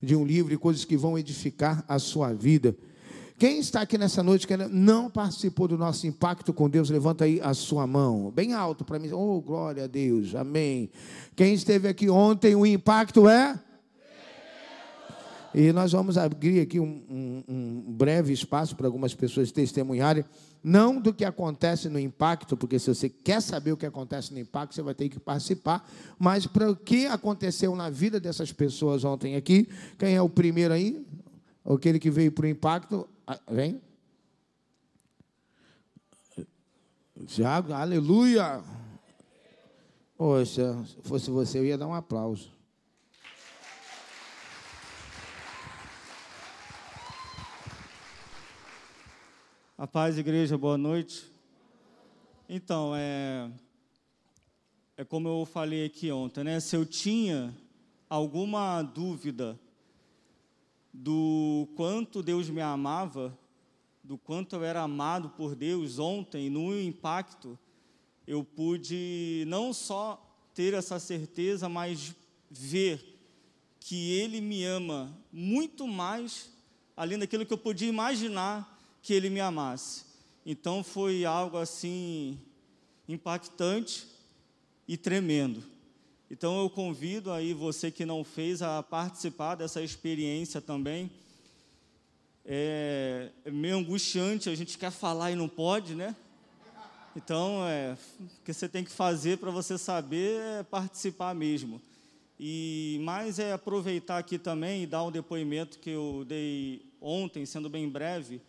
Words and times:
de 0.00 0.14
um 0.14 0.24
livro 0.24 0.52
e 0.52 0.56
coisas 0.56 0.84
que 0.84 0.96
vão 0.96 1.18
edificar 1.18 1.84
a 1.88 1.98
sua 1.98 2.32
vida. 2.32 2.76
Quem 3.38 3.60
está 3.60 3.82
aqui 3.82 3.96
nessa 3.96 4.20
noite 4.20 4.48
que 4.48 4.56
não 4.56 5.08
participou 5.08 5.68
do 5.68 5.78
nosso 5.78 6.06
impacto 6.08 6.52
com 6.52 6.68
Deus, 6.68 6.90
levanta 6.90 7.24
aí 7.24 7.40
a 7.40 7.54
sua 7.54 7.86
mão, 7.86 8.32
bem 8.32 8.52
alto 8.52 8.84
para 8.84 8.98
mim. 8.98 9.12
Oh, 9.12 9.40
glória 9.40 9.84
a 9.84 9.86
Deus, 9.86 10.34
amém. 10.34 10.90
Quem 11.36 11.54
esteve 11.54 11.86
aqui 11.86 12.10
ontem, 12.10 12.56
o 12.56 12.66
impacto 12.66 13.28
é? 13.28 13.58
E 15.58 15.72
nós 15.72 15.90
vamos 15.90 16.16
abrir 16.16 16.60
aqui 16.60 16.78
um, 16.78 17.02
um, 17.10 17.44
um 17.48 17.92
breve 17.92 18.32
espaço 18.32 18.76
para 18.76 18.86
algumas 18.86 19.12
pessoas 19.12 19.50
testemunharem, 19.50 20.24
não 20.62 21.00
do 21.00 21.12
que 21.12 21.24
acontece 21.24 21.88
no 21.88 21.98
impacto, 21.98 22.56
porque 22.56 22.78
se 22.78 22.94
você 22.94 23.08
quer 23.08 23.42
saber 23.42 23.72
o 23.72 23.76
que 23.76 23.84
acontece 23.84 24.32
no 24.32 24.38
impacto, 24.38 24.76
você 24.76 24.82
vai 24.82 24.94
ter 24.94 25.08
que 25.08 25.18
participar, 25.18 25.84
mas 26.16 26.46
para 26.46 26.70
o 26.70 26.76
que 26.76 27.06
aconteceu 27.06 27.74
na 27.74 27.90
vida 27.90 28.20
dessas 28.20 28.52
pessoas 28.52 29.02
ontem 29.02 29.34
aqui. 29.34 29.68
Quem 29.98 30.14
é 30.14 30.22
o 30.22 30.28
primeiro 30.28 30.72
aí? 30.72 31.04
Aquele 31.68 31.98
que 31.98 32.08
veio 32.08 32.30
para 32.30 32.44
o 32.44 32.48
impacto. 32.48 33.08
Ah, 33.26 33.40
vem. 33.50 33.80
Tiago, 37.26 37.72
aleluia. 37.72 38.62
Poxa, 40.16 40.84
se 40.86 41.02
fosse 41.02 41.32
você, 41.32 41.58
eu 41.58 41.64
ia 41.64 41.76
dar 41.76 41.88
um 41.88 41.94
aplauso. 41.94 42.57
A 49.80 49.86
paz, 49.86 50.18
igreja, 50.18 50.58
boa 50.58 50.76
noite. 50.76 51.30
Então, 52.48 52.94
é, 52.96 53.48
é 54.96 55.04
como 55.04 55.28
eu 55.28 55.46
falei 55.46 55.84
aqui 55.84 56.10
ontem, 56.10 56.42
né? 56.42 56.58
Se 56.58 56.74
eu 56.74 56.84
tinha 56.84 57.56
alguma 58.10 58.82
dúvida 58.82 59.56
do 60.92 61.68
quanto 61.76 62.24
Deus 62.24 62.50
me 62.50 62.60
amava, 62.60 63.38
do 64.02 64.18
quanto 64.18 64.56
eu 64.56 64.64
era 64.64 64.82
amado 64.82 65.28
por 65.28 65.54
Deus 65.54 66.00
ontem, 66.00 66.50
no 66.50 66.76
impacto, 66.76 67.56
eu 68.26 68.42
pude 68.42 69.44
não 69.46 69.72
só 69.72 70.20
ter 70.56 70.74
essa 70.74 70.98
certeza, 70.98 71.68
mas 71.68 72.16
ver 72.50 73.16
que 73.78 74.10
Ele 74.10 74.40
me 74.40 74.64
ama 74.64 75.16
muito 75.32 75.86
mais, 75.86 76.50
além 76.96 77.16
daquilo 77.16 77.46
que 77.46 77.52
eu 77.52 77.58
podia 77.58 77.88
imaginar 77.88 78.76
que 79.02 79.12
ele 79.12 79.30
me 79.30 79.40
amasse. 79.40 80.04
Então 80.44 80.82
foi 80.82 81.24
algo 81.24 81.56
assim 81.56 82.38
impactante 83.08 84.06
e 84.86 84.96
tremendo. 84.96 85.62
Então 86.30 86.60
eu 86.60 86.68
convido 86.68 87.32
aí 87.32 87.54
você 87.54 87.90
que 87.90 88.04
não 88.04 88.22
fez 88.22 88.60
a 88.60 88.82
participar 88.82 89.54
dessa 89.54 89.82
experiência 89.82 90.60
também. 90.60 91.10
É, 92.44 93.30
é 93.44 93.50
meio 93.50 93.76
angustiante, 93.76 94.48
a 94.48 94.54
gente 94.54 94.78
quer 94.78 94.90
falar 94.90 95.32
e 95.32 95.34
não 95.34 95.48
pode, 95.48 95.94
né? 95.94 96.16
Então, 97.16 97.66
é, 97.66 97.96
o 98.20 98.44
que 98.44 98.54
você 98.54 98.68
tem 98.68 98.84
que 98.84 98.90
fazer 98.90 99.38
para 99.38 99.50
você 99.50 99.76
saber 99.76 100.40
é 100.40 100.62
participar 100.62 101.34
mesmo. 101.34 101.80
E 102.38 103.00
mais 103.02 103.38
é 103.38 103.52
aproveitar 103.52 104.18
aqui 104.18 104.38
também 104.38 104.84
e 104.84 104.86
dar 104.86 105.02
um 105.02 105.10
depoimento 105.10 105.78
que 105.80 105.90
eu 105.90 106.24
dei 106.26 106.86
ontem, 107.00 107.44
sendo 107.44 107.68
bem 107.68 107.88
breve, 107.88 108.40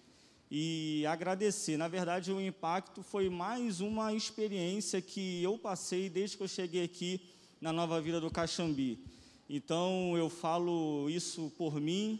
e 0.51 1.05
agradecer. 1.05 1.77
Na 1.77 1.87
verdade, 1.87 2.31
o 2.31 2.41
impacto 2.41 3.03
foi 3.03 3.29
mais 3.29 3.81
uma 3.81 4.13
experiência 4.13 5.01
que 5.01 5.43
eu 5.43 5.57
passei 5.57 6.09
desde 6.09 6.37
que 6.37 6.43
eu 6.43 6.47
cheguei 6.47 6.83
aqui 6.83 7.21
na 7.61 7.71
Nova 7.71 8.01
Vida 8.01 8.19
do 8.19 8.31
Caxambi. 8.31 8.99
Então, 9.47 10.15
eu 10.17 10.29
falo 10.29 11.09
isso 11.09 11.51
por 11.57 11.79
mim, 11.79 12.19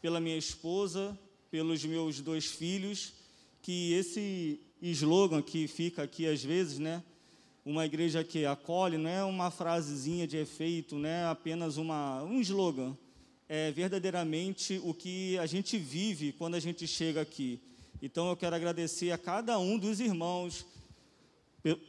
pela 0.00 0.20
minha 0.20 0.36
esposa, 0.36 1.18
pelos 1.50 1.84
meus 1.84 2.20
dois 2.20 2.46
filhos, 2.46 3.12
que 3.62 3.92
esse 3.92 4.60
slogan 4.80 5.42
que 5.42 5.66
fica 5.66 6.02
aqui 6.02 6.26
às 6.26 6.42
vezes, 6.42 6.78
né? 6.78 7.02
Uma 7.64 7.84
igreja 7.84 8.24
que 8.24 8.46
acolhe 8.46 8.96
não 8.96 9.10
é 9.10 9.22
uma 9.22 9.50
frasezinha 9.50 10.26
de 10.26 10.38
efeito, 10.38 10.96
não 10.96 11.08
é 11.08 11.26
apenas 11.26 11.76
uma, 11.76 12.22
um 12.22 12.40
slogan, 12.40 12.96
é 13.52 13.72
verdadeiramente 13.72 14.80
o 14.84 14.94
que 14.94 15.36
a 15.38 15.44
gente 15.44 15.76
vive 15.76 16.30
quando 16.30 16.54
a 16.54 16.60
gente 16.60 16.86
chega 16.86 17.20
aqui. 17.20 17.58
Então 18.00 18.28
eu 18.28 18.36
quero 18.36 18.54
agradecer 18.54 19.10
a 19.10 19.18
cada 19.18 19.58
um 19.58 19.76
dos 19.76 19.98
irmãos, 19.98 20.64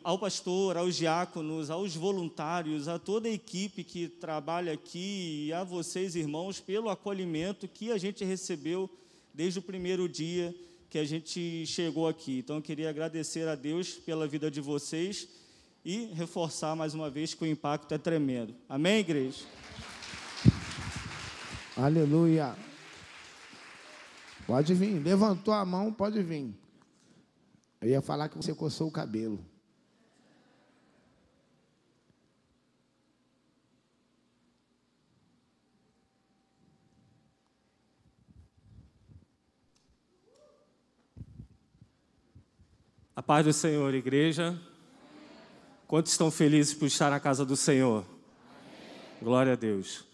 ao 0.04 0.18
pastor, 0.18 0.76
aos 0.76 0.96
diáconos, 0.96 1.70
aos 1.70 1.96
voluntários, 1.96 2.88
a 2.88 2.98
toda 2.98 3.30
a 3.30 3.32
equipe 3.32 3.84
que 3.84 4.08
trabalha 4.08 4.74
aqui 4.74 5.46
e 5.46 5.54
a 5.54 5.64
vocês, 5.64 6.16
irmãos, 6.16 6.60
pelo 6.60 6.90
acolhimento 6.90 7.68
que 7.68 7.92
a 7.92 7.98
gente 8.00 8.26
recebeu 8.26 8.90
desde 9.32 9.60
o 9.60 9.62
primeiro 9.62 10.10
dia 10.10 10.56
que 10.90 10.98
a 10.98 11.06
gente 11.06 11.64
chegou 11.68 12.08
aqui. 12.08 12.40
Então 12.40 12.56
eu 12.56 12.62
queria 12.64 12.90
agradecer 12.90 13.48
a 13.48 13.54
Deus 13.54 13.94
pela 13.94 14.28
vida 14.28 14.50
de 14.50 14.60
vocês 14.60 15.28
e 15.86 16.06
reforçar 16.06 16.76
mais 16.76 16.96
uma 16.96 17.08
vez 17.08 17.36
que 17.36 17.44
o 17.44 17.48
impacto 17.48 17.94
é 17.94 18.00
tremendo. 18.00 18.56
Amém, 18.68 18.98
igreja? 18.98 19.46
Aleluia. 21.82 22.56
Pode 24.46 24.76
vir. 24.76 25.02
Levantou 25.02 25.52
a 25.52 25.66
mão, 25.66 25.92
pode 25.92 26.22
vir. 26.22 26.54
Eu 27.82 27.90
ia 27.90 28.02
falar 28.04 28.30
que 28.30 28.38
você 28.38 28.54
coçou 28.54 28.88
o 28.88 28.92
cabelo. 28.92 29.44
A 43.16 43.24
paz 43.24 43.44
do 43.44 43.52
Senhor, 43.52 43.92
igreja. 43.96 44.56
Quantos 45.88 46.12
estão 46.12 46.30
felizes 46.30 46.76
por 46.76 46.86
estar 46.86 47.10
na 47.10 47.20
casa 47.20 47.44
do 47.44 47.58
Senhor? 47.58 48.06
Glória 49.20 49.54
a 49.54 49.56
Deus. 49.56 50.11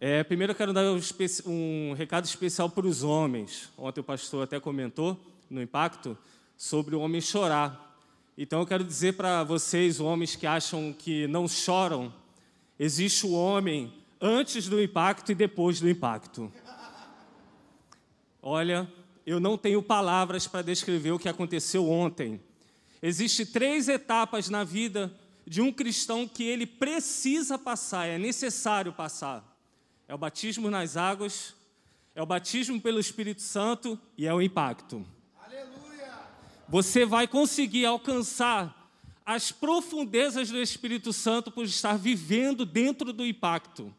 É, 0.00 0.22
primeiro 0.22 0.52
eu 0.52 0.54
quero 0.54 0.72
dar 0.72 0.84
um, 0.84 1.00
um 1.46 1.92
recado 1.92 2.24
especial 2.24 2.70
para 2.70 2.86
os 2.86 3.02
homens. 3.02 3.68
Ontem 3.76 4.00
o 4.00 4.04
pastor 4.04 4.44
até 4.44 4.60
comentou 4.60 5.18
no 5.50 5.60
impacto 5.60 6.16
sobre 6.56 6.94
o 6.94 7.00
homem 7.00 7.20
chorar. 7.20 7.98
Então 8.36 8.60
eu 8.60 8.66
quero 8.66 8.84
dizer 8.84 9.14
para 9.14 9.42
vocês, 9.42 9.98
homens 9.98 10.36
que 10.36 10.46
acham 10.46 10.94
que 10.96 11.26
não 11.26 11.48
choram, 11.48 12.14
existe 12.78 13.26
o 13.26 13.32
homem 13.32 13.92
antes 14.20 14.68
do 14.68 14.80
impacto 14.80 15.32
e 15.32 15.34
depois 15.34 15.80
do 15.80 15.90
impacto. 15.90 16.52
Olha, 18.40 18.88
eu 19.26 19.40
não 19.40 19.58
tenho 19.58 19.82
palavras 19.82 20.46
para 20.46 20.62
descrever 20.62 21.10
o 21.10 21.18
que 21.18 21.28
aconteceu 21.28 21.90
ontem. 21.90 22.40
Existem 23.02 23.44
três 23.44 23.88
etapas 23.88 24.48
na 24.48 24.62
vida 24.62 25.12
de 25.44 25.60
um 25.60 25.72
cristão 25.72 26.28
que 26.28 26.44
ele 26.44 26.66
precisa 26.66 27.58
passar, 27.58 28.06
é 28.06 28.16
necessário 28.16 28.92
passar 28.92 29.47
é 30.08 30.14
o 30.14 30.18
batismo 30.18 30.70
nas 30.70 30.96
águas, 30.96 31.54
é 32.14 32.22
o 32.22 32.26
batismo 32.26 32.80
pelo 32.80 32.98
Espírito 32.98 33.42
Santo 33.42 34.00
e 34.16 34.26
é 34.26 34.32
o 34.32 34.40
impacto. 34.40 35.06
Aleluia! 35.44 36.18
Você 36.66 37.04
vai 37.04 37.28
conseguir 37.28 37.84
alcançar 37.84 38.90
as 39.24 39.52
profundezas 39.52 40.48
do 40.48 40.58
Espírito 40.58 41.12
Santo 41.12 41.50
por 41.50 41.66
estar 41.66 41.98
vivendo 41.98 42.64
dentro 42.64 43.12
do 43.12 43.24
impacto. 43.24 43.94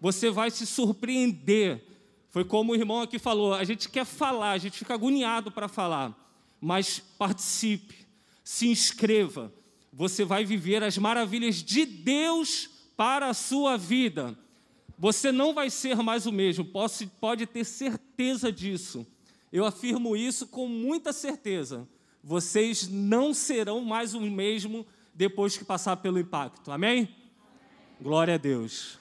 Você 0.00 0.28
vai 0.28 0.50
se 0.50 0.66
surpreender. 0.66 1.84
Foi 2.30 2.44
como 2.44 2.72
o 2.72 2.74
irmão 2.74 3.00
aqui 3.00 3.16
falou: 3.16 3.54
a 3.54 3.62
gente 3.62 3.88
quer 3.88 4.04
falar, 4.04 4.50
a 4.50 4.58
gente 4.58 4.76
fica 4.76 4.94
agoniado 4.94 5.52
para 5.52 5.68
falar, 5.68 6.12
mas 6.60 6.98
participe, 7.16 7.94
se 8.42 8.66
inscreva. 8.66 9.52
Você 9.92 10.24
vai 10.24 10.44
viver 10.44 10.82
as 10.82 10.98
maravilhas 10.98 11.62
de 11.62 11.86
Deus 11.86 12.68
para 12.96 13.28
a 13.28 13.34
sua 13.34 13.76
vida. 13.76 14.36
Você 14.98 15.30
não 15.30 15.54
vai 15.54 15.70
ser 15.70 15.96
mais 15.96 16.26
o 16.26 16.32
mesmo, 16.32 16.64
pode, 16.64 17.06
pode 17.20 17.46
ter 17.46 17.64
certeza 17.64 18.50
disso. 18.50 19.06
Eu 19.52 19.64
afirmo 19.64 20.16
isso 20.16 20.46
com 20.48 20.66
muita 20.66 21.12
certeza. 21.12 21.86
Vocês 22.22 22.88
não 22.88 23.32
serão 23.32 23.80
mais 23.80 24.12
o 24.12 24.20
mesmo 24.20 24.84
depois 25.14 25.56
que 25.56 25.64
passar 25.64 25.96
pelo 25.98 26.18
impacto. 26.18 26.72
Amém? 26.72 26.98
Amém. 26.98 27.16
Glória 28.00 28.34
a 28.34 28.38
Deus. 28.38 28.98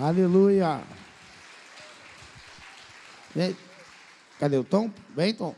Aleluia. 0.00 0.82
Cadê 4.38 4.56
o 4.56 4.64
Tom? 4.64 4.90
Vem, 5.14 5.34
Tom. 5.34 5.54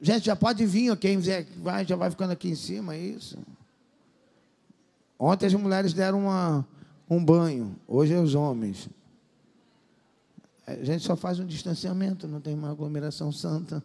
Gente, 0.00 0.26
já 0.26 0.36
pode 0.36 0.64
vir, 0.66 0.94
quem 0.98 1.18
vai, 1.56 1.86
já 1.86 1.96
vai 1.96 2.10
ficando 2.10 2.32
aqui 2.32 2.48
em 2.48 2.54
cima, 2.54 2.94
é 2.94 2.98
isso. 2.98 3.38
Ontem 5.18 5.46
as 5.46 5.54
mulheres 5.54 5.94
deram 5.94 6.20
uma, 6.20 6.66
um 7.08 7.24
banho, 7.24 7.74
hoje 7.88 8.12
é 8.12 8.20
os 8.20 8.34
homens. 8.34 8.88
A 10.66 10.74
gente 10.84 11.04
só 11.04 11.16
faz 11.16 11.38
um 11.38 11.46
distanciamento, 11.46 12.28
não 12.28 12.40
tem 12.40 12.54
uma 12.54 12.70
aglomeração 12.70 13.32
santa. 13.32 13.82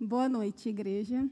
Boa 0.00 0.28
noite, 0.28 0.68
igreja. 0.68 1.28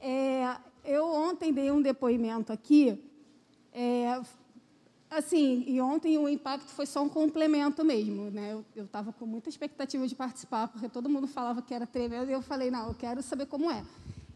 É, 0.00 0.58
ontem 1.00 1.52
dei 1.52 1.70
um 1.70 1.80
depoimento 1.80 2.52
aqui, 2.52 3.02
é, 3.72 4.20
assim, 5.10 5.64
e 5.66 5.80
ontem 5.80 6.18
o 6.18 6.28
impacto 6.28 6.68
foi 6.68 6.84
só 6.84 7.02
um 7.02 7.08
complemento 7.08 7.82
mesmo, 7.82 8.30
né? 8.30 8.62
Eu 8.74 8.84
estava 8.84 9.12
com 9.12 9.24
muita 9.24 9.48
expectativa 9.48 10.06
de 10.06 10.14
participar, 10.14 10.68
porque 10.68 10.88
todo 10.88 11.08
mundo 11.08 11.26
falava 11.26 11.62
que 11.62 11.72
era 11.72 11.86
tremendo, 11.86 12.28
e 12.28 12.32
eu 12.32 12.42
falei, 12.42 12.70
não, 12.70 12.88
eu 12.88 12.94
quero 12.94 13.22
saber 13.22 13.46
como 13.46 13.70
é. 13.70 13.82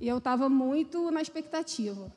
E 0.00 0.08
eu 0.08 0.18
estava 0.18 0.48
muito 0.48 1.10
na 1.10 1.20
expectativa. 1.20 2.10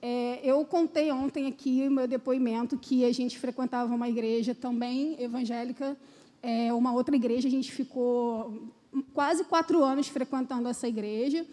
É, 0.00 0.40
eu 0.44 0.64
contei 0.64 1.10
ontem 1.10 1.46
aqui 1.46 1.86
o 1.88 1.90
meu 1.90 2.06
depoimento 2.06 2.78
que 2.78 3.04
a 3.04 3.12
gente 3.12 3.38
frequentava 3.38 3.92
uma 3.94 4.08
igreja 4.08 4.54
também 4.54 5.20
evangélica, 5.20 5.96
é, 6.42 6.72
uma 6.72 6.92
outra 6.92 7.16
igreja, 7.16 7.48
a 7.48 7.50
gente 7.50 7.72
ficou 7.72 8.70
quase 9.12 9.44
quatro 9.44 9.82
anos 9.82 10.06
frequentando 10.06 10.68
essa 10.68 10.86
igreja, 10.86 11.44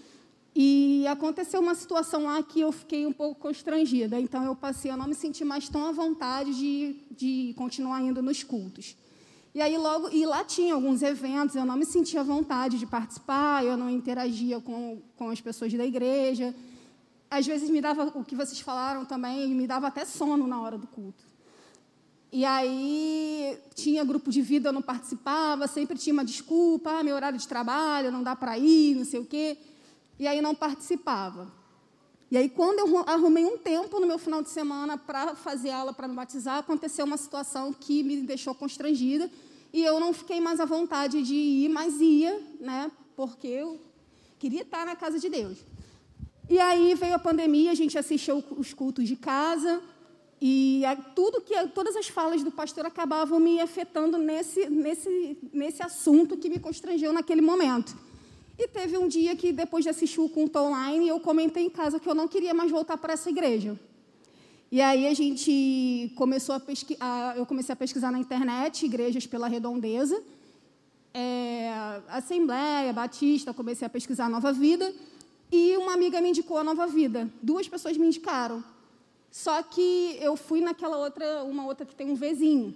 e 0.56 1.08
aconteceu 1.08 1.60
uma 1.60 1.74
situação 1.74 2.26
lá 2.26 2.44
que 2.44 2.60
eu 2.60 2.72
fiquei 2.72 3.08
um 3.08 3.12
pouco 3.12 3.42
constrangida. 3.42 4.20
Então, 4.20 4.44
eu 4.44 4.56
passei 4.56 4.92
a 4.92 4.98
não 4.98 5.08
me 5.08 5.16
sentir 5.16 5.44
mais 5.44 5.68
tão 5.68 5.88
à 5.88 5.92
vontade 5.92 6.54
de, 6.54 6.96
de 7.10 7.54
continuar 7.58 8.02
indo 8.02 8.22
nos 8.22 8.44
cultos. 8.44 8.96
E 9.54 9.62
aí 9.62 9.78
logo 9.78 10.10
e 10.10 10.26
lá 10.26 10.44
tinha 10.44 10.74
alguns 10.74 11.02
eventos, 11.02 11.56
eu 11.56 11.66
não 11.66 11.78
me 11.78 11.86
sentia 11.86 12.24
vontade 12.24 12.80
de 12.80 12.86
participar, 12.86 13.64
eu 13.64 13.78
não 13.78 13.90
interagia 13.90 14.60
com, 14.60 15.02
com 15.16 15.30
as 15.30 15.40
pessoas 15.40 15.72
da 15.74 15.86
igreja. 15.86 16.56
Às 17.30 17.46
vezes 17.46 17.70
me 17.70 17.80
dava 17.80 18.12
o 18.16 18.24
que 18.24 18.36
vocês 18.36 18.60
falaram 18.60 19.06
também, 19.06 19.50
me 19.50 19.68
dava 19.68 19.88
até 19.88 20.06
sono 20.06 20.48
na 20.48 20.60
hora 20.62 20.78
do 20.78 20.88
culto. 20.88 21.24
E 22.32 22.44
aí 22.46 23.60
tinha 23.76 24.04
grupo 24.04 24.32
de 24.32 24.42
vida, 24.42 24.70
eu 24.70 24.74
não 24.74 24.82
participava, 24.82 25.68
sempre 25.68 25.98
tinha 26.00 26.14
uma 26.14 26.26
desculpa, 26.26 27.00
ah, 27.00 27.04
meu 27.04 27.16
horário 27.16 27.38
de 27.38 27.48
trabalho, 27.48 28.12
não 28.12 28.24
dá 28.24 28.36
para 28.36 28.58
ir, 28.58 28.96
não 28.96 29.06
sei 29.06 29.20
o 29.20 29.26
quê 29.26 29.58
e 30.20 30.28
aí 30.28 30.42
não 30.42 30.54
participava. 30.56 31.52
E 32.34 32.38
aí, 32.38 32.50
quando 32.50 32.80
eu 32.80 32.98
arrumei 33.06 33.46
um 33.46 33.60
tempo 33.60 34.00
no 34.00 34.08
meu 34.08 34.18
final 34.18 34.42
de 34.42 34.50
semana 34.50 34.98
para 34.98 35.36
fazer 35.36 35.70
aula, 35.70 35.94
para 35.94 36.08
me 36.08 36.16
batizar, 36.16 36.58
aconteceu 36.58 37.06
uma 37.06 37.16
situação 37.16 37.72
que 37.72 38.02
me 38.02 38.24
deixou 38.24 38.56
constrangida 38.56 39.30
e 39.72 39.84
eu 39.84 40.00
não 40.00 40.12
fiquei 40.12 40.42
mais 40.42 40.60
à 40.60 40.66
vontade 40.66 41.22
de 41.22 41.36
ir, 41.36 41.70
mas 41.70 42.02
ia, 42.02 42.42
né, 42.60 42.92
porque 43.16 43.48
eu 43.48 43.80
queria 44.40 44.64
estar 44.64 44.84
na 44.84 44.96
casa 44.96 45.20
de 45.20 45.30
Deus. 45.30 45.60
E 46.50 46.58
aí 46.58 46.96
veio 46.96 47.14
a 47.14 47.20
pandemia, 47.20 47.70
a 47.70 47.76
gente 47.76 48.00
assistiu 48.00 48.44
os 48.58 48.74
cultos 48.74 49.08
de 49.08 49.16
casa 49.16 49.80
e 50.42 50.82
tudo 51.16 51.40
que 51.40 51.54
todas 51.68 51.96
as 51.96 52.08
falas 52.08 52.42
do 52.42 52.50
pastor 52.50 52.88
acabavam 52.88 53.40
me 53.40 53.62
afetando 53.62 54.18
nesse 54.18 54.68
nesse 54.72 55.38
nesse 55.54 55.84
assunto 55.84 56.36
que 56.36 56.50
me 56.50 56.58
constrangeu 56.58 57.14
naquele 57.14 57.42
momento. 57.42 57.96
E 58.58 58.68
teve 58.68 58.98
um 58.98 59.08
dia 59.08 59.36
que, 59.36 59.52
depois 59.52 59.84
de 59.84 59.90
assistir 59.90 60.20
o 60.20 60.30
culto 60.30 60.60
online, 60.60 61.08
eu 61.08 61.20
comentei 61.20 61.66
em 61.66 61.70
casa 61.70 62.00
que 62.00 62.08
eu 62.08 62.14
não 62.14 62.28
queria 62.28 62.54
mais 62.54 62.70
voltar 62.70 62.98
para 62.98 63.14
essa 63.14 63.30
igreja. 63.30 63.80
E 64.72 64.82
aí 64.82 65.08
a 65.08 65.14
gente 65.14 66.12
começou 66.16 66.56
a 66.56 66.60
pesquisar, 66.60 67.38
eu 67.38 67.46
comecei 67.46 67.74
a 67.74 67.76
pesquisar 67.76 68.12
na 68.12 68.20
internet 68.20 68.86
igrejas 68.86 69.26
pela 69.28 69.48
redondeza, 69.48 70.24
é, 71.14 71.72
Assembleia, 72.08 72.92
Batista, 72.92 73.54
comecei 73.54 73.86
a 73.86 73.90
pesquisar 73.90 74.30
Nova 74.30 74.52
Vida, 74.52 74.92
e 75.52 75.78
uma 75.78 75.94
amiga 75.94 76.20
me 76.20 76.30
indicou 76.30 76.58
a 76.58 76.64
Nova 76.64 76.88
Vida. 76.88 77.30
Duas 77.42 77.68
pessoas 77.68 77.98
me 77.98 78.08
indicaram. 78.08 78.64
Só 79.30 79.62
que 79.62 80.18
eu 80.20 80.36
fui 80.36 80.62
naquela 80.62 80.98
outra, 80.98 81.44
uma 81.44 81.66
outra 81.66 81.86
que 81.86 81.94
tem 81.94 82.10
um 82.10 82.16
vizinho. 82.16 82.76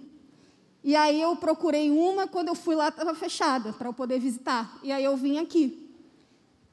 E 0.82 0.94
aí 0.94 1.20
eu 1.20 1.34
procurei 1.36 1.90
uma, 1.90 2.26
quando 2.26 2.48
eu 2.48 2.54
fui 2.54 2.74
lá 2.74 2.88
estava 2.88 3.14
fechada 3.14 3.72
para 3.72 3.88
eu 3.88 3.92
poder 3.92 4.18
visitar. 4.20 4.78
E 4.82 4.92
aí 4.92 5.04
eu 5.04 5.16
vim 5.16 5.38
aqui. 5.38 5.88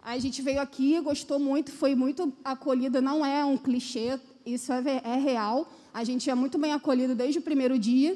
Aí 0.02 0.18
a 0.18 0.22
gente 0.22 0.42
veio 0.42 0.62
aqui, 0.62 1.00
gostou 1.00 1.40
muito, 1.40 1.72
foi 1.72 1.96
muito 1.96 2.32
acolhida, 2.44 3.02
não 3.02 3.26
é 3.26 3.44
um 3.44 3.58
clichê, 3.58 4.20
isso 4.46 4.72
é, 4.72 5.02
é 5.04 5.16
real. 5.16 5.68
A 5.92 6.04
gente 6.04 6.30
é 6.30 6.36
muito 6.36 6.58
bem 6.58 6.74
acolhido 6.74 7.16
desde 7.16 7.40
o 7.40 7.42
primeiro 7.42 7.80
dia. 7.80 8.16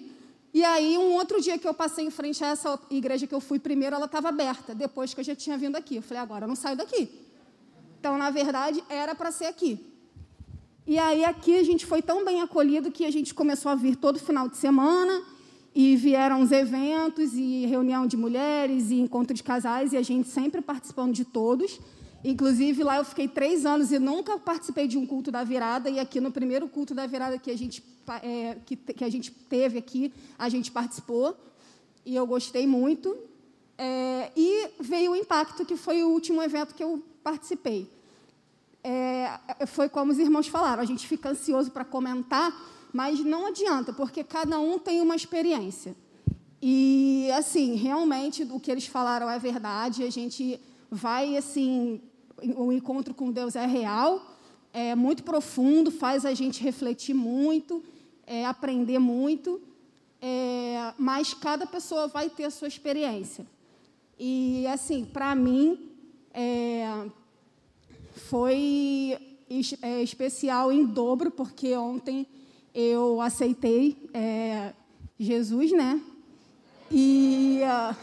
E 0.54 0.64
aí, 0.64 0.98
um 0.98 1.14
outro 1.14 1.42
dia 1.42 1.58
que 1.58 1.68
eu 1.68 1.74
passei 1.74 2.06
em 2.06 2.10
frente 2.10 2.44
a 2.44 2.48
essa 2.48 2.80
igreja 2.90 3.28
que 3.28 3.34
eu 3.34 3.40
fui 3.40 3.60
primeiro, 3.60 3.96
ela 3.96 4.06
estava 4.06 4.30
aberta, 4.30 4.74
depois 4.74 5.14
que 5.14 5.20
eu 5.20 5.24
já 5.24 5.36
tinha 5.36 5.58
vindo 5.58 5.76
aqui. 5.76 5.96
Eu 5.98 6.02
falei, 6.02 6.22
agora 6.22 6.46
eu 6.46 6.48
não 6.48 6.56
saio 6.56 6.76
daqui. 6.76 7.10
Então, 8.00 8.18
na 8.18 8.30
verdade, 8.30 8.84
era 8.90 9.14
para 9.14 9.32
ser 9.32 9.46
aqui. 9.46 9.80
E 10.88 10.98
aí, 10.98 11.24
aqui 11.24 11.58
a 11.58 11.64
gente 11.64 11.86
foi 11.86 12.02
tão 12.02 12.26
bem 12.26 12.42
acolhido 12.42 12.92
que 12.92 13.06
a 13.06 13.12
gente 13.12 13.34
começou 13.34 13.72
a 13.72 13.76
vir 13.76 13.96
todo 13.96 14.20
final 14.20 14.50
de 14.50 14.58
semana. 14.58 15.24
E 15.82 15.96
vieram 15.96 16.42
os 16.42 16.52
eventos 16.52 17.36
e 17.36 17.66
reunião 17.66 18.06
de 18.06 18.18
mulheres 18.18 18.92
e 18.92 18.96
encontro 18.96 19.34
de 19.34 19.42
casais, 19.42 19.94
e 19.94 19.98
a 19.98 20.02
gente 20.02 20.28
sempre 20.28 20.62
participando 20.62 21.14
de 21.14 21.24
todos. 21.24 21.80
Inclusive, 22.22 22.84
lá 22.84 22.98
eu 22.98 23.06
fiquei 23.06 23.30
três 23.30 23.66
anos 23.66 23.90
e 23.90 23.98
nunca 23.98 24.38
participei 24.38 24.90
de 24.90 24.98
um 24.98 25.06
culto 25.08 25.32
da 25.32 25.42
virada, 25.42 25.90
e 25.90 25.98
aqui 25.98 26.20
no 26.20 26.34
primeiro 26.34 26.68
culto 26.68 26.94
da 26.94 27.08
virada 27.08 27.38
que 27.38 27.50
a 27.50 27.58
gente, 27.58 27.82
é, 28.22 28.58
que, 28.66 28.76
que 28.76 29.06
a 29.06 29.10
gente 29.10 29.32
teve 29.32 29.78
aqui, 29.78 30.14
a 30.38 30.50
gente 30.50 30.70
participou, 30.70 31.34
e 32.06 32.14
eu 32.14 32.28
gostei 32.28 32.68
muito. 32.68 33.18
É, 33.78 34.34
e 34.36 34.72
veio 34.82 35.12
o 35.14 35.16
impacto, 35.16 35.64
que 35.64 35.78
foi 35.78 36.04
o 36.04 36.10
último 36.10 36.44
evento 36.44 36.76
que 36.76 36.84
eu 36.84 37.02
participei. 37.24 37.90
É, 38.84 39.66
foi 39.66 39.88
como 39.88 40.12
os 40.12 40.20
irmãos 40.20 40.50
falaram, 40.50 40.84
a 40.84 40.86
gente 40.86 41.08
fica 41.08 41.30
ansioso 41.30 41.72
para 41.72 41.86
comentar, 41.86 42.54
mas 42.94 43.20
não 43.20 43.48
adianta, 43.48 43.94
porque 43.94 44.24
cada 44.24 44.60
um 44.60 44.80
tem 44.80 45.02
uma 45.02 45.16
experiência. 45.16 45.96
E, 46.62 47.30
assim, 47.32 47.76
realmente, 47.76 48.44
o 48.44 48.60
que 48.60 48.72
eles 48.72 48.88
falaram 48.88 49.30
é 49.30 49.40
verdade. 49.40 50.04
A 50.04 50.10
gente 50.10 50.60
vai, 50.92 51.38
assim, 51.38 52.02
o 52.56 52.72
encontro 52.72 53.14
com 53.14 53.32
Deus 53.32 53.56
é 53.56 53.66
real, 53.66 54.38
é 54.74 54.96
muito 54.96 55.24
profundo, 55.24 55.92
faz 55.92 56.26
a 56.26 56.34
gente 56.34 56.62
refletir 56.62 57.14
muito, 57.14 57.84
é, 58.26 58.46
aprender 58.46 59.00
muito, 59.00 59.62
é, 60.22 60.94
mas 60.98 61.34
cada 61.34 61.66
pessoa 61.66 62.08
vai 62.08 62.30
ter 62.30 62.46
a 62.46 62.52
sua 62.52 62.68
experiência. 62.68 63.46
E, 64.18 64.68
assim, 64.68 65.06
para 65.06 65.34
mim, 65.34 65.90
é, 66.34 67.08
foi 68.30 69.18
é, 69.82 70.04
especial 70.04 70.72
em 70.72 70.86
dobro, 70.86 71.32
porque 71.32 71.76
ontem 71.76 72.28
eu 72.74 73.22
aceitei 73.22 74.10
é, 74.14 74.74
Jesus, 75.20 75.72
né? 75.72 76.02
E, 76.92 77.62
uh, 77.64 77.96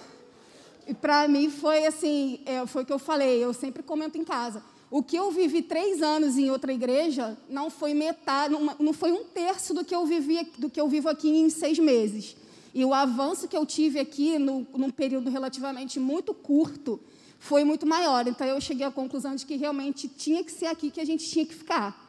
e 0.86 0.94
para 0.94 1.26
mim 1.26 1.50
foi 1.50 1.86
assim, 1.86 2.40
é, 2.46 2.64
foi 2.66 2.82
o 2.82 2.86
que 2.86 2.92
eu 2.92 2.98
falei, 2.98 3.42
eu 3.42 3.52
sempre 3.52 3.82
comento 3.82 4.16
em 4.16 4.24
casa. 4.24 4.62
O 4.90 5.02
que 5.02 5.16
eu 5.16 5.30
vivi 5.32 5.62
três 5.62 6.00
anos 6.00 6.38
em 6.38 6.50
outra 6.50 6.72
igreja 6.72 7.36
não 7.48 7.68
foi 7.68 7.92
metade, 7.92 8.52
não, 8.52 8.74
não 8.78 8.92
foi 8.92 9.10
um 9.10 9.24
terço 9.24 9.74
do 9.74 9.84
que 9.84 9.94
eu 9.94 10.06
vivi, 10.06 10.48
do 10.58 10.70
que 10.70 10.80
eu 10.80 10.88
vivo 10.88 11.08
aqui 11.08 11.28
em 11.28 11.50
seis 11.50 11.78
meses. 11.78 12.36
E 12.72 12.84
o 12.84 12.94
avanço 12.94 13.48
que 13.48 13.56
eu 13.56 13.66
tive 13.66 13.98
aqui, 13.98 14.38
no, 14.38 14.66
num 14.74 14.90
período 14.90 15.30
relativamente 15.30 15.98
muito 15.98 16.32
curto, 16.32 17.00
foi 17.38 17.64
muito 17.64 17.86
maior. 17.86 18.26
Então 18.28 18.46
eu 18.46 18.60
cheguei 18.60 18.86
à 18.86 18.90
conclusão 18.90 19.34
de 19.34 19.44
que 19.44 19.56
realmente 19.56 20.08
tinha 20.08 20.44
que 20.44 20.52
ser 20.52 20.66
aqui 20.66 20.90
que 20.90 21.00
a 21.00 21.04
gente 21.04 21.28
tinha 21.28 21.44
que 21.44 21.54
ficar. 21.54 22.05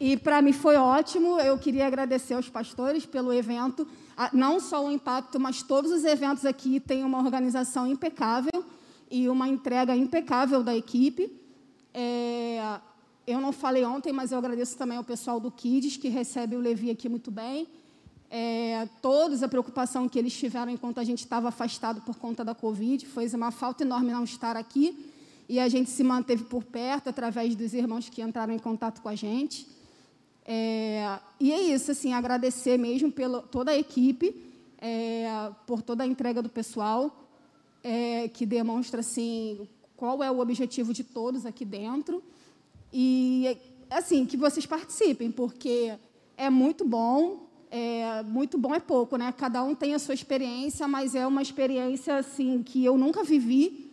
E 0.00 0.16
para 0.16 0.40
mim 0.40 0.54
foi 0.54 0.76
ótimo. 0.76 1.38
Eu 1.38 1.58
queria 1.58 1.86
agradecer 1.86 2.32
aos 2.32 2.48
pastores 2.48 3.04
pelo 3.04 3.30
evento. 3.34 3.86
Não 4.32 4.58
só 4.58 4.86
o 4.86 4.90
impacto, 4.90 5.38
mas 5.38 5.62
todos 5.62 5.92
os 5.92 6.04
eventos 6.04 6.46
aqui 6.46 6.80
têm 6.80 7.04
uma 7.04 7.18
organização 7.18 7.86
impecável 7.86 8.64
e 9.10 9.28
uma 9.28 9.46
entrega 9.46 9.94
impecável 9.94 10.62
da 10.62 10.74
equipe. 10.74 11.30
É, 11.92 12.80
eu 13.26 13.40
não 13.42 13.52
falei 13.52 13.84
ontem, 13.84 14.10
mas 14.10 14.32
eu 14.32 14.38
agradeço 14.38 14.76
também 14.78 14.96
ao 14.96 15.04
pessoal 15.04 15.38
do 15.38 15.50
Kids, 15.50 15.98
que 15.98 16.08
recebe 16.08 16.56
o 16.56 16.60
Levi 16.60 16.90
aqui 16.90 17.06
muito 17.06 17.30
bem. 17.30 17.68
É, 18.30 18.88
todos 19.02 19.42
a 19.42 19.48
preocupação 19.48 20.08
que 20.08 20.18
eles 20.18 20.32
tiveram 20.32 20.72
enquanto 20.72 20.98
a 20.98 21.04
gente 21.04 21.18
estava 21.18 21.48
afastado 21.48 22.00
por 22.00 22.16
conta 22.16 22.42
da 22.42 22.54
Covid. 22.54 23.04
Foi 23.04 23.26
uma 23.28 23.50
falta 23.50 23.82
enorme 23.82 24.12
não 24.12 24.24
estar 24.24 24.56
aqui. 24.56 25.12
E 25.46 25.58
a 25.58 25.68
gente 25.68 25.90
se 25.90 26.02
manteve 26.02 26.44
por 26.44 26.64
perto 26.64 27.08
através 27.08 27.54
dos 27.54 27.74
irmãos 27.74 28.08
que 28.08 28.22
entraram 28.22 28.54
em 28.54 28.58
contato 28.58 29.02
com 29.02 29.08
a 29.08 29.14
gente. 29.14 29.66
É, 30.52 31.20
e 31.38 31.52
é 31.52 31.60
isso, 31.60 31.92
assim, 31.92 32.12
agradecer 32.12 32.76
mesmo 32.76 33.12
pela 33.12 33.40
toda 33.40 33.70
a 33.70 33.78
equipe, 33.78 34.34
é, 34.78 35.48
por 35.64 35.80
toda 35.80 36.02
a 36.02 36.06
entrega 36.08 36.42
do 36.42 36.48
pessoal, 36.48 37.30
é, 37.84 38.26
que 38.26 38.44
demonstra 38.44 38.98
assim 38.98 39.68
qual 39.96 40.24
é 40.24 40.28
o 40.30 40.40
objetivo 40.40 40.92
de 40.92 41.04
todos 41.04 41.46
aqui 41.46 41.64
dentro 41.64 42.20
e 42.92 43.56
assim 43.88 44.26
que 44.26 44.36
vocês 44.36 44.66
participem, 44.66 45.30
porque 45.30 45.94
é 46.36 46.50
muito 46.50 46.84
bom. 46.84 47.46
É, 47.70 48.24
muito 48.24 48.58
bom 48.58 48.74
é 48.74 48.80
pouco, 48.80 49.16
né? 49.16 49.30
Cada 49.30 49.62
um 49.62 49.76
tem 49.76 49.94
a 49.94 50.00
sua 50.00 50.14
experiência, 50.14 50.88
mas 50.88 51.14
é 51.14 51.24
uma 51.24 51.42
experiência 51.42 52.16
assim 52.16 52.60
que 52.64 52.84
eu 52.84 52.98
nunca 52.98 53.22
vivi. 53.22 53.88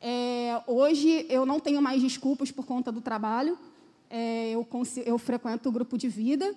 É, 0.00 0.60
hoje 0.66 1.24
eu 1.28 1.46
não 1.46 1.60
tenho 1.60 1.80
mais 1.80 2.02
desculpas 2.02 2.50
por 2.50 2.66
conta 2.66 2.90
do 2.90 3.00
trabalho 3.00 3.56
é, 4.16 4.50
eu, 4.50 4.64
consigo, 4.64 5.08
eu 5.08 5.18
frequento 5.18 5.68
o 5.68 5.72
grupo 5.72 5.98
de 5.98 6.08
vida. 6.08 6.54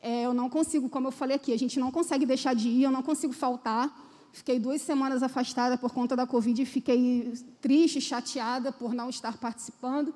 É, 0.00 0.22
eu 0.22 0.32
não 0.32 0.48
consigo, 0.48 0.88
como 0.88 1.08
eu 1.08 1.12
falei 1.12 1.36
aqui, 1.36 1.52
a 1.52 1.58
gente 1.58 1.78
não 1.78 1.90
consegue 1.90 2.24
deixar 2.24 2.54
de 2.54 2.70
ir, 2.70 2.84
eu 2.84 2.90
não 2.90 3.02
consigo 3.02 3.34
faltar. 3.34 3.94
Fiquei 4.32 4.58
duas 4.58 4.80
semanas 4.80 5.22
afastada 5.22 5.76
por 5.76 5.92
conta 5.92 6.16
da 6.16 6.26
Covid 6.26 6.62
e 6.62 6.64
fiquei 6.64 7.34
triste, 7.60 8.00
chateada 8.00 8.72
por 8.72 8.94
não 8.94 9.10
estar 9.10 9.36
participando. 9.36 10.14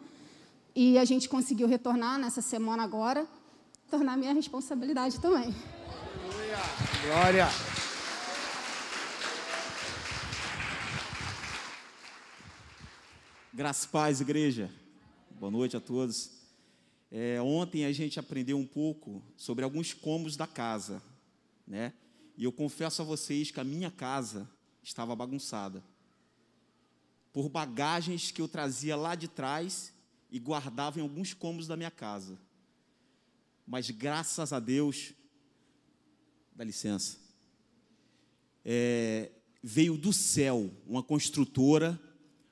E 0.75 0.97
a 0.97 1.05
gente 1.05 1.29
conseguiu 1.29 1.69
retornar 1.69 2.19
nessa 2.19 2.41
semana 2.41 2.83
agora, 2.83 3.27
tornar 3.91 4.17
minha 4.17 4.33
responsabilidade 4.33 5.21
também. 5.21 5.55
Glória. 7.05 7.47
Graças 13.53 13.85
paz, 13.85 14.23
igreja. 14.23 14.71
Boa 15.39 15.51
noite 15.51 15.77
a 15.77 15.81
todos. 15.81 16.40
É, 17.11 17.41
ontem 17.43 17.85
a 17.85 17.93
gente 17.93 18.21
aprendeu 18.21 18.57
um 18.57 18.67
pouco 18.67 19.23
sobre 19.37 19.65
alguns 19.65 19.93
cômodos 19.93 20.37
da 20.37 20.47
casa, 20.47 21.03
né? 21.67 21.93
E 22.37 22.45
eu 22.45 22.53
confesso 22.53 23.03
a 23.03 23.05
vocês 23.05 23.51
que 23.51 23.61
a 23.61 23.65
minha 23.65 23.91
casa 23.91 24.49
estava 24.83 25.15
bagunçada 25.17 25.83
por 27.33 27.49
bagagens 27.49 28.31
que 28.31 28.41
eu 28.41 28.49
trazia 28.49 28.97
lá 28.97 29.15
de 29.15 29.29
trás 29.29 29.93
e 30.31 30.39
guardava 30.39 30.99
em 30.99 31.03
alguns 31.03 31.33
cômodos 31.35 31.67
da 31.67 31.77
minha 31.77 31.91
casa. 31.91 32.39
Mas 33.67 33.91
graças 33.91 34.53
a 34.53 34.59
Deus, 34.59 35.13
dá 36.55 36.65
licença, 36.65 37.19
é, 38.65 39.31
veio 39.63 39.97
do 39.97 40.13
céu 40.13 40.71
uma 40.87 41.03
construtora 41.03 42.01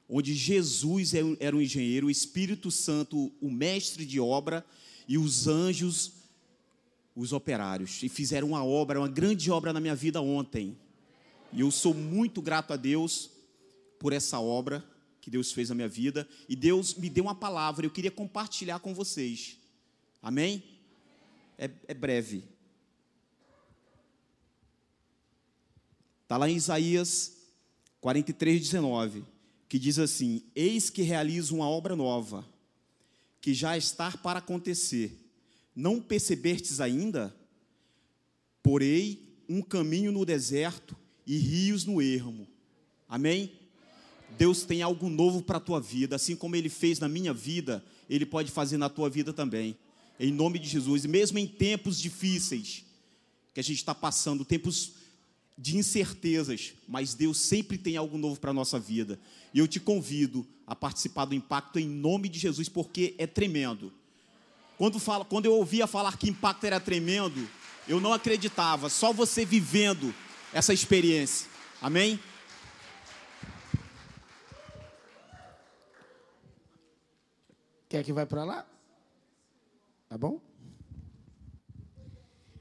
onde 0.08 0.34
Jesus 0.34 1.12
é 1.12 1.20
era 1.38 1.54
um 1.54 1.60
engenheiro, 1.60 2.06
o 2.06 2.10
Espírito 2.10 2.70
Santo, 2.70 3.30
o 3.40 3.50
mestre 3.50 4.06
de 4.06 4.18
obra, 4.18 4.64
e 5.06 5.18
os 5.18 5.46
anjos, 5.46 6.12
os 7.14 7.32
operários. 7.32 8.02
E 8.02 8.08
fizeram 8.08 8.48
uma 8.48 8.64
obra, 8.64 9.00
uma 9.00 9.08
grande 9.08 9.50
obra 9.50 9.72
na 9.72 9.80
minha 9.80 9.94
vida 9.94 10.20
ontem. 10.20 10.76
E 11.52 11.60
eu 11.60 11.70
sou 11.70 11.92
muito 11.92 12.40
grato 12.40 12.72
a 12.72 12.76
Deus 12.76 13.30
por 13.98 14.12
essa 14.12 14.38
obra 14.38 14.84
que 15.20 15.30
Deus 15.30 15.52
fez 15.52 15.68
na 15.68 15.74
minha 15.74 15.88
vida. 15.88 16.28
E 16.48 16.56
Deus 16.56 16.94
me 16.94 17.10
deu 17.10 17.24
uma 17.24 17.34
palavra, 17.34 17.84
eu 17.84 17.90
queria 17.90 18.10
compartilhar 18.10 18.78
com 18.80 18.94
vocês. 18.94 19.58
Amém? 20.22 20.62
É, 21.56 21.70
é 21.86 21.94
breve. 21.94 22.44
Está 26.22 26.36
lá 26.36 26.48
em 26.48 26.56
Isaías 26.56 27.36
43, 28.00 28.60
19 28.60 29.37
que 29.68 29.78
diz 29.78 29.98
assim: 29.98 30.42
Eis 30.54 30.88
que 30.88 31.02
realizo 31.02 31.54
uma 31.56 31.68
obra 31.68 31.94
nova, 31.94 32.46
que 33.40 33.52
já 33.52 33.76
está 33.76 34.10
para 34.12 34.38
acontecer. 34.38 35.16
Não 35.74 36.00
percebestes 36.00 36.80
ainda? 36.80 37.34
Porei 38.62 39.28
um 39.48 39.62
caminho 39.62 40.10
no 40.10 40.24
deserto 40.24 40.96
e 41.26 41.36
rios 41.36 41.84
no 41.84 42.02
ermo. 42.02 42.48
Amém? 43.08 43.52
Deus 44.36 44.62
tem 44.62 44.82
algo 44.82 45.08
novo 45.08 45.42
para 45.42 45.58
a 45.58 45.60
tua 45.60 45.80
vida, 45.80 46.16
assim 46.16 46.36
como 46.36 46.56
Ele 46.56 46.68
fez 46.68 46.98
na 46.98 47.08
minha 47.08 47.32
vida, 47.32 47.84
Ele 48.08 48.26
pode 48.26 48.50
fazer 48.50 48.76
na 48.76 48.88
tua 48.88 49.08
vida 49.08 49.32
também. 49.32 49.76
Em 50.20 50.32
nome 50.32 50.58
de 50.58 50.68
Jesus, 50.68 51.04
e 51.04 51.08
mesmo 51.08 51.38
em 51.38 51.46
tempos 51.46 52.00
difíceis 52.00 52.84
que 53.54 53.60
a 53.60 53.62
gente 53.62 53.78
está 53.78 53.94
passando, 53.94 54.44
tempos 54.44 54.92
de 55.58 55.76
incertezas, 55.76 56.72
mas 56.86 57.14
Deus 57.14 57.36
sempre 57.38 57.76
tem 57.76 57.96
algo 57.96 58.16
novo 58.16 58.38
para 58.38 58.52
a 58.52 58.54
nossa 58.54 58.78
vida. 58.78 59.18
E 59.52 59.58
eu 59.58 59.66
te 59.66 59.80
convido 59.80 60.46
a 60.64 60.76
participar 60.76 61.24
do 61.24 61.34
impacto 61.34 61.80
em 61.80 61.88
nome 61.88 62.28
de 62.28 62.38
Jesus, 62.38 62.68
porque 62.68 63.16
é 63.18 63.26
tremendo. 63.26 63.92
Quando, 64.76 65.00
fala, 65.00 65.24
quando 65.24 65.46
eu 65.46 65.54
ouvia 65.54 65.88
falar 65.88 66.16
que 66.16 66.30
impacto 66.30 66.62
era 66.64 66.78
tremendo, 66.78 67.48
eu 67.88 68.00
não 68.00 68.12
acreditava, 68.12 68.88
só 68.88 69.12
você 69.12 69.44
vivendo 69.44 70.14
essa 70.52 70.72
experiência. 70.72 71.48
Amém? 71.82 72.20
Quer 77.88 78.04
que 78.04 78.12
vai 78.12 78.26
para 78.26 78.44
lá? 78.44 78.66
Tá 80.08 80.16
bom? 80.16 80.40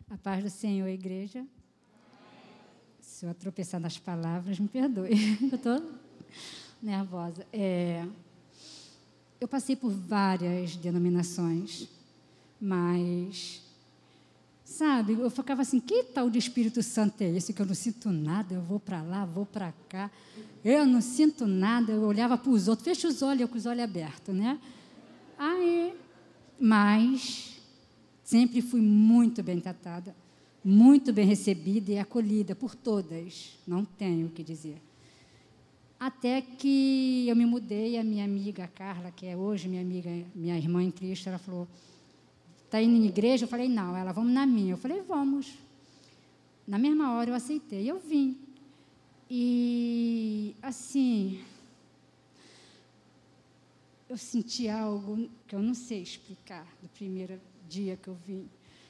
A 0.10 0.18
paz 0.18 0.44
do 0.44 0.50
Senhor, 0.50 0.88
igreja. 0.88 1.46
Se 3.18 3.26
eu 3.26 3.34
tropeçar 3.34 3.80
nas 3.80 3.98
palavras, 3.98 4.60
me 4.60 4.68
perdoe. 4.68 5.10
Eu 5.52 5.56
estou 5.56 5.82
nervosa. 6.80 7.48
É, 7.52 8.06
eu 9.42 9.48
passei 9.48 9.76
por 9.76 9.90
várias 9.90 10.76
denominações, 10.76 11.88
mas, 12.62 13.64
sabe, 14.64 15.14
eu 15.14 15.32
ficava 15.32 15.64
assim: 15.64 15.80
que 15.80 16.04
tal 16.04 16.30
de 16.30 16.38
Espírito 16.38 16.84
Santo 16.84 17.24
é 17.24 17.30
esse 17.36 17.54
que 17.54 17.60
eu 17.60 17.66
não 17.66 17.74
sinto 17.74 18.12
nada? 18.12 18.54
Eu 18.54 18.62
vou 18.62 18.80
para 18.80 19.02
lá, 19.02 19.26
vou 19.26 19.48
para 19.48 19.74
cá, 19.90 20.12
eu 20.64 20.86
não 20.86 21.02
sinto 21.02 21.48
nada. 21.48 21.94
Eu 21.94 22.04
olhava 22.04 22.38
para 22.38 22.52
os 22.52 22.68
outros, 22.68 22.86
fecha 22.86 23.08
os 23.08 23.24
olhos, 23.24 23.42
eu 23.42 23.48
com 23.48 23.58
os 23.58 23.66
olhos 23.66 23.84
abertos, 23.84 24.36
né? 24.36 24.60
Aí, 25.40 25.92
mas 26.60 27.60
sempre 28.24 28.62
fui 28.62 28.80
muito 28.80 29.42
bem 29.42 29.60
tratada 29.60 30.16
muito 30.64 31.14
bem 31.14 31.26
recebida 31.26 31.92
e 31.92 32.00
acolhida 32.00 32.56
por 32.56 32.76
todas, 32.76 33.58
não 33.68 33.86
tenho 33.86 34.28
o 34.28 34.30
que 34.30 34.44
dizer. 34.44 34.82
Até 36.00 36.42
que 36.42 37.26
eu 37.28 37.36
me 37.36 37.46
mudei, 37.46 37.98
a 37.98 38.04
minha 38.04 38.24
amiga 38.24 38.68
Carla, 38.68 39.12
que 39.12 39.26
é 39.26 39.36
hoje 39.36 39.68
minha 39.68 39.82
amiga, 39.82 40.10
minha 40.36 40.58
irmã 40.58 40.84
em 40.84 40.92
Cristo, 40.92 41.28
ela 41.28 41.40
falou: 41.40 41.68
"Está 42.66 42.82
indo 42.82 42.96
em 42.96 43.08
igreja?" 43.08 43.46
Eu 43.46 43.50
falei: 43.50 43.68
"Não". 43.68 43.98
Ela: 43.98 44.12
"Vamos 44.12 44.32
na 44.32 44.46
minha". 44.46 44.74
Eu 44.74 44.78
falei: 44.78 45.02
"Vamos". 45.02 45.54
Na 46.68 46.78
mesma 46.78 47.14
hora 47.14 47.32
eu 47.32 47.34
aceitei, 47.34 47.90
eu 47.90 48.00
vim. 48.00 48.38
E 49.30 50.56
assim, 50.62 51.42
eu 54.10 54.18
senti 54.18 54.70
algo 54.70 55.30
que 55.48 55.56
eu 55.56 55.62
não 55.62 55.74
sei 55.74 56.02
explicar 56.02 56.66
do 56.82 56.88
primeiro 56.90 57.40
dia 57.68 57.98
que 57.98 58.08
eu 58.08 58.18
vim. 58.26 58.48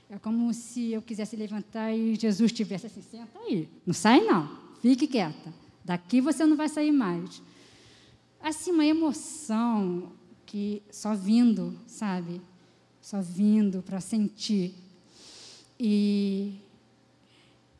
É 0.09 0.17
como 0.17 0.53
se 0.53 0.93
eu 0.93 1.01
quisesse 1.01 1.35
levantar 1.35 1.93
e 1.93 2.15
Jesus 2.15 2.51
tivesse 2.51 2.85
assim: 2.85 3.01
senta 3.01 3.37
aí, 3.39 3.67
não 3.85 3.93
sai 3.93 4.21
não, 4.21 4.49
fique 4.81 5.05
quieta, 5.05 5.53
daqui 5.83 6.21
você 6.21 6.45
não 6.45 6.55
vai 6.55 6.69
sair 6.69 6.91
mais. 6.91 7.41
Assim, 8.41 8.71
uma 8.71 8.85
emoção 8.85 10.11
que 10.45 10.81
só 10.89 11.13
vindo, 11.13 11.77
sabe? 11.85 12.41
Só 13.01 13.21
vindo 13.21 13.81
para 13.81 13.99
sentir. 13.99 14.73
E 15.79 16.55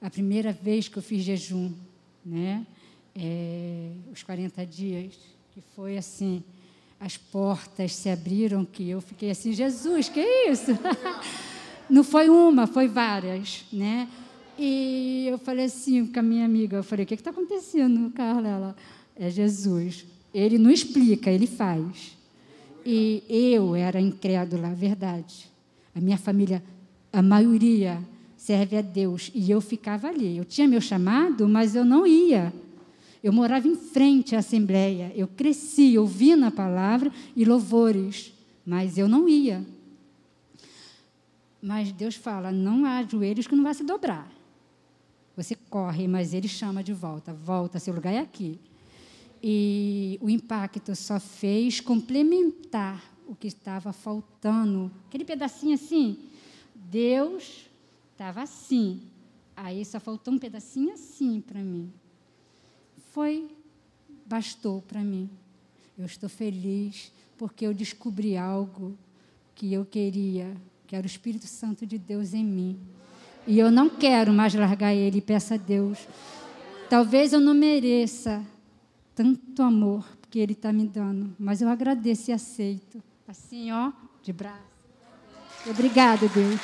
a 0.02 0.10
primeira 0.10 0.52
vez 0.52 0.88
que 0.88 0.98
eu 0.98 1.04
fiz 1.04 1.24
jejum, 1.24 1.72
né? 2.26 2.66
É, 3.16 3.92
os 4.12 4.22
40 4.22 4.66
dias, 4.66 5.18
que 5.54 5.62
foi 5.76 5.98
assim, 5.98 6.44
as 7.00 7.18
portas 7.18 7.96
se 7.96 8.10
abriram, 8.10 8.66
que 8.66 8.90
eu 8.90 9.00
fiquei 9.00 9.32
assim, 9.32 9.54
Jesus, 9.54 10.10
que 10.10 10.20
isso? 10.20 10.72
Não 11.90 12.04
foi 12.04 12.30
uma, 12.30 12.68
foi 12.68 12.88
várias, 12.88 13.66
né? 13.72 14.08
E 14.60 15.28
eu 15.30 15.38
falei 15.38 15.66
assim 15.66 16.06
com 16.06 16.20
a 16.20 16.24
minha 16.24 16.46
amiga, 16.46 16.78
eu 16.78 16.84
falei, 16.84 17.06
o 17.06 17.08
que 17.08 17.14
está 17.14 17.30
acontecendo, 17.30 18.12
Carla? 18.12 18.48
Ela, 18.48 18.76
é 19.16 19.30
Jesus. 19.30 20.06
Ele 20.34 20.58
não 20.58 20.70
explica, 20.70 21.30
ele 21.30 21.48
faz. 21.48 22.18
E 22.86 23.24
eu 23.30 23.76
era 23.76 24.00
incrédula, 24.00 24.74
verdade. 24.74 25.50
A 25.94 26.00
minha 26.00 26.18
família, 26.18 26.64
a 27.12 27.22
maioria, 27.22 28.00
serve 28.36 28.78
a 28.78 28.82
Deus. 28.82 29.32
E 29.34 29.50
eu 29.52 29.60
ficava 29.60 30.08
ali. 30.08 30.38
Eu 30.38 30.46
tinha 30.46 30.68
meu 30.68 30.80
chamado, 30.80 31.48
mas 31.50 31.76
eu 31.76 31.84
não 31.84 32.08
ia. 32.08 32.54
Eu 33.24 33.34
morava 33.34 33.68
em 33.68 33.76
frente 33.76 34.36
à 34.36 34.40
Assembleia. 34.40 35.12
Eu 35.16 35.28
cresci 35.28 35.98
ouvindo 35.98 36.46
a 36.46 36.52
palavra 36.52 37.12
e 37.36 37.44
louvores, 37.44 38.34
mas 38.66 38.98
eu 38.98 39.08
não 39.08 39.28
ia. 39.28 39.66
Mas 41.68 41.92
Deus 41.92 42.16
fala: 42.16 42.50
não 42.50 42.86
há 42.86 43.04
joelhos 43.04 43.46
que 43.46 43.54
não 43.54 43.66
vai 43.66 43.74
se 43.74 43.84
dobrar. 43.84 44.32
Você 45.36 45.54
corre, 45.54 46.08
mas 46.08 46.34
Ele 46.34 46.48
chama 46.48 46.82
de 46.82 46.94
volta. 46.94 47.34
Volta, 47.34 47.78
seu 47.78 47.94
lugar 47.94 48.14
é 48.14 48.20
aqui. 48.20 48.58
E 49.44 50.18
o 50.22 50.30
impacto 50.30 50.96
só 50.96 51.20
fez 51.20 51.82
complementar 51.82 53.04
o 53.28 53.36
que 53.36 53.48
estava 53.48 53.92
faltando. 53.92 54.90
Aquele 55.10 55.26
pedacinho 55.26 55.74
assim. 55.74 56.18
Deus 56.74 57.68
estava 58.14 58.44
assim. 58.44 59.02
Aí 59.54 59.84
só 59.84 60.00
faltou 60.00 60.34
um 60.34 60.40
pedacinho 60.40 60.94
assim 60.94 61.42
para 61.42 61.60
mim. 61.60 61.92
Foi, 63.12 63.46
bastou 64.26 64.82
para 64.84 65.04
mim. 65.04 65.30
Eu 65.98 66.06
estou 66.06 66.30
feliz 66.30 67.12
porque 67.38 67.68
eu 67.68 67.74
descobri 67.74 68.38
algo 68.38 68.98
que 69.54 69.74
eu 69.74 69.84
queria 69.84 70.56
que 70.88 70.96
era 70.96 71.04
o 71.04 71.08
Espírito 71.08 71.46
Santo 71.46 71.86
de 71.86 71.98
Deus 71.98 72.34
em 72.34 72.46
mim. 72.46 72.80
E 73.46 73.60
eu 73.60 73.70
não 73.70 73.90
quero 73.90 74.32
mais 74.32 74.54
largar 74.56 74.94
ele, 74.94 75.22
peço 75.22 75.54
a 75.54 75.58
Deus. 75.58 76.00
Talvez 76.90 77.34
eu 77.34 77.42
não 77.42 77.54
mereça 77.54 78.42
tanto 79.14 79.62
amor 79.62 80.08
que 80.30 80.40
ele 80.40 80.54
está 80.54 80.72
me 80.72 80.88
dando, 80.88 81.36
mas 81.38 81.62
eu 81.62 81.68
agradeço 81.68 82.32
e 82.32 82.34
aceito. 82.34 83.04
Assim, 83.28 83.72
ó, 83.72 83.92
de 84.24 84.32
braço. 84.32 84.62
Obrigada, 85.66 86.28
Deus. 86.30 86.62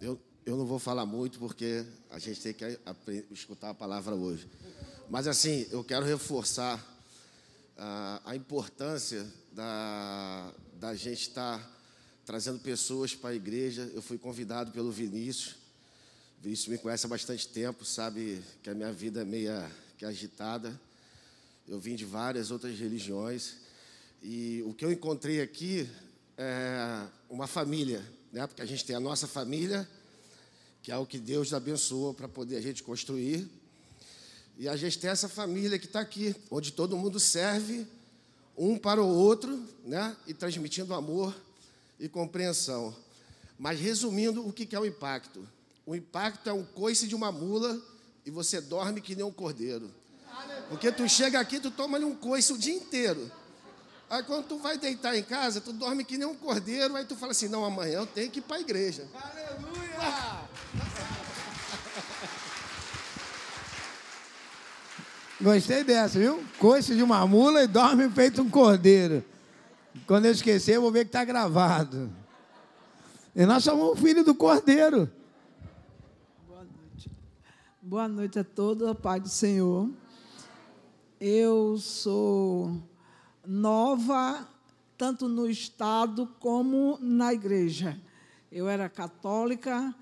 Eu, 0.00 0.18
eu 0.46 0.56
não 0.56 0.64
vou 0.64 0.78
falar 0.78 1.04
muito 1.04 1.38
porque 1.38 1.84
a 2.10 2.18
gente 2.18 2.40
tem 2.40 2.54
que 2.54 2.78
escutar 3.30 3.70
a 3.70 3.74
palavra 3.74 4.14
hoje. 4.14 4.48
Mas 5.08 5.26
assim, 5.26 5.66
eu 5.70 5.84
quero 5.84 6.06
reforçar 6.06 6.78
uh, 7.76 8.20
a 8.24 8.34
importância 8.34 9.26
da, 9.52 10.52
da 10.74 10.94
gente 10.94 11.28
estar 11.28 11.58
tá 11.58 11.70
trazendo 12.24 12.58
pessoas 12.60 13.14
para 13.14 13.30
a 13.30 13.34
igreja. 13.34 13.90
Eu 13.94 14.02
fui 14.02 14.18
convidado 14.18 14.72
pelo 14.72 14.90
Vinícius. 14.90 15.56
O 16.38 16.42
Vinícius 16.42 16.68
me 16.68 16.78
conhece 16.78 17.06
há 17.06 17.08
bastante 17.08 17.48
tempo, 17.48 17.84
sabe 17.84 18.42
que 18.62 18.70
a 18.70 18.74
minha 18.74 18.92
vida 18.92 19.22
é 19.22 19.24
meia 19.24 19.70
que 19.98 20.04
agitada. 20.04 20.78
Eu 21.68 21.78
vim 21.78 21.94
de 21.94 22.04
várias 22.04 22.50
outras 22.50 22.78
religiões. 22.78 23.56
E 24.22 24.62
o 24.66 24.72
que 24.72 24.84
eu 24.84 24.92
encontrei 24.92 25.40
aqui 25.40 25.88
é 26.36 27.06
uma 27.28 27.46
família, 27.46 28.02
né? 28.32 28.46
porque 28.46 28.62
a 28.62 28.66
gente 28.66 28.84
tem 28.84 28.96
a 28.96 29.00
nossa 29.00 29.26
família, 29.26 29.88
que 30.82 30.90
é 30.90 30.96
o 30.96 31.06
que 31.06 31.18
Deus 31.18 31.52
abençoou 31.52 32.14
para 32.14 32.28
poder 32.28 32.56
a 32.56 32.60
gente 32.60 32.82
construir. 32.82 33.61
E 34.58 34.68
a 34.68 34.76
gente 34.76 34.98
tem 34.98 35.10
essa 35.10 35.28
família 35.28 35.78
que 35.78 35.86
está 35.86 36.00
aqui, 36.00 36.34
onde 36.50 36.72
todo 36.72 36.96
mundo 36.96 37.18
serve 37.18 37.86
um 38.56 38.78
para 38.78 39.02
o 39.02 39.06
outro, 39.06 39.62
né? 39.84 40.16
e 40.26 40.34
transmitindo 40.34 40.94
amor 40.94 41.34
e 41.98 42.08
compreensão. 42.08 42.94
Mas 43.58 43.80
resumindo, 43.80 44.46
o 44.46 44.52
que 44.52 44.74
é 44.74 44.78
o 44.78 44.86
impacto? 44.86 45.46
O 45.86 45.94
impacto 45.94 46.48
é 46.48 46.52
um 46.52 46.64
coice 46.64 47.08
de 47.08 47.14
uma 47.14 47.32
mula 47.32 47.80
e 48.24 48.30
você 48.30 48.60
dorme 48.60 49.00
que 49.00 49.14
nem 49.14 49.24
um 49.24 49.32
cordeiro. 49.32 49.90
Porque 50.68 50.90
tu 50.92 51.08
chega 51.08 51.40
aqui, 51.40 51.60
tu 51.60 51.70
toma 51.70 51.98
um 51.98 52.14
coice 52.14 52.52
o 52.52 52.58
dia 52.58 52.74
inteiro. 52.74 53.30
Aí 54.08 54.22
quando 54.22 54.46
tu 54.46 54.58
vai 54.58 54.76
deitar 54.76 55.16
em 55.16 55.22
casa, 55.22 55.60
tu 55.60 55.72
dorme 55.72 56.04
que 56.04 56.18
nem 56.18 56.26
um 56.26 56.34
cordeiro, 56.34 56.94
aí 56.96 57.04
tu 57.04 57.16
fala 57.16 57.32
assim, 57.32 57.48
não, 57.48 57.64
amanhã 57.64 58.00
eu 58.00 58.06
tenho 58.06 58.30
que 58.30 58.40
ir 58.40 58.42
para 58.42 58.56
a 58.56 58.60
igreja. 58.60 59.08
Aleluia! 59.14 60.48
Gostei 65.42 65.82
dessa, 65.82 66.20
viu? 66.20 66.40
Coice 66.56 66.94
de 66.94 67.02
uma 67.02 67.26
mula 67.26 67.64
e 67.64 67.66
dorme 67.66 68.08
feito 68.10 68.40
um 68.40 68.48
cordeiro. 68.48 69.24
Quando 70.06 70.26
eu 70.26 70.30
esquecer, 70.30 70.76
eu 70.76 70.80
vou 70.80 70.92
ver 70.92 71.00
que 71.00 71.08
está 71.08 71.24
gravado. 71.24 72.12
E 73.34 73.44
nós 73.44 73.64
somos 73.64 73.88
o 73.88 73.96
filho 73.96 74.22
do 74.22 74.36
cordeiro. 74.36 75.10
Boa 76.46 76.60
noite. 76.60 77.10
Boa 77.82 78.08
noite 78.08 78.38
a 78.38 78.44
todos, 78.44 78.86
a 78.86 78.94
paz 78.94 79.20
do 79.20 79.28
Senhor. 79.28 79.90
Eu 81.20 81.76
sou 81.76 82.80
nova, 83.44 84.46
tanto 84.96 85.26
no 85.26 85.50
Estado 85.50 86.28
como 86.38 86.96
na 87.00 87.34
igreja. 87.34 88.00
Eu 88.50 88.68
era 88.68 88.88
católica 88.88 89.92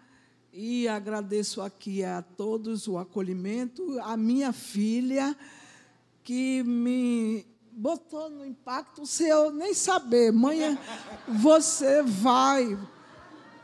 e 0.53 0.89
agradeço 0.89 1.63
aqui 1.63 2.05
a 2.05 2.23
todos 2.23 2.89
o 2.89 2.99
acolhimento, 2.99 3.99
a 4.01 4.17
minha 4.17 4.53
filha, 4.53 5.37
que 6.23 6.63
me 6.65 7.47
botou 7.73 8.29
no 8.29 8.45
impacto 8.45 9.07
sem 9.07 9.29
eu 9.29 9.53
nem 9.53 9.73
saber. 9.73 10.33
Mãe, 10.33 10.79
você 11.29 12.03
vai, 12.03 12.79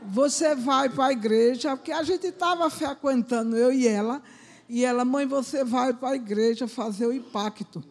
você 0.00 0.54
vai 0.54 0.88
para 0.88 1.06
a 1.06 1.12
igreja, 1.12 1.76
porque 1.76 1.92
a 1.92 2.02
gente 2.02 2.28
estava 2.28 2.70
frequentando, 2.70 3.56
eu 3.56 3.72
e 3.72 3.86
ela, 3.88 4.22
e 4.68 4.84
ela, 4.84 5.04
mãe, 5.04 5.26
você 5.26 5.64
vai 5.64 5.92
para 5.92 6.10
a 6.10 6.16
igreja 6.16 6.66
fazer 6.66 7.06
o 7.06 7.12
impacto. 7.12 7.82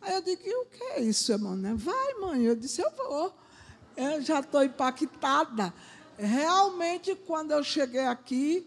Aí 0.00 0.14
eu 0.14 0.22
digo, 0.22 0.42
o 0.42 0.66
que 0.66 0.84
é 0.84 1.00
isso, 1.02 1.32
irmã? 1.32 1.56
Vai, 1.76 2.14
mãe. 2.20 2.44
Eu 2.44 2.54
disse, 2.54 2.80
eu 2.80 2.90
vou. 2.96 3.34
Eu 3.96 4.22
já 4.22 4.40
estou 4.40 4.62
impactada. 4.62 5.74
Realmente, 6.18 7.14
quando 7.14 7.52
eu 7.52 7.62
cheguei 7.62 8.06
aqui, 8.06 8.66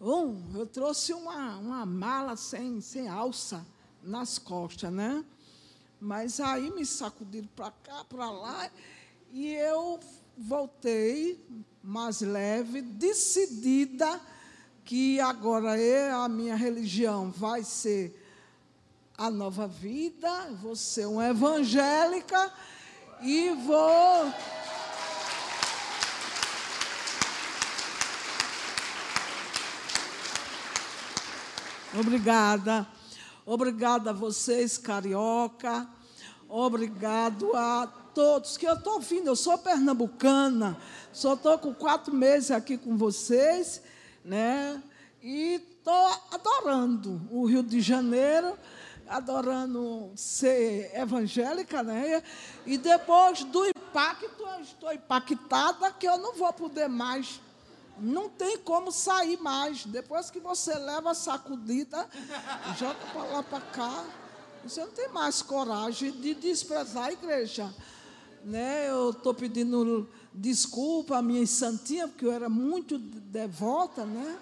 um, 0.00 0.42
eu 0.54 0.66
trouxe 0.66 1.12
uma, 1.12 1.56
uma 1.56 1.86
mala 1.86 2.36
sem, 2.36 2.80
sem 2.80 3.08
alça 3.08 3.66
nas 4.02 4.38
costas, 4.38 4.92
né? 4.92 5.24
Mas 6.00 6.38
aí 6.38 6.70
me 6.70 6.86
sacudiram 6.86 7.48
para 7.56 7.70
cá, 7.70 8.04
para 8.04 8.30
lá, 8.30 8.70
e 9.32 9.52
eu 9.54 9.98
voltei 10.36 11.44
mais 11.82 12.20
leve, 12.20 12.80
decidida 12.82 14.20
que 14.84 15.20
agora 15.20 15.78
é 15.78 16.10
a 16.10 16.28
minha 16.28 16.54
religião 16.54 17.30
vai 17.30 17.62
ser 17.64 18.24
a 19.18 19.30
nova 19.30 19.66
vida, 19.66 20.30
vou 20.62 20.76
ser 20.76 21.06
uma 21.06 21.28
evangélica 21.28 22.52
e 23.20 23.50
vou. 23.50 24.32
Obrigada. 31.94 32.86
Obrigada 33.46 34.10
a 34.10 34.12
vocês, 34.12 34.76
carioca. 34.76 35.88
Obrigado 36.48 37.54
a 37.54 37.86
todos 38.14 38.56
que 38.56 38.66
eu 38.66 38.74
estou 38.74 38.94
ouvindo. 38.94 39.28
Eu 39.28 39.36
sou 39.36 39.56
pernambucana, 39.56 40.76
só 41.12 41.34
estou 41.34 41.58
com 41.58 41.72
quatro 41.72 42.14
meses 42.14 42.50
aqui 42.50 42.76
com 42.76 42.96
vocês, 42.96 43.82
né? 44.24 44.82
E 45.22 45.54
estou 45.54 46.08
adorando 46.30 47.20
o 47.30 47.46
Rio 47.46 47.62
de 47.62 47.80
Janeiro 47.80 48.56
adorando 49.08 50.12
ser 50.14 50.90
evangélica, 50.94 51.82
né? 51.82 52.22
E 52.66 52.76
depois 52.76 53.42
do 53.44 53.66
impacto, 53.66 54.42
eu 54.42 54.60
estou 54.60 54.92
impactada 54.92 55.90
que 55.92 56.06
eu 56.06 56.18
não 56.18 56.34
vou 56.34 56.52
poder 56.52 56.88
mais. 56.88 57.40
Não 58.00 58.28
tem 58.28 58.58
como 58.58 58.92
sair 58.92 59.38
mais. 59.38 59.84
Depois 59.84 60.30
que 60.30 60.40
você 60.40 60.74
leva 60.74 61.10
a 61.10 61.14
sacudida, 61.14 62.08
joga 62.78 62.98
para 63.12 63.24
lá 63.24 63.42
para 63.42 63.60
cá, 63.60 64.04
você 64.62 64.80
não 64.80 64.92
tem 64.92 65.08
mais 65.08 65.42
coragem 65.42 66.12
de 66.12 66.34
desprezar 66.34 67.06
a 67.06 67.12
igreja. 67.12 67.72
Né? 68.44 68.88
Eu 68.88 69.10
estou 69.10 69.34
pedindo 69.34 70.08
desculpa 70.32 71.18
à 71.18 71.22
minha 71.22 71.46
santinha, 71.46 72.06
porque 72.06 72.24
eu 72.24 72.32
era 72.32 72.48
muito 72.48 72.98
devota, 72.98 74.04
né? 74.04 74.38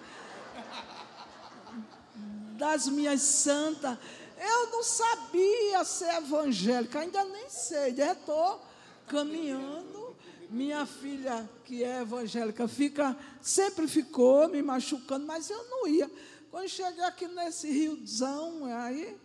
Das 2.58 2.88
minhas 2.88 3.20
santas. 3.22 3.96
Eu 4.38 4.70
não 4.70 4.82
sabia 4.82 5.84
ser 5.84 6.14
evangélica, 6.16 7.00
ainda 7.00 7.24
nem 7.24 7.48
sei, 7.48 7.94
já 7.94 8.12
estou 8.12 8.60
caminhando. 9.06 10.05
Minha 10.48 10.86
filha, 10.86 11.48
que 11.64 11.82
é 11.82 12.02
evangélica, 12.02 12.68
fica, 12.68 13.16
sempre 13.40 13.88
ficou 13.88 14.48
me 14.48 14.62
machucando, 14.62 15.26
mas 15.26 15.50
eu 15.50 15.64
não 15.68 15.88
ia. 15.88 16.10
Quando 16.50 16.68
cheguei 16.68 17.02
aqui 17.04 17.26
nesse 17.26 17.68
riozão, 17.70 18.64
aí 18.64 19.16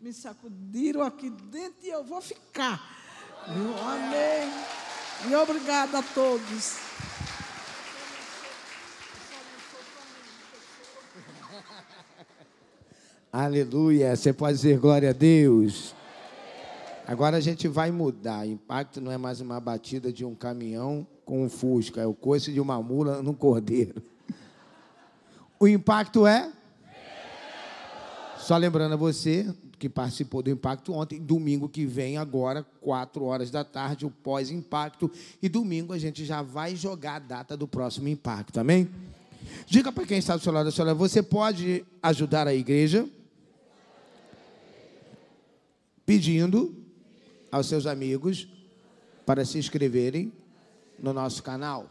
me 0.00 0.12
sacudiram 0.12 1.02
aqui 1.02 1.28
dentro 1.30 1.78
e 1.82 1.88
eu 1.88 2.04
vou 2.04 2.20
ficar. 2.20 2.80
Eu 3.48 3.76
amei. 3.88 4.48
E 5.28 5.34
obrigada 5.34 5.98
a 5.98 6.02
todos. 6.02 6.76
Aleluia. 13.32 14.14
Você 14.14 14.32
pode 14.32 14.56
dizer 14.56 14.78
glória 14.78 15.10
a 15.10 15.12
Deus. 15.12 15.97
Agora 17.08 17.38
a 17.38 17.40
gente 17.40 17.66
vai 17.66 17.90
mudar. 17.90 18.46
Impacto 18.46 19.00
não 19.00 19.10
é 19.10 19.16
mais 19.16 19.40
uma 19.40 19.58
batida 19.58 20.12
de 20.12 20.26
um 20.26 20.34
caminhão 20.34 21.06
com 21.24 21.42
um 21.42 21.48
fusca, 21.48 22.02
é 22.02 22.06
o 22.06 22.12
coice 22.12 22.52
de 22.52 22.60
uma 22.60 22.82
mula 22.82 23.22
no 23.22 23.32
cordeiro. 23.32 24.02
O 25.58 25.66
impacto 25.66 26.26
é? 26.26 26.52
Só 28.36 28.58
lembrando 28.58 28.92
a 28.92 28.96
você 28.96 29.50
que 29.78 29.88
participou 29.88 30.42
do 30.42 30.50
impacto 30.50 30.92
ontem, 30.92 31.18
domingo 31.18 31.66
que 31.66 31.86
vem, 31.86 32.18
agora, 32.18 32.62
quatro 32.78 33.24
horas 33.24 33.50
da 33.50 33.64
tarde, 33.64 34.04
o 34.04 34.10
pós-impacto. 34.10 35.10
E 35.40 35.48
domingo 35.48 35.94
a 35.94 35.98
gente 35.98 36.26
já 36.26 36.42
vai 36.42 36.76
jogar 36.76 37.14
a 37.14 37.20
data 37.20 37.56
do 37.56 37.66
próximo 37.66 38.08
impacto, 38.08 38.60
amém? 38.60 38.86
Diga 39.66 39.90
para 39.90 40.04
quem 40.04 40.18
está 40.18 40.36
do 40.36 40.42
seu 40.42 40.52
lado, 40.52 40.70
senhora, 40.70 40.92
você 40.92 41.22
pode 41.22 41.86
ajudar 42.02 42.46
a 42.46 42.52
igreja 42.52 43.08
pedindo 46.04 46.86
aos 47.50 47.66
seus 47.66 47.86
amigos 47.86 48.48
para 49.24 49.44
se 49.44 49.58
inscreverem 49.58 50.32
no 50.98 51.12
nosso 51.12 51.42
canal. 51.42 51.88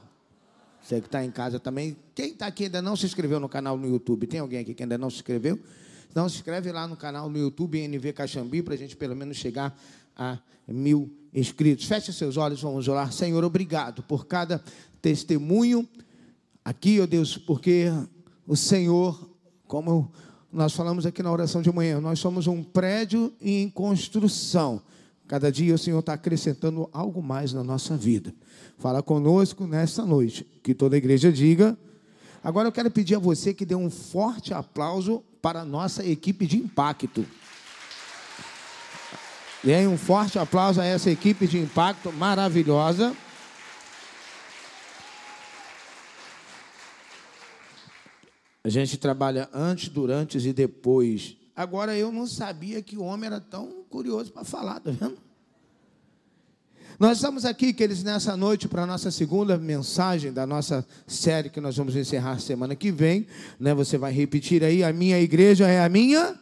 Você 0.81 1.01
que 1.01 1.07
está 1.07 1.23
em 1.23 1.31
casa 1.31 1.59
também. 1.59 1.97
Quem 2.15 2.31
está 2.31 2.47
aqui 2.47 2.65
ainda 2.65 2.81
não 2.81 2.95
se 2.95 3.05
inscreveu 3.05 3.39
no 3.39 3.49
canal 3.49 3.77
no 3.77 3.87
YouTube? 3.87 4.25
Tem 4.27 4.39
alguém 4.39 4.59
aqui 4.59 4.73
que 4.73 4.83
ainda 4.83 4.97
não 4.97 5.09
se 5.09 5.17
inscreveu? 5.17 5.59
Então 6.09 6.27
se 6.29 6.37
inscreve 6.37 6.71
lá 6.71 6.87
no 6.87 6.95
canal 6.95 7.29
no 7.29 7.37
YouTube 7.37 7.79
NV 7.79 8.13
Caxambi 8.13 8.63
para 8.63 8.73
a 8.73 8.77
gente 8.77 8.95
pelo 8.95 9.15
menos 9.15 9.37
chegar 9.37 9.77
a 10.15 10.39
mil 10.67 11.11
inscritos. 11.33 11.85
Feche 11.85 12.11
seus 12.11 12.37
olhos, 12.37 12.61
vamos 12.61 12.87
orar. 12.87 13.11
Senhor, 13.11 13.43
obrigado 13.43 14.01
por 14.03 14.25
cada 14.25 14.63
testemunho 15.01 15.87
aqui, 16.63 16.99
ó 16.99 17.03
oh 17.03 17.07
Deus, 17.07 17.37
porque 17.37 17.85
o 18.47 18.55
Senhor, 18.55 19.29
como 19.67 20.11
nós 20.51 20.73
falamos 20.73 21.05
aqui 21.05 21.21
na 21.21 21.31
oração 21.31 21.61
de 21.61 21.71
manhã, 21.71 22.01
nós 22.01 22.19
somos 22.19 22.47
um 22.47 22.63
prédio 22.63 23.33
em 23.39 23.69
construção. 23.69 24.81
Cada 25.27 25.51
dia 25.51 25.75
o 25.75 25.77
Senhor 25.77 25.99
está 25.99 26.13
acrescentando 26.13 26.89
algo 26.93 27.21
mais 27.21 27.51
na 27.51 27.63
nossa 27.63 27.97
vida. 27.97 28.33
Fala 28.77 29.03
conosco 29.03 29.67
nesta 29.67 30.05
noite. 30.05 30.45
Que 30.63 30.73
toda 30.73 30.95
a 30.95 30.97
igreja 30.97 31.31
diga. 31.31 31.77
Agora 32.43 32.69
eu 32.69 32.71
quero 32.71 32.89
pedir 32.89 33.15
a 33.15 33.19
você 33.19 33.53
que 33.53 33.65
dê 33.65 33.75
um 33.75 33.89
forte 33.89 34.53
aplauso 34.53 35.21
para 35.41 35.61
a 35.61 35.65
nossa 35.65 36.05
equipe 36.05 36.45
de 36.47 36.57
impacto. 36.57 37.25
Dê 39.63 39.85
um 39.85 39.97
forte 39.97 40.39
aplauso 40.39 40.79
a 40.79 40.85
essa 40.85 41.09
equipe 41.09 41.45
de 41.45 41.57
impacto 41.57 42.11
maravilhosa. 42.13 43.13
A 48.63 48.69
gente 48.69 48.97
trabalha 48.97 49.49
antes, 49.53 49.89
durante 49.89 50.37
e 50.37 50.53
depois. 50.53 51.35
Agora 51.57 51.97
eu 51.97 52.11
não 52.11 52.27
sabia 52.27 52.83
que 52.83 52.95
o 52.95 53.01
homem 53.01 53.25
era 53.25 53.41
tão 53.41 53.83
curioso 53.89 54.31
para 54.31 54.43
falar, 54.43 54.79
tá 54.79 54.91
vendo? 54.91 55.17
Nós 56.99 57.17
estamos 57.17 57.45
aqui, 57.45 57.73
queridos, 57.73 58.03
nessa 58.03 58.37
noite 58.37 58.67
para 58.67 58.83
a 58.83 58.85
nossa 58.85 59.09
segunda 59.09 59.57
mensagem 59.57 60.31
da 60.31 60.45
nossa 60.45 60.85
série 61.07 61.49
que 61.49 61.59
nós 61.59 61.75
vamos 61.75 61.95
encerrar 61.95 62.39
semana 62.39 62.75
que 62.75 62.91
vem. 62.91 63.25
Né? 63.59 63.73
Você 63.73 63.97
vai 63.97 64.13
repetir 64.13 64.63
aí: 64.63 64.83
a 64.83 64.93
minha 64.93 65.19
igreja 65.19 65.67
é 65.67 65.83
a 65.83 65.89
minha. 65.89 66.39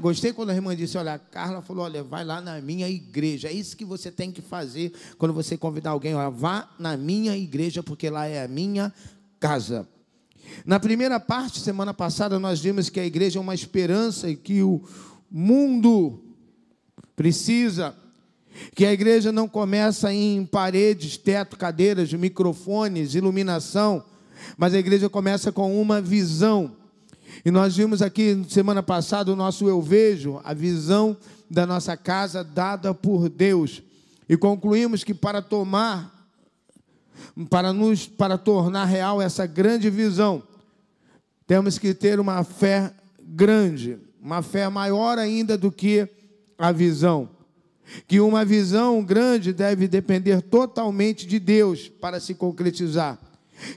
Gostei 0.00 0.32
quando 0.32 0.50
a 0.50 0.54
irmã 0.54 0.74
disse: 0.74 0.96
Olha, 0.96 1.14
a 1.14 1.18
Carla 1.18 1.60
falou: 1.60 1.84
Olha, 1.84 2.02
vai 2.02 2.24
lá 2.24 2.40
na 2.40 2.58
minha 2.62 2.88
igreja. 2.88 3.48
É 3.48 3.52
isso 3.52 3.76
que 3.76 3.84
você 3.84 4.10
tem 4.10 4.32
que 4.32 4.40
fazer 4.40 4.90
quando 5.18 5.34
você 5.34 5.54
convidar 5.54 5.90
alguém. 5.90 6.14
Olha, 6.14 6.30
vá 6.30 6.66
na 6.78 6.96
minha 6.96 7.36
igreja, 7.36 7.82
porque 7.82 8.08
lá 8.08 8.26
é 8.26 8.42
a 8.42 8.48
minha 8.48 8.90
casa. 9.38 9.86
Na 10.64 10.80
primeira 10.80 11.18
parte, 11.20 11.60
semana 11.60 11.92
passada, 11.92 12.38
nós 12.38 12.60
vimos 12.60 12.88
que 12.88 13.00
a 13.00 13.06
igreja 13.06 13.38
é 13.38 13.42
uma 13.42 13.54
esperança 13.54 14.28
e 14.28 14.36
que 14.36 14.62
o 14.62 14.82
mundo 15.30 16.20
precisa 17.16 17.94
que 18.74 18.84
a 18.84 18.92
igreja 18.92 19.32
não 19.32 19.48
começa 19.48 20.12
em 20.12 20.44
paredes, 20.44 21.16
teto, 21.16 21.56
cadeiras, 21.56 22.12
microfones, 22.12 23.14
iluminação, 23.14 24.04
mas 24.56 24.74
a 24.74 24.78
igreja 24.78 25.08
começa 25.08 25.50
com 25.50 25.80
uma 25.80 26.00
visão. 26.00 26.76
E 27.44 27.50
nós 27.50 27.76
vimos 27.76 28.00
aqui 28.00 28.44
semana 28.48 28.82
passada 28.82 29.32
o 29.32 29.36
nosso 29.36 29.68
eu 29.68 29.80
vejo, 29.80 30.40
a 30.44 30.54
visão 30.54 31.16
da 31.50 31.66
nossa 31.66 31.96
casa 31.96 32.44
dada 32.44 32.94
por 32.94 33.28
Deus. 33.28 33.82
E 34.28 34.36
concluímos 34.36 35.02
que 35.02 35.12
para 35.12 35.42
tomar 35.42 36.13
para 37.48 37.72
nos 37.72 38.06
para 38.06 38.38
tornar 38.38 38.84
real 38.84 39.20
essa 39.20 39.46
grande 39.46 39.90
visão, 39.90 40.42
temos 41.46 41.78
que 41.78 41.94
ter 41.94 42.20
uma 42.20 42.42
fé 42.44 42.92
grande, 43.20 43.98
uma 44.20 44.42
fé 44.42 44.68
maior 44.68 45.18
ainda 45.18 45.56
do 45.58 45.70
que 45.70 46.08
a 46.58 46.72
visão 46.72 47.34
que 48.06 48.20
uma 48.20 48.44
visão 48.44 49.02
grande 49.02 49.52
deve 49.52 49.86
depender 49.86 50.40
totalmente 50.42 51.26
de 51.26 51.38
Deus 51.38 51.88
para 51.88 52.20
se 52.20 52.34
concretizar, 52.34 53.18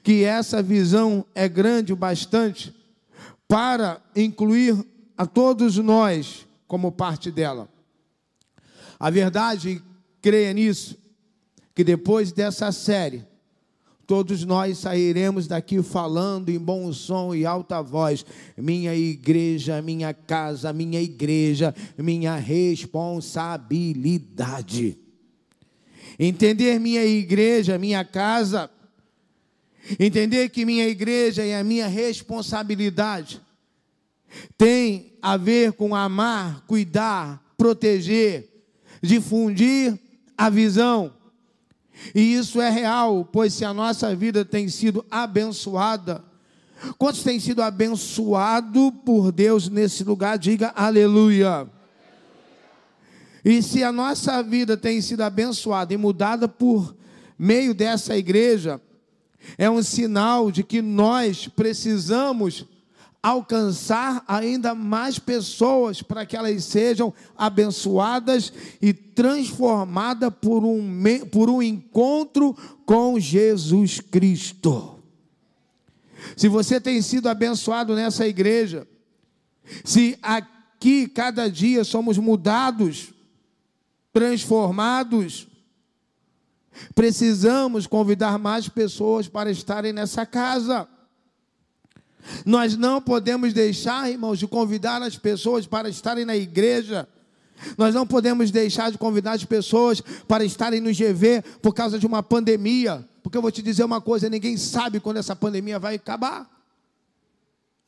que 0.04 0.24
essa 0.24 0.62
visão 0.62 1.26
é 1.36 1.48
grande 1.48 1.94
o 1.94 1.96
bastante 1.96 2.74
para 3.48 4.02
incluir 4.16 4.76
a 5.18 5.26
todos 5.26 5.78
nós 5.78 6.46
como 6.68 6.92
parte 6.92 7.32
dela. 7.32 7.70
A 9.00 9.10
verdade, 9.10 9.82
creia 10.22 10.52
nisso, 10.54 10.98
que 11.78 11.84
depois 11.84 12.32
dessa 12.32 12.72
série, 12.72 13.24
todos 14.08 14.44
nós 14.44 14.80
sairemos 14.80 15.46
daqui 15.46 15.84
falando 15.84 16.50
em 16.50 16.58
bom 16.58 16.92
som 16.92 17.36
e 17.36 17.46
alta 17.46 17.84
voz: 17.84 18.26
minha 18.58 18.96
igreja, 18.96 19.80
minha 19.80 20.12
casa, 20.12 20.74
minha 20.74 21.00
igreja, 21.00 21.76
minha 21.96 22.36
responsabilidade. 22.36 24.98
Entender 26.18 26.80
minha 26.80 27.06
igreja, 27.06 27.78
minha 27.78 28.04
casa, 28.04 28.72
entender 30.00 30.50
que 30.50 30.66
minha 30.66 30.88
igreja 30.88 31.46
é 31.46 31.60
a 31.60 31.64
minha 31.64 31.88
responsabilidade, 31.88 33.40
tem 34.58 35.14
a 35.22 35.38
ver 35.38 35.74
com 35.74 35.94
amar, 35.94 36.66
cuidar, 36.66 37.54
proteger, 37.56 38.50
difundir 39.00 39.96
a 40.36 40.50
visão 40.50 41.16
e 42.14 42.36
isso 42.36 42.62
é 42.62 42.70
real, 42.70 43.28
pois 43.32 43.54
se 43.54 43.66
a 43.66 43.74
nossa 43.74 44.16
vida 44.16 44.46
tem 44.46 44.68
sido 44.70 45.06
abençoada, 45.10 46.24
quantos 46.98 47.24
têm 47.24 47.40
sido 47.40 47.62
abençoados 47.62 48.92
por 49.06 49.32
Deus 49.32 49.70
nesse 49.70 50.04
lugar? 50.04 50.38
Diga 50.38 50.74
aleluia. 50.76 51.68
E 53.44 53.62
se 53.62 53.84
a 53.84 53.92
nossa 53.92 54.44
vida 54.44 54.76
tem 54.76 55.02
sido 55.02 55.22
abençoada 55.22 55.94
e 55.94 55.98
mudada 55.98 56.48
por 56.48 56.96
meio 57.38 57.74
dessa 57.74 58.18
igreja, 58.18 58.82
é 59.58 59.70
um 59.70 59.82
sinal 59.82 60.52
de 60.52 60.64
que 60.64 60.82
nós 60.82 61.48
precisamos 61.48 62.66
alcançar 63.28 64.24
ainda 64.26 64.74
mais 64.74 65.20
pessoas 65.20 66.02
para 66.02 66.26
que 66.26 66.38
elas 66.38 66.64
sejam 66.64 67.14
abençoadas 67.38 68.54
e 68.82 68.94
transformadas 68.94 70.32
por 70.40 70.64
um, 70.64 71.04
por 71.30 71.50
um 71.50 71.62
encontro 71.62 72.56
com 72.86 73.20
Jesus 73.20 74.00
Cristo. 74.00 74.98
Se 76.38 76.48
você 76.48 76.80
tem 76.80 77.02
sido 77.02 77.28
abençoado 77.28 77.96
nessa 77.96 78.26
igreja, 78.26 78.88
se 79.84 80.18
aqui 80.22 81.06
cada 81.10 81.50
dia 81.50 81.84
somos 81.84 82.18
mudados, 82.18 83.14
transformados, 84.14 85.50
precisamos 86.96 87.88
convidar 87.88 88.40
mais 88.40 88.70
pessoas 88.70 89.28
para 89.28 89.52
estarem 89.52 89.92
nessa 89.92 90.26
casa. 90.26 90.88
Nós 92.46 92.76
não 92.78 93.02
podemos 93.02 93.54
deixar, 93.54 94.10
irmãos, 94.10 94.40
de 94.40 94.48
convidar 94.48 95.02
as 95.02 95.18
pessoas 95.18 95.66
para 95.66 95.90
estarem 95.90 96.26
na 96.26 96.36
igreja. 96.36 97.08
Nós 97.78 97.94
não 97.94 98.06
podemos 98.06 98.52
deixar 98.52 98.92
de 98.92 98.98
convidar 98.98 99.34
as 99.34 99.44
pessoas 99.44 100.02
para 100.28 100.46
estarem 100.46 100.80
no 100.80 100.92
GV 100.92 101.44
por 101.62 101.74
causa 101.74 101.98
de 101.98 102.06
uma 102.06 102.22
pandemia. 102.22 103.08
Porque 103.24 103.38
eu 103.38 103.42
vou 103.42 103.52
te 103.52 103.62
dizer 103.62 103.84
uma 103.84 104.00
coisa: 104.00 104.30
ninguém 104.30 104.56
sabe 104.58 105.00
quando 105.00 105.18
essa 105.18 105.36
pandemia 105.36 105.80
vai 105.80 105.96
acabar. 105.96 106.48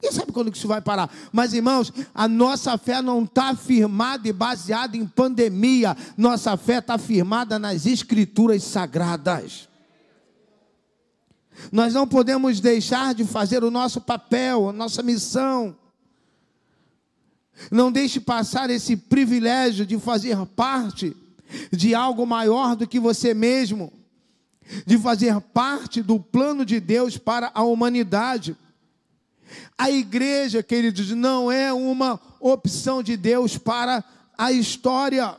Ninguém 0.01 0.17
sabe 0.17 0.31
quando 0.31 0.53
isso 0.53 0.67
vai 0.67 0.81
parar. 0.81 1.09
Mas, 1.31 1.53
irmãos, 1.53 1.93
a 2.15 2.27
nossa 2.27 2.77
fé 2.77 3.01
não 3.01 3.23
está 3.23 3.55
firmada 3.55 4.27
e 4.27 4.33
baseada 4.33 4.97
em 4.97 5.05
pandemia. 5.05 5.95
Nossa 6.17 6.57
fé 6.57 6.79
está 6.79 6.97
firmada 6.97 7.59
nas 7.59 7.85
escrituras 7.85 8.63
sagradas. 8.63 9.68
Nós 11.71 11.93
não 11.93 12.07
podemos 12.07 12.59
deixar 12.59 13.13
de 13.13 13.25
fazer 13.25 13.63
o 13.63 13.71
nosso 13.71 14.01
papel, 14.01 14.69
a 14.69 14.73
nossa 14.73 15.03
missão. 15.03 15.75
Não 17.69 17.91
deixe 17.91 18.19
passar 18.19 18.69
esse 18.69 18.95
privilégio 18.95 19.85
de 19.85 19.99
fazer 19.99 20.37
parte 20.55 21.15
de 21.71 21.93
algo 21.93 22.25
maior 22.25 22.75
do 22.75 22.87
que 22.87 22.99
você 22.99 23.33
mesmo, 23.33 23.91
de 24.85 24.97
fazer 24.97 25.39
parte 25.41 26.01
do 26.01 26.19
plano 26.19 26.63
de 26.63 26.79
Deus 26.79 27.17
para 27.17 27.51
a 27.53 27.63
humanidade. 27.63 28.55
A 29.77 29.89
igreja, 29.89 30.61
queridos, 30.61 31.09
não 31.11 31.51
é 31.51 31.73
uma 31.73 32.19
opção 32.39 33.01
de 33.01 33.17
Deus 33.17 33.57
para 33.57 34.03
a 34.37 34.51
história. 34.51 35.35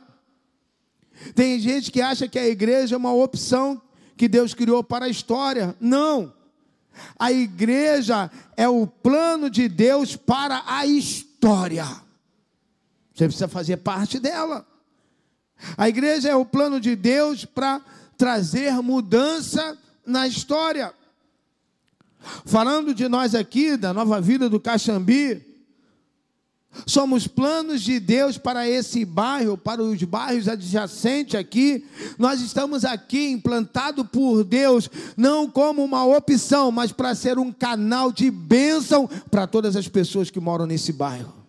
Tem 1.33 1.59
gente 1.59 1.91
que 1.91 2.01
acha 2.01 2.27
que 2.27 2.37
a 2.37 2.47
igreja 2.47 2.95
é 2.95 2.97
uma 2.97 3.13
opção 3.13 3.81
que 4.17 4.27
Deus 4.27 4.53
criou 4.53 4.83
para 4.83 5.05
a 5.05 5.09
história. 5.09 5.75
Não. 5.79 6.33
A 7.17 7.31
igreja 7.31 8.29
é 8.55 8.67
o 8.67 8.85
plano 8.85 9.49
de 9.49 9.67
Deus 9.67 10.15
para 10.15 10.63
a 10.65 10.85
história. 10.85 11.85
Você 13.13 13.25
precisa 13.25 13.47
fazer 13.47 13.77
parte 13.77 14.19
dela. 14.19 14.65
A 15.77 15.87
igreja 15.87 16.29
é 16.29 16.35
o 16.35 16.45
plano 16.45 16.79
de 16.79 16.95
Deus 16.95 17.45
para 17.45 17.81
trazer 18.17 18.73
mudança 18.81 19.77
na 20.05 20.27
história. 20.27 20.93
Falando 22.45 22.93
de 22.93 23.07
nós 23.07 23.33
aqui, 23.33 23.75
da 23.75 23.93
nova 23.93 24.21
vida 24.21 24.49
do 24.49 24.59
Caxambi, 24.59 25.50
Somos 26.85 27.27
planos 27.27 27.81
de 27.81 27.99
Deus 27.99 28.37
para 28.37 28.67
esse 28.67 29.03
bairro, 29.03 29.57
para 29.57 29.83
os 29.83 30.01
bairros 30.03 30.47
adjacentes 30.47 31.35
aqui. 31.35 31.85
Nós 32.17 32.41
estamos 32.41 32.85
aqui 32.85 33.29
implantado 33.29 34.05
por 34.05 34.43
Deus, 34.43 34.89
não 35.17 35.49
como 35.49 35.83
uma 35.83 36.05
opção, 36.05 36.71
mas 36.71 36.91
para 36.91 37.13
ser 37.13 37.37
um 37.37 37.51
canal 37.51 38.11
de 38.11 38.31
bênção 38.31 39.09
para 39.29 39.45
todas 39.45 39.75
as 39.75 39.87
pessoas 39.87 40.29
que 40.29 40.39
moram 40.39 40.65
nesse 40.65 40.93
bairro. 40.93 41.41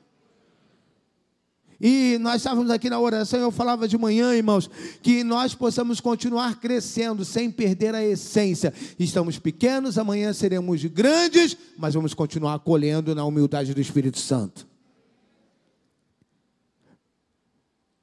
E 1.85 2.17
nós 2.21 2.37
estávamos 2.37 2.71
aqui 2.71 2.89
na 2.89 3.01
oração 3.01 3.41
eu 3.41 3.51
falava 3.51 3.89
de 3.89 3.99
manhã, 3.99 4.33
irmãos, 4.33 4.71
que 5.03 5.25
nós 5.25 5.53
possamos 5.53 6.01
continuar 6.01 6.61
crescendo 6.61 7.25
sem 7.25 7.51
perder 7.51 7.93
a 7.93 8.05
essência. 8.05 8.73
Estamos 8.97 9.37
pequenos, 9.37 9.99
amanhã 9.99 10.33
seremos 10.33 10.85
grandes, 10.85 11.57
mas 11.77 11.95
vamos 11.95 12.15
continuar 12.15 12.55
acolhendo 12.55 13.17
na 13.17 13.25
humildade 13.25 13.75
do 13.75 13.81
Espírito 13.81 14.21
Santo. 14.21 14.72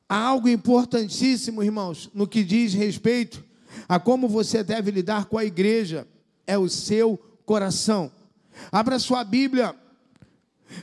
Há 0.10 0.17
algo 0.17 0.50
importantíssimo, 0.50 1.62
irmãos, 1.62 2.10
no 2.15 2.28
que 2.28 2.43
diz 2.43 2.74
respeito 2.74 3.45
a 3.88 4.00
como 4.00 4.28
você 4.28 4.63
deve 4.63 4.89
lidar 4.89 5.26
com 5.26 5.38
a 5.38 5.45
igreja, 5.45 6.08
é 6.48 6.58
o 6.58 6.67
seu 6.67 7.15
coração. 7.45 8.12
Abra 8.72 8.98
sua 8.98 9.24
Bíblia 9.24 9.76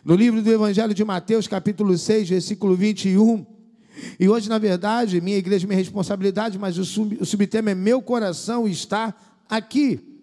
no 0.04 0.14
livro 0.14 0.40
do 0.40 0.52
Evangelho 0.52 0.94
de 0.94 1.04
Mateus, 1.04 1.48
capítulo 1.48 1.98
6, 1.98 2.28
versículo 2.28 2.76
21. 2.76 3.44
E 4.20 4.28
hoje, 4.28 4.48
na 4.48 4.58
verdade, 4.58 5.20
minha 5.20 5.36
igreja 5.36 5.66
é 5.66 5.68
minha 5.68 5.78
responsabilidade, 5.78 6.56
mas 6.56 6.78
o, 6.78 6.84
sub, 6.84 7.18
o 7.20 7.26
subtema 7.26 7.70
é 7.70 7.74
meu 7.74 8.00
coração 8.00 8.68
está 8.68 9.12
aqui. 9.48 10.22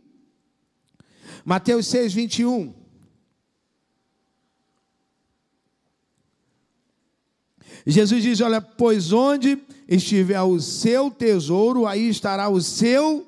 Mateus 1.43 1.87
6, 1.87 2.13
21. 2.13 2.73
Jesus 7.85 8.23
diz: 8.23 8.41
Olha, 8.41 8.61
pois 8.61 9.11
onde 9.11 9.61
estiver 9.87 10.41
o 10.41 10.59
seu 10.59 11.11
tesouro, 11.11 11.85
aí 11.85 12.07
estará 12.09 12.49
o 12.49 12.61
seu. 12.61 13.27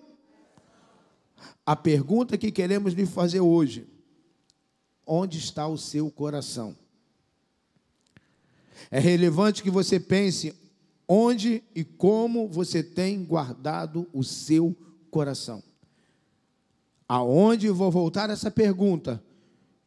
A 1.65 1.75
pergunta 1.75 2.37
que 2.37 2.51
queremos 2.51 2.93
lhe 2.93 3.05
fazer 3.05 3.41
hoje: 3.41 3.87
onde 5.05 5.37
está 5.37 5.67
o 5.67 5.77
seu 5.77 6.09
coração? 6.09 6.75
É 8.91 8.99
relevante 8.99 9.63
que 9.63 9.69
você 9.69 9.99
pense 9.99 10.53
onde 11.07 11.63
e 11.73 11.83
como 11.83 12.47
você 12.47 12.83
tem 12.83 13.23
guardado 13.23 14.07
o 14.13 14.23
seu 14.23 14.75
coração. 15.09 15.63
Aonde 17.07 17.69
vou 17.69 17.91
voltar 17.91 18.29
essa 18.29 18.49
pergunta? 18.49 19.23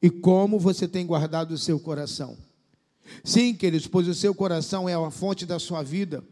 E 0.01 0.09
como 0.09 0.59
você 0.59 0.87
tem 0.87 1.05
guardado 1.05 1.53
o 1.53 1.59
seu 1.59 1.81
coração? 1.81 2.37
Sim, 3.25 3.55
queridos, 3.55 3.87
pois 3.87 4.09
o 4.09 4.15
seu 4.15 4.35
coração 4.35 4.89
é 4.89 4.95
a 4.95 5.11
fonte 5.11 5.47
da 5.47 5.59
sua 5.59 5.83
vida. 5.83 6.23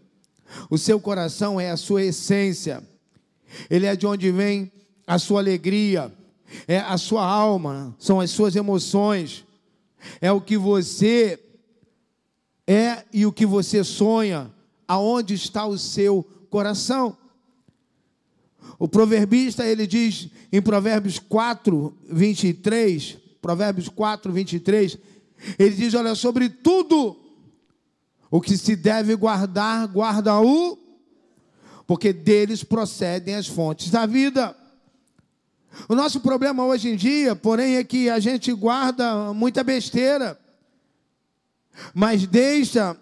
O 0.70 0.78
seu 0.78 1.00
coração 1.00 1.60
é 1.60 1.70
a 1.70 1.76
sua 1.76 2.02
essência. 2.02 2.82
Ele 3.68 3.86
é 3.86 3.96
de 3.96 4.06
onde 4.06 4.30
vem 4.30 4.70
a 5.06 5.18
sua 5.18 5.40
alegria, 5.40 6.12
é 6.66 6.78
a 6.78 6.98
sua 6.98 7.24
alma, 7.24 7.94
são 7.98 8.20
as 8.20 8.30
suas 8.30 8.56
emoções. 8.56 9.44
É 10.20 10.30
o 10.30 10.40
que 10.40 10.56
você 10.56 11.38
é 12.66 13.04
e 13.12 13.26
o 13.26 13.32
que 13.32 13.46
você 13.46 13.82
sonha. 13.82 14.52
Aonde 14.86 15.34
está 15.34 15.66
o 15.66 15.78
seu 15.78 16.22
coração? 16.48 17.16
O 18.78 18.86
proverbista, 18.86 19.64
ele 19.64 19.86
diz 19.86 20.28
em 20.52 20.60
Provérbios 20.60 21.18
4, 21.18 21.96
23, 22.08 23.16
Provérbios 23.40 23.88
4, 23.88 24.32
23, 24.32 24.98
ele 25.58 25.74
diz: 25.74 25.94
Olha, 25.94 26.14
sobre 26.14 26.48
tudo 26.48 27.16
o 28.30 28.40
que 28.40 28.56
se 28.56 28.74
deve 28.74 29.14
guardar, 29.14 29.86
guarda-o, 29.86 30.78
porque 31.86 32.12
deles 32.12 32.64
procedem 32.64 33.34
as 33.34 33.46
fontes 33.46 33.90
da 33.90 34.06
vida. 34.06 34.56
O 35.88 35.94
nosso 35.94 36.20
problema 36.20 36.64
hoje 36.64 36.88
em 36.88 36.96
dia, 36.96 37.36
porém, 37.36 37.76
é 37.76 37.84
que 37.84 38.08
a 38.08 38.18
gente 38.18 38.52
guarda 38.52 39.32
muita 39.32 39.62
besteira, 39.62 40.38
mas 41.94 42.26
deixa 42.26 42.96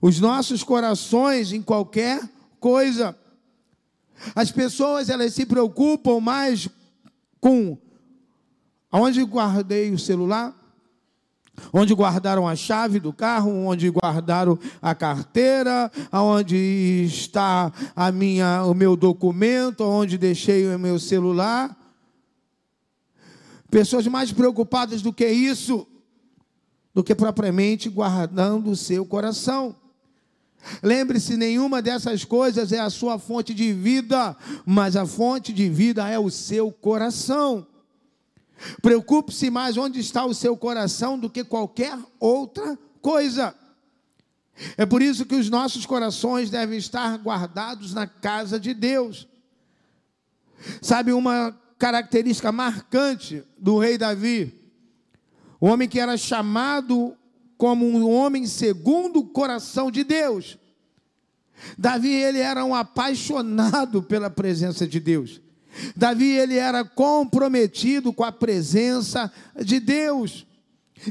os 0.00 0.18
nossos 0.18 0.62
corações 0.62 1.52
em 1.52 1.62
qualquer 1.62 2.20
coisa. 2.58 3.16
As 4.34 4.50
pessoas 4.50 5.10
elas 5.10 5.34
se 5.34 5.44
preocupam 5.44 6.20
mais 6.20 6.68
com 7.40 7.76
aonde 8.90 9.22
guardei 9.24 9.90
o 9.90 9.98
celular, 9.98 10.54
onde 11.72 11.94
guardaram 11.94 12.46
a 12.46 12.56
chave 12.56 13.00
do 13.00 13.12
carro, 13.12 13.50
onde 13.50 13.90
guardaram 13.90 14.58
a 14.80 14.94
carteira, 14.94 15.90
aonde 16.10 16.56
está 17.06 17.72
a 17.94 18.10
minha, 18.10 18.64
o 18.64 18.74
meu 18.74 18.96
documento, 18.96 19.84
onde 19.84 20.18
deixei 20.18 20.66
o 20.66 20.78
meu 20.78 20.98
celular. 20.98 21.76
Pessoas 23.70 24.06
mais 24.06 24.32
preocupadas 24.32 25.02
do 25.02 25.12
que 25.12 25.26
isso, 25.26 25.86
do 26.94 27.02
que 27.02 27.14
propriamente 27.14 27.88
guardando 27.88 28.70
o 28.70 28.76
seu 28.76 29.04
coração. 29.04 29.74
Lembre-se, 30.82 31.36
nenhuma 31.36 31.82
dessas 31.82 32.24
coisas 32.24 32.72
é 32.72 32.78
a 32.78 32.88
sua 32.88 33.18
fonte 33.18 33.52
de 33.52 33.72
vida, 33.72 34.36
mas 34.64 34.96
a 34.96 35.04
fonte 35.04 35.52
de 35.52 35.68
vida 35.68 36.08
é 36.08 36.18
o 36.18 36.30
seu 36.30 36.70
coração. 36.70 37.66
Preocupe-se 38.80 39.50
mais 39.50 39.76
onde 39.76 40.00
está 40.00 40.24
o 40.24 40.34
seu 40.34 40.56
coração 40.56 41.18
do 41.18 41.28
que 41.28 41.44
qualquer 41.44 41.98
outra 42.18 42.78
coisa. 43.00 43.54
É 44.76 44.86
por 44.86 45.02
isso 45.02 45.26
que 45.26 45.34
os 45.34 45.50
nossos 45.50 45.84
corações 45.84 46.50
devem 46.50 46.78
estar 46.78 47.18
guardados 47.18 47.92
na 47.92 48.06
casa 48.06 48.58
de 48.58 48.72
Deus. 48.72 49.26
Sabe 50.80 51.12
uma 51.12 51.58
característica 51.78 52.52
marcante 52.52 53.42
do 53.58 53.78
rei 53.78 53.98
Davi? 53.98 54.54
O 55.60 55.66
homem 55.66 55.88
que 55.88 55.98
era 55.98 56.16
chamado 56.16 57.16
como 57.56 57.86
um 57.86 58.08
homem 58.08 58.46
segundo 58.46 59.20
o 59.20 59.26
coração 59.26 59.90
de 59.90 60.04
Deus. 60.04 60.58
Davi 61.78 62.12
ele 62.12 62.38
era 62.38 62.64
um 62.64 62.74
apaixonado 62.74 64.02
pela 64.02 64.28
presença 64.28 64.86
de 64.86 65.00
Deus. 65.00 65.40
Davi 65.96 66.36
ele 66.36 66.56
era 66.56 66.84
comprometido 66.84 68.12
com 68.12 68.24
a 68.24 68.32
presença 68.32 69.32
de 69.62 69.80
Deus. 69.80 70.46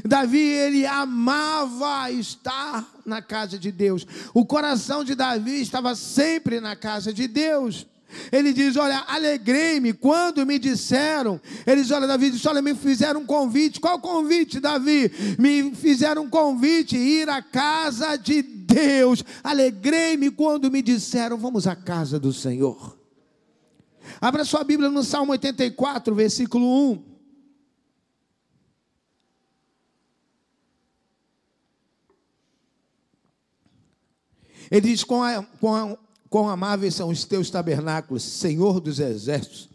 Davi 0.04 0.40
ele 0.40 0.86
amava 0.86 2.10
estar 2.10 2.88
na 3.04 3.20
casa 3.20 3.58
de 3.58 3.70
Deus. 3.70 4.06
O 4.32 4.44
coração 4.44 5.04
de 5.04 5.14
Davi 5.14 5.60
estava 5.60 5.94
sempre 5.94 6.60
na 6.60 6.74
casa 6.74 7.12
de 7.12 7.28
Deus. 7.28 7.86
Ele 8.30 8.52
diz: 8.52 8.76
Olha, 8.76 9.04
alegrei-me 9.06 9.92
quando 9.92 10.46
me 10.46 10.58
disseram. 10.58 11.40
Eles, 11.66 11.90
olha, 11.90 12.06
Davi 12.06 12.30
disse: 12.30 12.48
Olha, 12.48 12.62
me 12.62 12.74
fizeram 12.74 13.20
um 13.20 13.26
convite. 13.26 13.80
Qual 13.80 13.98
convite, 13.98 14.60
Davi? 14.60 15.10
Me 15.38 15.74
fizeram 15.74 16.22
um 16.22 16.30
convite, 16.30 16.96
ir 16.96 17.28
à 17.28 17.42
casa 17.42 18.16
de 18.16 18.42
Deus. 18.42 19.24
Alegrei-me 19.42 20.30
quando 20.30 20.70
me 20.70 20.80
disseram: 20.80 21.36
Vamos 21.36 21.66
à 21.66 21.74
casa 21.76 22.18
do 22.18 22.32
Senhor. 22.32 23.03
Abra 24.20 24.44
sua 24.44 24.64
Bíblia 24.64 24.88
no 24.90 25.02
Salmo 25.02 25.32
84, 25.32 26.14
versículo 26.14 26.92
1. 26.92 27.14
Ele 34.70 34.88
diz: 34.88 35.04
quão, 35.04 35.46
quão, 35.60 35.98
quão 36.28 36.48
amáveis 36.48 36.94
são 36.94 37.08
os 37.08 37.24
teus 37.24 37.50
tabernáculos, 37.50 38.22
Senhor 38.22 38.80
dos 38.80 38.98
exércitos. 38.98 39.68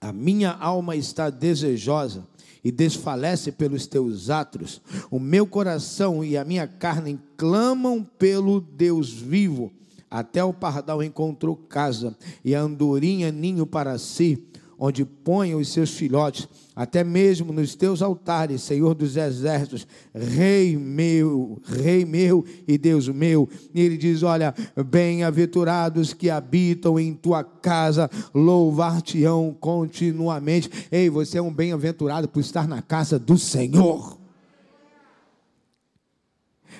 A 0.00 0.12
minha 0.12 0.52
alma 0.52 0.96
está 0.96 1.28
desejosa 1.28 2.26
e 2.64 2.72
desfalece 2.72 3.52
pelos 3.52 3.86
teus 3.86 4.30
atos. 4.30 4.80
O 5.10 5.18
meu 5.18 5.46
coração 5.46 6.24
e 6.24 6.36
a 6.36 6.44
minha 6.44 6.66
carne 6.66 7.20
clamam 7.36 8.02
pelo 8.18 8.60
Deus 8.60 9.10
vivo. 9.10 9.70
Até 10.10 10.42
o 10.42 10.52
pardal 10.52 11.02
encontrou 11.02 11.54
casa, 11.54 12.16
e 12.44 12.54
a 12.54 12.60
andorinha 12.60 13.30
ninho 13.30 13.64
para 13.64 13.96
si, 13.96 14.44
onde 14.82 15.04
põe 15.04 15.54
os 15.54 15.68
seus 15.68 15.90
filhotes, 15.90 16.48
até 16.74 17.04
mesmo 17.04 17.52
nos 17.52 17.74
teus 17.74 18.00
altares, 18.00 18.62
Senhor 18.62 18.94
dos 18.94 19.14
exércitos, 19.14 19.86
Rei 20.14 20.74
meu, 20.76 21.60
Rei 21.62 22.06
meu 22.06 22.44
e 22.66 22.78
Deus 22.78 23.06
meu. 23.06 23.46
E 23.74 23.82
ele 23.82 23.98
diz: 23.98 24.22
Olha, 24.22 24.54
bem-aventurados 24.86 26.14
que 26.14 26.30
habitam 26.30 26.98
em 26.98 27.12
tua 27.12 27.44
casa, 27.44 28.10
louvar-te-ão 28.34 29.54
continuamente. 29.60 30.70
Ei, 30.90 31.10
você 31.10 31.36
é 31.36 31.42
um 31.42 31.52
bem-aventurado 31.52 32.26
por 32.26 32.40
estar 32.40 32.66
na 32.66 32.80
casa 32.80 33.18
do 33.18 33.36
Senhor. 33.36 34.18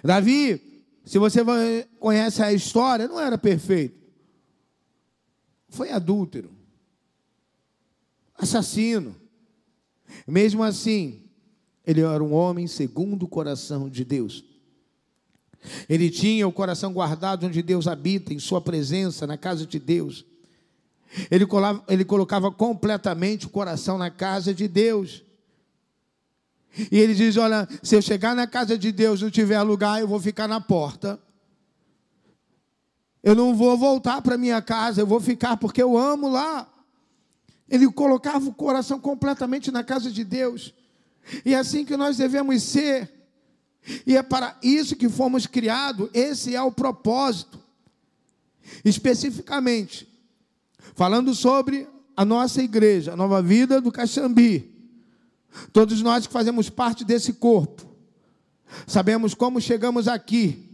Davi 0.02 0.69
se 1.04 1.18
você 1.18 1.42
conhece 1.98 2.42
a 2.42 2.52
história, 2.52 3.08
não 3.08 3.20
era 3.20 3.36
perfeito. 3.38 3.98
Foi 5.68 5.90
adúltero, 5.90 6.50
assassino. 8.36 9.14
Mesmo 10.26 10.62
assim, 10.62 11.24
ele 11.86 12.00
era 12.00 12.22
um 12.22 12.32
homem 12.32 12.66
segundo 12.66 13.24
o 13.24 13.28
coração 13.28 13.88
de 13.88 14.04
Deus. 14.04 14.44
Ele 15.88 16.10
tinha 16.10 16.46
o 16.48 16.52
coração 16.52 16.92
guardado 16.92 17.46
onde 17.46 17.62
Deus 17.62 17.86
habita, 17.86 18.32
em 18.32 18.38
Sua 18.38 18.60
presença, 18.60 19.26
na 19.26 19.36
casa 19.36 19.66
de 19.66 19.78
Deus. 19.78 20.24
Ele 21.30 21.44
colocava, 21.46 21.84
ele 21.88 22.04
colocava 22.04 22.50
completamente 22.50 23.46
o 23.46 23.50
coração 23.50 23.98
na 23.98 24.10
casa 24.10 24.54
de 24.54 24.68
Deus. 24.68 25.24
E 26.90 26.98
ele 26.98 27.14
diz: 27.14 27.36
Olha, 27.36 27.68
se 27.82 27.94
eu 27.94 28.02
chegar 28.02 28.34
na 28.34 28.46
casa 28.46 28.78
de 28.78 28.92
Deus 28.92 29.20
e 29.20 29.24
não 29.24 29.30
tiver 29.30 29.60
lugar, 29.62 30.00
eu 30.00 30.08
vou 30.08 30.20
ficar 30.20 30.46
na 30.46 30.60
porta. 30.60 31.20
Eu 33.22 33.34
não 33.34 33.54
vou 33.54 33.76
voltar 33.76 34.22
para 34.22 34.38
minha 34.38 34.62
casa, 34.62 35.00
eu 35.00 35.06
vou 35.06 35.20
ficar 35.20 35.56
porque 35.56 35.82
eu 35.82 35.98
amo 35.98 36.28
lá. 36.28 36.66
Ele 37.68 37.90
colocava 37.92 38.48
o 38.48 38.54
coração 38.54 38.98
completamente 38.98 39.70
na 39.70 39.84
casa 39.84 40.10
de 40.10 40.24
Deus. 40.24 40.74
E 41.44 41.54
é 41.54 41.58
assim 41.58 41.84
que 41.84 41.96
nós 41.96 42.16
devemos 42.16 42.62
ser. 42.62 43.12
E 44.06 44.16
é 44.16 44.22
para 44.22 44.58
isso 44.62 44.96
que 44.96 45.08
fomos 45.08 45.46
criados, 45.46 46.08
esse 46.12 46.54
é 46.54 46.62
o 46.62 46.72
propósito. 46.72 47.60
Especificamente, 48.84 50.08
falando 50.94 51.34
sobre 51.34 51.88
a 52.16 52.24
nossa 52.24 52.62
igreja, 52.62 53.12
a 53.12 53.16
nova 53.16 53.42
vida 53.42 53.80
do 53.80 53.92
Caxambi. 53.92 54.79
Todos 55.72 56.00
nós 56.02 56.26
que 56.26 56.32
fazemos 56.32 56.70
parte 56.70 57.04
desse 57.04 57.32
corpo, 57.34 57.86
sabemos 58.86 59.34
como 59.34 59.60
chegamos 59.60 60.06
aqui 60.06 60.70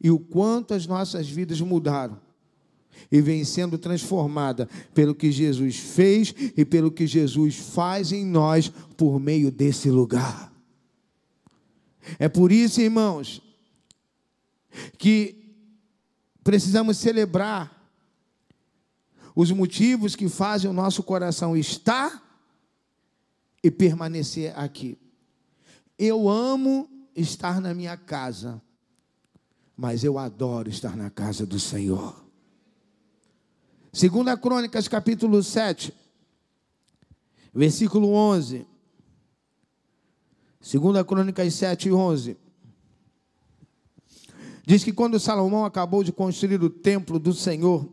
e 0.00 0.10
o 0.10 0.18
quanto 0.18 0.74
as 0.74 0.86
nossas 0.86 1.28
vidas 1.28 1.60
mudaram 1.60 2.20
e 3.10 3.20
vem 3.20 3.44
sendo 3.44 3.78
transformada 3.78 4.68
pelo 4.94 5.14
que 5.14 5.30
Jesus 5.30 5.76
fez 5.76 6.34
e 6.56 6.64
pelo 6.64 6.90
que 6.90 7.06
Jesus 7.06 7.56
faz 7.56 8.12
em 8.12 8.24
nós 8.24 8.68
por 8.96 9.20
meio 9.20 9.50
desse 9.50 9.90
lugar. 9.90 10.52
É 12.18 12.28
por 12.28 12.52
isso, 12.52 12.80
irmãos, 12.80 13.42
que 14.98 15.54
precisamos 16.42 16.96
celebrar 16.98 17.74
os 19.34 19.50
motivos 19.50 20.14
que 20.16 20.28
fazem 20.28 20.70
o 20.70 20.74
nosso 20.74 21.02
coração 21.02 21.56
estar 21.56 22.25
e 23.66 23.70
permanecer 23.70 24.56
aqui. 24.56 24.96
Eu 25.98 26.28
amo 26.28 26.88
estar 27.16 27.60
na 27.60 27.74
minha 27.74 27.96
casa, 27.96 28.62
mas 29.76 30.04
eu 30.04 30.18
adoro 30.18 30.68
estar 30.68 30.96
na 30.96 31.10
casa 31.10 31.44
do 31.44 31.58
Senhor. 31.58 32.24
Segunda 33.92 34.36
Crônicas, 34.36 34.86
capítulo 34.86 35.42
7, 35.42 35.92
versículo 37.52 38.12
11. 38.12 38.64
Segunda 40.60 41.04
Crônicas 41.04 41.52
7 41.54 41.88
e 41.88 41.92
11. 41.92 42.36
Diz 44.64 44.84
que 44.84 44.92
quando 44.92 45.18
Salomão 45.18 45.64
acabou 45.64 46.04
de 46.04 46.12
construir 46.12 46.62
o 46.62 46.70
templo 46.70 47.18
do 47.18 47.34
Senhor 47.34 47.88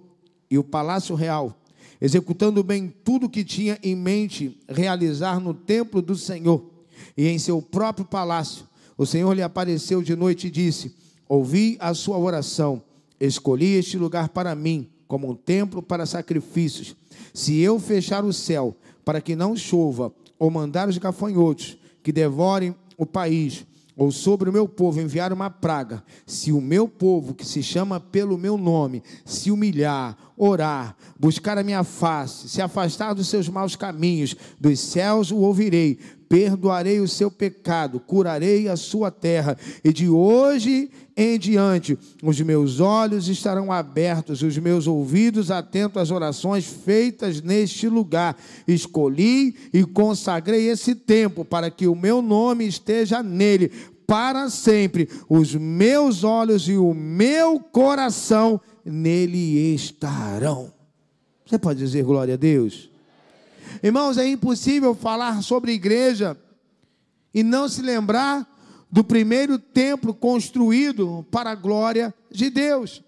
e 0.51 0.57
o 0.59 0.63
palácio 0.63 1.15
real, 1.15 1.57
executando 2.03 2.61
bem 2.61 2.93
tudo 3.01 3.29
que 3.29 3.45
tinha 3.45 3.79
em 3.81 3.95
mente 3.95 4.59
realizar 4.67 5.39
no 5.39 5.53
templo 5.53 6.01
do 6.01 6.17
Senhor 6.17 6.69
e 7.15 7.29
em 7.29 7.39
seu 7.39 7.61
próprio 7.61 8.05
palácio, 8.05 8.65
o 8.97 9.05
Senhor 9.05 9.31
lhe 9.33 9.41
apareceu 9.41 10.03
de 10.03 10.13
noite 10.13 10.47
e 10.47 10.51
disse: 10.51 10.93
Ouvi 11.29 11.77
a 11.79 11.93
sua 11.93 12.17
oração, 12.17 12.83
escolhi 13.21 13.75
este 13.75 13.97
lugar 13.97 14.27
para 14.27 14.53
mim 14.53 14.89
como 15.07 15.31
um 15.31 15.35
templo 15.35 15.81
para 15.81 16.05
sacrifícios. 16.05 16.93
Se 17.33 17.57
eu 17.59 17.79
fechar 17.79 18.25
o 18.25 18.33
céu 18.33 18.75
para 19.05 19.21
que 19.21 19.33
não 19.33 19.55
chova, 19.55 20.13
ou 20.37 20.51
mandar 20.51 20.89
os 20.89 20.97
gafanhotos 20.97 21.77
que 22.03 22.11
devorem 22.11 22.75
o 22.97 23.05
país, 23.05 23.65
ou 23.95 24.11
sobre 24.11 24.49
o 24.49 24.53
meu 24.53 24.67
povo 24.67 24.99
enviar 24.99 25.31
uma 25.31 25.49
praga, 25.49 26.03
se 26.25 26.51
o 26.51 26.59
meu 26.59 26.87
povo, 26.87 27.33
que 27.33 27.45
se 27.45 27.61
chama 27.61 27.99
pelo 27.99 28.37
meu 28.37 28.57
nome, 28.57 29.03
se 29.25 29.51
humilhar, 29.51 30.17
orar, 30.35 30.95
buscar 31.19 31.57
a 31.57 31.63
minha 31.63 31.83
face, 31.83 32.49
se 32.49 32.61
afastar 32.61 33.13
dos 33.13 33.27
seus 33.27 33.47
maus 33.47 33.75
caminhos, 33.75 34.35
dos 34.59 34.79
céus 34.79 35.31
o 35.31 35.37
ouvirei, 35.37 35.99
perdoarei 36.33 36.99
o 36.99 37.07
seu 37.07 37.29
pecado, 37.29 37.99
curarei 37.99 38.67
a 38.67 38.75
sua 38.75 39.11
terra, 39.11 39.55
e 39.83 39.93
de 39.93 40.09
hoje 40.09 40.89
em 41.15 41.37
diante 41.37 41.95
os 42.23 42.41
meus 42.41 42.79
olhos 42.79 43.27
estarão 43.27 43.71
abertos, 43.71 44.41
os 44.41 44.57
meus 44.57 44.87
ouvidos 44.87 45.51
atentos 45.51 46.01
às 46.01 46.09
orações 46.09 46.65
feitas 46.65 47.39
neste 47.39 47.87
lugar. 47.87 48.35
Escolhi 48.67 49.55
e 49.71 49.83
consagrei 49.83 50.69
esse 50.69 50.95
tempo 50.95 51.45
para 51.45 51.69
que 51.69 51.85
o 51.85 51.93
meu 51.93 52.19
nome 52.19 52.65
esteja 52.65 53.21
nele 53.21 53.71
para 54.07 54.49
sempre. 54.49 55.07
Os 55.29 55.53
meus 55.53 56.23
olhos 56.23 56.67
e 56.67 56.75
o 56.75 56.95
meu 56.95 57.59
coração 57.59 58.59
nele 58.83 59.75
estarão. 59.75 60.73
Você 61.45 61.59
pode 61.59 61.77
dizer 61.77 62.03
glória 62.03 62.33
a 62.33 62.37
Deus? 62.37 62.91
Irmãos, 63.83 64.17
é 64.17 64.25
impossível 64.25 64.95
falar 64.95 65.43
sobre 65.43 65.73
igreja 65.73 66.37
e 67.33 67.43
não 67.43 67.67
se 67.67 67.81
lembrar 67.81 68.47
do 68.89 69.03
primeiro 69.03 69.59
templo 69.59 70.13
construído 70.13 71.27
para 71.29 71.51
a 71.51 71.55
glória 71.55 72.13
de 72.31 72.49
Deus. 72.49 73.03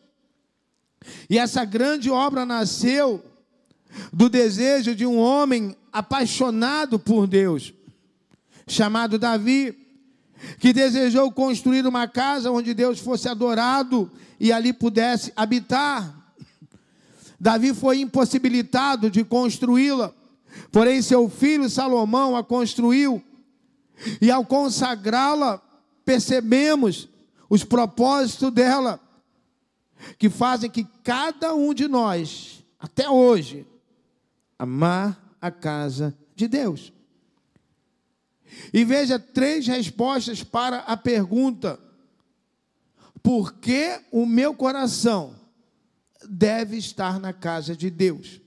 E 1.29 1.39
essa 1.39 1.63
grande 1.63 2.09
obra 2.09 2.45
nasceu 2.45 3.23
do 4.11 4.27
desejo 4.27 4.93
de 4.93 5.05
um 5.05 5.17
homem 5.17 5.77
apaixonado 5.93 6.99
por 6.99 7.25
Deus, 7.25 7.73
chamado 8.67 9.17
Davi, 9.17 9.77
que 10.59 10.73
desejou 10.73 11.31
construir 11.31 11.87
uma 11.87 12.05
casa 12.05 12.51
onde 12.51 12.73
Deus 12.73 12.99
fosse 12.99 13.29
adorado 13.29 14.11
e 14.37 14.51
ali 14.51 14.73
pudesse 14.73 15.31
habitar. 15.37 16.33
Davi 17.39 17.73
foi 17.73 18.01
impossibilitado 18.01 19.09
de 19.09 19.23
construí-la 19.23 20.13
Porém, 20.71 21.01
seu 21.01 21.29
filho 21.29 21.69
Salomão 21.69 22.35
a 22.35 22.43
construiu, 22.43 23.23
e 24.21 24.29
ao 24.29 24.45
consagrá-la, 24.45 25.61
percebemos 26.03 27.09
os 27.49 27.63
propósitos 27.63 28.51
dela, 28.51 28.99
que 30.17 30.29
fazem 30.29 30.69
que 30.69 30.83
cada 31.03 31.55
um 31.55 31.73
de 31.73 31.87
nós, 31.87 32.63
até 32.79 33.09
hoje, 33.09 33.65
amar 34.59 35.37
a 35.41 35.49
casa 35.49 36.15
de 36.35 36.47
Deus. 36.47 36.91
E 38.73 38.83
veja 38.83 39.19
três 39.19 39.67
respostas 39.67 40.43
para 40.43 40.79
a 40.79 40.95
pergunta: 40.95 41.79
por 43.23 43.53
que 43.53 43.99
o 44.11 44.25
meu 44.25 44.53
coração 44.53 45.35
deve 46.29 46.77
estar 46.77 47.19
na 47.19 47.33
casa 47.33 47.75
de 47.75 47.89
Deus? 47.89 48.41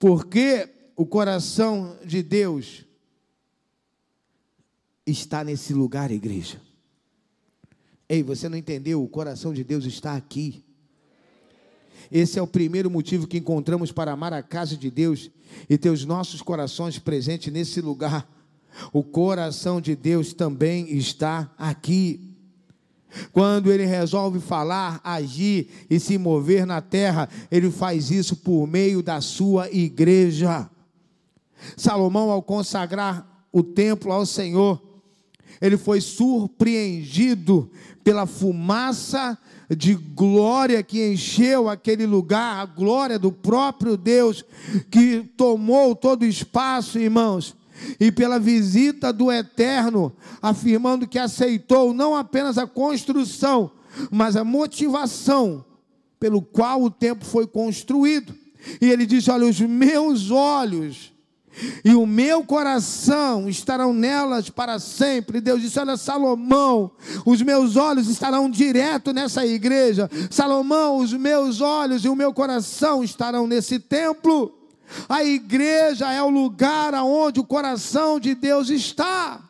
Porque 0.00 0.66
o 0.96 1.04
coração 1.04 1.98
de 2.02 2.22
Deus 2.22 2.86
está 5.06 5.44
nesse 5.44 5.74
lugar, 5.74 6.10
igreja. 6.10 6.58
Ei, 8.08 8.22
você 8.22 8.48
não 8.48 8.56
entendeu? 8.56 9.04
O 9.04 9.08
coração 9.08 9.52
de 9.52 9.62
Deus 9.62 9.84
está 9.84 10.16
aqui. 10.16 10.64
Esse 12.10 12.38
é 12.38 12.42
o 12.42 12.46
primeiro 12.46 12.90
motivo 12.90 13.26
que 13.26 13.36
encontramos 13.36 13.92
para 13.92 14.10
amar 14.10 14.32
a 14.32 14.42
casa 14.42 14.74
de 14.74 14.90
Deus 14.90 15.30
e 15.68 15.76
ter 15.76 15.90
os 15.90 16.06
nossos 16.06 16.40
corações 16.40 16.98
presentes 16.98 17.52
nesse 17.52 17.82
lugar. 17.82 18.26
O 18.92 19.04
coração 19.04 19.82
de 19.82 19.94
Deus 19.94 20.32
também 20.32 20.90
está 20.96 21.52
aqui. 21.58 22.29
Quando 23.32 23.72
ele 23.72 23.84
resolve 23.84 24.40
falar, 24.40 25.00
agir 25.02 25.68
e 25.88 25.98
se 25.98 26.18
mover 26.18 26.66
na 26.66 26.80
terra, 26.80 27.28
ele 27.50 27.70
faz 27.70 28.10
isso 28.10 28.36
por 28.36 28.66
meio 28.66 29.02
da 29.02 29.20
sua 29.20 29.70
igreja. 29.70 30.68
Salomão, 31.76 32.30
ao 32.30 32.42
consagrar 32.42 33.26
o 33.52 33.62
templo 33.62 34.12
ao 34.12 34.24
Senhor, 34.24 34.80
ele 35.60 35.76
foi 35.76 36.00
surpreendido 36.00 37.70
pela 38.02 38.26
fumaça 38.26 39.36
de 39.76 39.94
glória 39.94 40.82
que 40.82 41.12
encheu 41.12 41.68
aquele 41.68 42.06
lugar, 42.06 42.60
a 42.60 42.66
glória 42.66 43.18
do 43.18 43.30
próprio 43.30 43.96
Deus 43.96 44.44
que 44.90 45.22
tomou 45.36 45.94
todo 45.94 46.22
o 46.22 46.26
espaço, 46.26 46.98
irmãos 46.98 47.59
e 47.98 48.10
pela 48.10 48.38
visita 48.38 49.12
do 49.12 49.30
Eterno, 49.30 50.12
afirmando 50.40 51.06
que 51.06 51.18
aceitou 51.18 51.92
não 51.92 52.14
apenas 52.14 52.58
a 52.58 52.66
construção, 52.66 53.70
mas 54.10 54.36
a 54.36 54.44
motivação 54.44 55.64
pelo 56.18 56.42
qual 56.42 56.82
o 56.82 56.90
templo 56.90 57.26
foi 57.26 57.46
construído. 57.46 58.34
E 58.80 58.90
ele 58.90 59.06
disse: 59.06 59.30
Olha, 59.30 59.46
os 59.46 59.60
meus 59.60 60.30
olhos 60.30 61.12
e 61.84 61.94
o 61.94 62.06
meu 62.06 62.44
coração 62.44 63.48
estarão 63.48 63.92
nelas 63.92 64.48
para 64.48 64.78
sempre. 64.78 65.38
E 65.38 65.40
Deus 65.40 65.60
disse: 65.60 65.78
Olha, 65.78 65.96
Salomão, 65.96 66.90
os 67.24 67.42
meus 67.42 67.76
olhos 67.76 68.08
estarão 68.08 68.48
direto 68.48 69.12
nessa 69.12 69.46
igreja. 69.46 70.08
Salomão, 70.30 70.98
os 70.98 71.12
meus 71.12 71.60
olhos 71.60 72.04
e 72.04 72.08
o 72.08 72.16
meu 72.16 72.32
coração 72.32 73.02
estarão 73.02 73.46
nesse 73.46 73.78
templo. 73.78 74.59
A 75.08 75.24
igreja 75.24 76.10
é 76.12 76.22
o 76.22 76.30
lugar 76.30 76.94
aonde 76.94 77.40
o 77.40 77.44
coração 77.44 78.18
de 78.18 78.34
Deus 78.34 78.70
está. 78.70 79.40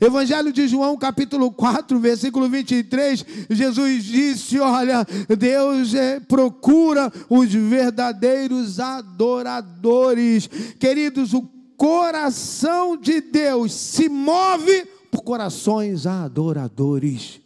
Evangelho 0.00 0.52
de 0.52 0.66
João, 0.66 0.96
capítulo 0.96 1.52
4, 1.52 1.98
versículo 2.00 2.48
23, 2.48 3.24
Jesus 3.50 4.04
disse: 4.04 4.58
Olha, 4.58 5.06
Deus 5.38 5.94
é, 5.94 6.20
procura 6.20 7.12
os 7.28 7.52
verdadeiros 7.52 8.80
adoradores. 8.80 10.48
Queridos, 10.78 11.34
o 11.34 11.42
coração 11.76 12.96
de 12.96 13.20
Deus 13.20 13.72
se 13.74 14.08
move 14.08 14.86
por 15.10 15.22
corações 15.22 16.06
adoradores. 16.06 17.40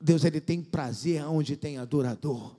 Deus 0.00 0.24
ele 0.24 0.40
tem 0.40 0.62
prazer 0.62 1.24
onde 1.24 1.56
tem 1.56 1.76
adorador. 1.76 2.57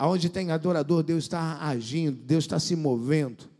Aonde 0.00 0.28
tem 0.28 0.52
adorador, 0.52 1.02
Deus 1.02 1.24
está 1.24 1.58
agindo, 1.60 2.22
Deus 2.22 2.44
está 2.44 2.60
se 2.60 2.76
movendo. 2.76 3.50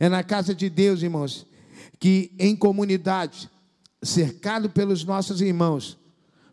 É 0.00 0.08
na 0.08 0.24
casa 0.24 0.54
de 0.54 0.70
Deus, 0.70 1.02
irmãos, 1.02 1.46
que 2.00 2.32
em 2.38 2.56
comunidade, 2.56 3.50
cercado 4.02 4.70
pelos 4.70 5.04
nossos 5.04 5.42
irmãos, 5.42 5.98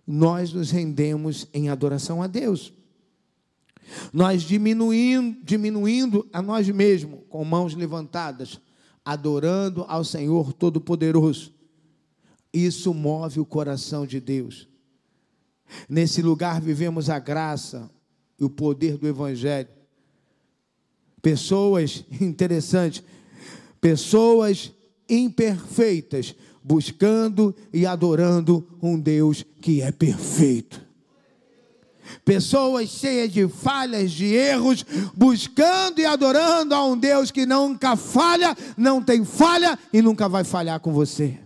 nós 0.05 0.51
nos 0.51 0.71
rendemos 0.71 1.47
em 1.53 1.69
adoração 1.69 2.21
a 2.21 2.27
Deus. 2.27 2.73
Nós 4.11 4.41
diminuindo, 4.41 5.39
diminuindo 5.41 6.27
a 6.33 6.41
nós 6.41 6.67
mesmos, 6.67 7.21
com 7.29 7.45
mãos 7.45 7.73
levantadas, 7.73 8.59
adorando 9.05 9.85
ao 9.87 10.03
Senhor 10.03 10.51
Todo-Poderoso. 10.51 11.53
Isso 12.53 12.93
move 12.93 13.39
o 13.39 13.45
coração 13.45 14.05
de 14.05 14.19
Deus. 14.19 14.67
Nesse 15.87 16.21
lugar 16.21 16.59
vivemos 16.59 17.09
a 17.09 17.19
graça 17.19 17.89
e 18.41 18.43
o 18.43 18.49
poder 18.49 18.97
do 18.97 19.07
Evangelho. 19.07 19.69
Pessoas, 21.21 22.03
interessante, 22.19 23.05
pessoas 23.79 24.73
imperfeitas, 25.07 26.33
buscando 26.63 27.55
e 27.71 27.85
adorando 27.85 28.67
um 28.81 28.99
Deus 28.99 29.45
que 29.61 29.83
é 29.83 29.91
perfeito. 29.91 30.81
Pessoas 32.25 32.89
cheias 32.89 33.31
de 33.31 33.47
falhas, 33.47 34.11
de 34.11 34.33
erros, 34.33 34.83
buscando 35.15 35.99
e 35.99 36.05
adorando 36.05 36.73
a 36.73 36.83
um 36.83 36.97
Deus 36.97 37.29
que 37.29 37.45
nunca 37.45 37.95
falha, 37.95 38.57
não 38.75 39.03
tem 39.03 39.23
falha 39.23 39.77
e 39.93 40.01
nunca 40.01 40.27
vai 40.27 40.43
falhar 40.43 40.79
com 40.79 40.91
você. 40.91 41.37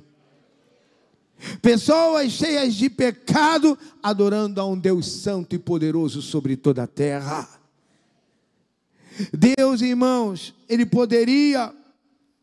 Pessoas 1.61 2.31
cheias 2.31 2.75
de 2.75 2.89
pecado, 2.89 3.77
adorando 4.01 4.61
a 4.61 4.65
um 4.65 4.77
Deus 4.77 5.07
santo 5.07 5.55
e 5.55 5.59
poderoso 5.59 6.21
sobre 6.21 6.55
toda 6.55 6.83
a 6.83 6.87
terra. 6.87 7.47
Deus, 9.33 9.81
irmãos, 9.81 10.53
Ele 10.67 10.85
poderia 10.85 11.73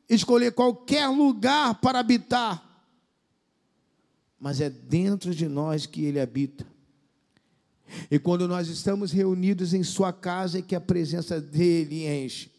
escolher 0.09 0.53
qualquer 0.53 1.09
lugar 1.09 1.81
para 1.81 1.99
habitar, 1.99 2.63
mas 4.39 4.61
é 4.61 4.69
dentro 4.69 5.35
de 5.35 5.49
nós 5.49 5.87
que 5.87 6.05
Ele 6.05 6.21
habita. 6.21 6.67
E 8.11 8.19
quando 8.19 8.49
nós 8.49 8.69
estamos 8.69 9.11
reunidos 9.11 9.75
em 9.75 9.83
Sua 9.83 10.13
casa, 10.13 10.59
é 10.59 10.63
que 10.63 10.75
a 10.75 10.81
presença 10.81 11.41
dEle 11.41 12.07
enche. 12.07 12.51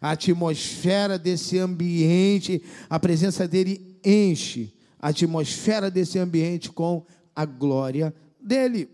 A 0.00 0.12
atmosfera 0.12 1.18
desse 1.18 1.58
ambiente, 1.58 2.62
a 2.88 2.98
presença 2.98 3.46
dEle 3.46 3.98
enche 4.02 4.73
a 5.04 5.08
atmosfera 5.08 5.90
desse 5.90 6.18
ambiente 6.18 6.72
com 6.72 7.04
a 7.36 7.44
glória 7.44 8.14
dEle. 8.40 8.88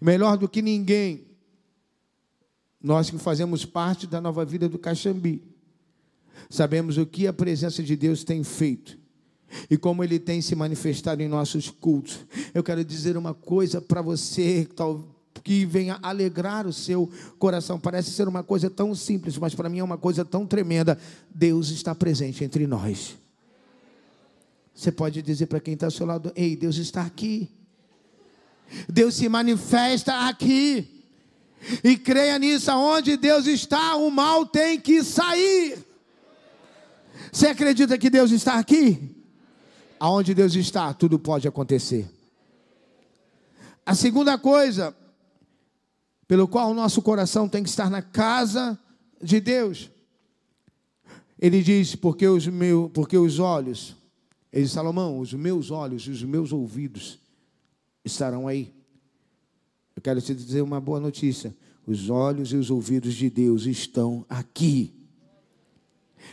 Melhor 0.00 0.38
do 0.38 0.48
que 0.48 0.62
ninguém, 0.62 1.26
nós 2.80 3.10
que 3.10 3.18
fazemos 3.18 3.64
parte 3.64 4.06
da 4.06 4.20
nova 4.20 4.44
vida 4.44 4.68
do 4.68 4.78
Caxambi, 4.78 5.42
sabemos 6.48 6.98
o 6.98 7.04
que 7.04 7.26
a 7.26 7.32
presença 7.32 7.82
de 7.82 7.96
Deus 7.96 8.22
tem 8.22 8.44
feito 8.44 8.96
e 9.68 9.76
como 9.76 10.04
Ele 10.04 10.20
tem 10.20 10.40
se 10.40 10.54
manifestado 10.54 11.20
em 11.20 11.26
nossos 11.26 11.68
cultos. 11.68 12.20
Eu 12.54 12.62
quero 12.62 12.84
dizer 12.84 13.16
uma 13.16 13.34
coisa 13.34 13.80
para 13.80 14.02
você, 14.02 14.68
que 15.42 15.66
venha 15.66 15.98
alegrar 16.00 16.64
o 16.64 16.72
seu 16.72 17.10
coração. 17.40 17.80
Parece 17.80 18.12
ser 18.12 18.28
uma 18.28 18.44
coisa 18.44 18.70
tão 18.70 18.94
simples, 18.94 19.36
mas 19.36 19.52
para 19.52 19.68
mim 19.68 19.80
é 19.80 19.84
uma 19.84 19.98
coisa 19.98 20.24
tão 20.24 20.46
tremenda. 20.46 20.96
Deus 21.34 21.70
está 21.70 21.92
presente 21.92 22.44
entre 22.44 22.68
nós. 22.68 23.23
Você 24.74 24.90
pode 24.90 25.22
dizer 25.22 25.46
para 25.46 25.60
quem 25.60 25.74
está 25.74 25.86
ao 25.86 25.90
seu 25.90 26.04
lado: 26.04 26.32
Ei, 26.34 26.56
Deus 26.56 26.76
está 26.76 27.02
aqui. 27.02 27.50
Deus 28.88 29.14
se 29.14 29.28
manifesta 29.28 30.28
aqui. 30.28 30.90
E 31.82 31.96
creia 31.96 32.38
nisso, 32.38 32.70
aonde 32.70 33.16
Deus 33.16 33.46
está, 33.46 33.96
o 33.96 34.10
mal 34.10 34.44
tem 34.44 34.78
que 34.78 35.02
sair. 35.02 35.78
Você 37.32 37.46
acredita 37.46 37.96
que 37.96 38.10
Deus 38.10 38.32
está 38.32 38.58
aqui? 38.58 39.16
Aonde 39.98 40.34
Deus 40.34 40.54
está, 40.54 40.92
tudo 40.92 41.18
pode 41.18 41.48
acontecer. 41.48 42.10
A 43.86 43.94
segunda 43.94 44.36
coisa, 44.36 44.94
pelo 46.26 46.46
qual 46.48 46.70
o 46.70 46.74
nosso 46.74 47.00
coração 47.00 47.48
tem 47.48 47.62
que 47.62 47.68
estar 47.68 47.88
na 47.88 48.02
casa 48.02 48.78
de 49.22 49.40
Deus. 49.40 49.90
Ele 51.38 51.62
diz: 51.62 51.94
porque 51.94 52.26
os, 52.26 52.46
meus, 52.46 52.90
porque 52.92 53.16
os 53.16 53.38
olhos 53.38 53.96
ele 54.54 54.62
disse, 54.62 54.74
Salomão, 54.74 55.18
os 55.18 55.34
meus 55.34 55.72
olhos 55.72 56.06
e 56.06 56.10
os 56.10 56.22
meus 56.22 56.52
ouvidos 56.52 57.18
estarão 58.04 58.46
aí. 58.46 58.72
Eu 59.96 60.00
quero 60.00 60.22
te 60.22 60.32
dizer 60.32 60.62
uma 60.62 60.80
boa 60.80 61.00
notícia. 61.00 61.52
Os 61.84 62.08
olhos 62.08 62.52
e 62.52 62.56
os 62.56 62.70
ouvidos 62.70 63.14
de 63.14 63.28
Deus 63.28 63.66
estão 63.66 64.24
aqui. 64.28 64.94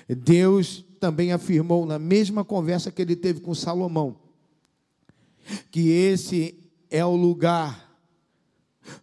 Deus 0.08 0.86
também 1.00 1.32
afirmou 1.32 1.84
na 1.84 1.98
mesma 1.98 2.46
conversa 2.46 2.92
que 2.92 3.02
ele 3.02 3.16
teve 3.16 3.40
com 3.40 3.56
Salomão, 3.56 4.16
que 5.72 5.90
esse 5.90 6.60
é 6.92 7.04
o 7.04 7.16
lugar 7.16 7.92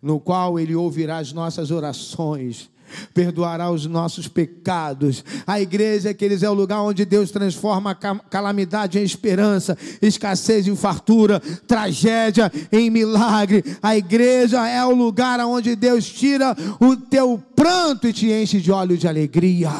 no 0.00 0.20
qual 0.20 0.60
ele 0.60 0.76
ouvirá 0.76 1.18
as 1.18 1.32
nossas 1.32 1.72
orações 1.72 2.70
perdoará 3.12 3.70
os 3.70 3.86
nossos 3.86 4.28
pecados. 4.28 5.24
A 5.46 5.60
igreja, 5.60 6.14
queridos, 6.14 6.42
é 6.42 6.50
o 6.50 6.54
lugar 6.54 6.82
onde 6.82 7.04
Deus 7.04 7.30
transforma 7.30 7.94
calamidade 7.94 8.98
em 8.98 9.02
esperança, 9.02 9.76
escassez 10.00 10.66
em 10.66 10.76
fartura, 10.76 11.40
tragédia 11.66 12.50
em 12.72 12.90
milagre. 12.90 13.64
A 13.82 13.96
igreja 13.96 14.66
é 14.66 14.84
o 14.84 14.94
lugar 14.94 15.40
onde 15.40 15.74
Deus 15.74 16.06
tira 16.06 16.56
o 16.80 16.96
teu 16.96 17.42
pranto 17.54 18.06
e 18.06 18.12
te 18.12 18.30
enche 18.30 18.60
de 18.60 18.70
óleo 18.70 18.96
de 18.96 19.08
alegria. 19.08 19.70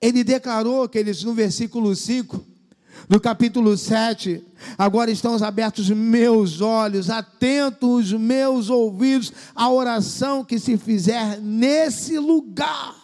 Ele 0.00 0.22
declarou, 0.22 0.86
queridos, 0.86 1.24
no 1.24 1.32
versículo 1.32 1.96
5, 1.96 2.53
no 3.08 3.20
capítulo 3.20 3.76
7, 3.76 4.42
agora 4.78 5.10
estão 5.10 5.36
abertos 5.42 5.90
meus 5.90 6.60
olhos, 6.60 7.10
atentos 7.10 8.12
os 8.12 8.12
meus 8.12 8.70
ouvidos 8.70 9.32
à 9.54 9.70
oração 9.70 10.44
que 10.44 10.58
se 10.58 10.76
fizer 10.76 11.40
nesse 11.40 12.18
lugar. 12.18 12.94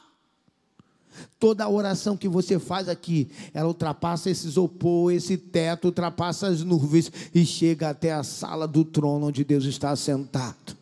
Toda 1.38 1.68
oração 1.68 2.16
que 2.16 2.28
você 2.28 2.58
faz 2.58 2.88
aqui, 2.88 3.30
ela 3.54 3.68
ultrapassa 3.68 4.30
esse 4.30 4.46
isopor, 4.46 5.12
esse 5.12 5.36
teto, 5.36 5.86
ultrapassa 5.86 6.48
as 6.48 6.62
nuvens 6.62 7.10
e 7.34 7.44
chega 7.46 7.90
até 7.90 8.12
a 8.12 8.22
sala 8.22 8.68
do 8.68 8.84
trono 8.84 9.28
onde 9.28 9.44
Deus 9.44 9.64
está 9.64 9.96
sentado. 9.96 10.76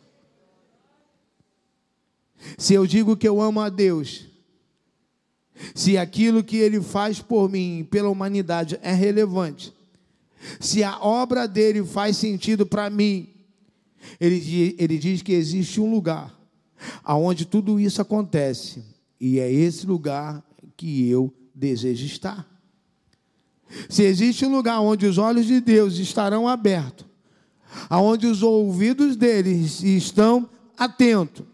Se 2.57 2.73
eu 2.73 2.85
digo 2.85 3.17
que 3.17 3.27
eu 3.27 3.41
amo 3.41 3.61
a 3.61 3.69
Deus, 3.69 4.28
se 5.73 5.97
aquilo 5.97 6.43
que 6.43 6.57
ele 6.57 6.81
faz 6.81 7.21
por 7.21 7.49
mim, 7.49 7.87
pela 7.89 8.09
humanidade, 8.09 8.79
é 8.81 8.93
relevante, 8.93 9.73
se 10.59 10.83
a 10.83 10.99
obra 10.99 11.47
dele 11.47 11.83
faz 11.83 12.17
sentido 12.17 12.65
para 12.65 12.89
mim, 12.89 13.29
ele, 14.19 14.75
ele 14.77 14.97
diz 14.97 15.21
que 15.21 15.33
existe 15.33 15.81
um 15.81 15.91
lugar 15.91 16.37
aonde 17.03 17.45
tudo 17.45 17.79
isso 17.79 18.01
acontece, 18.01 18.83
e 19.19 19.39
é 19.39 19.51
esse 19.51 19.85
lugar 19.85 20.43
que 20.77 21.09
eu 21.09 21.33
desejo 21.53 22.05
estar. 22.05 22.47
Se 23.89 24.03
existe 24.03 24.45
um 24.45 24.55
lugar 24.55 24.79
onde 24.79 25.05
os 25.05 25.17
olhos 25.17 25.45
de 25.45 25.59
Deus 25.59 25.97
estarão 25.97 26.47
abertos, 26.47 27.05
aonde 27.89 28.27
os 28.27 28.41
ouvidos 28.41 29.15
deles 29.15 29.83
estão 29.83 30.49
atentos, 30.77 31.45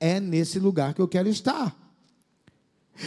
é 0.00 0.18
nesse 0.18 0.58
lugar 0.58 0.94
que 0.94 1.00
eu 1.00 1.06
quero 1.06 1.28
estar. 1.28 1.76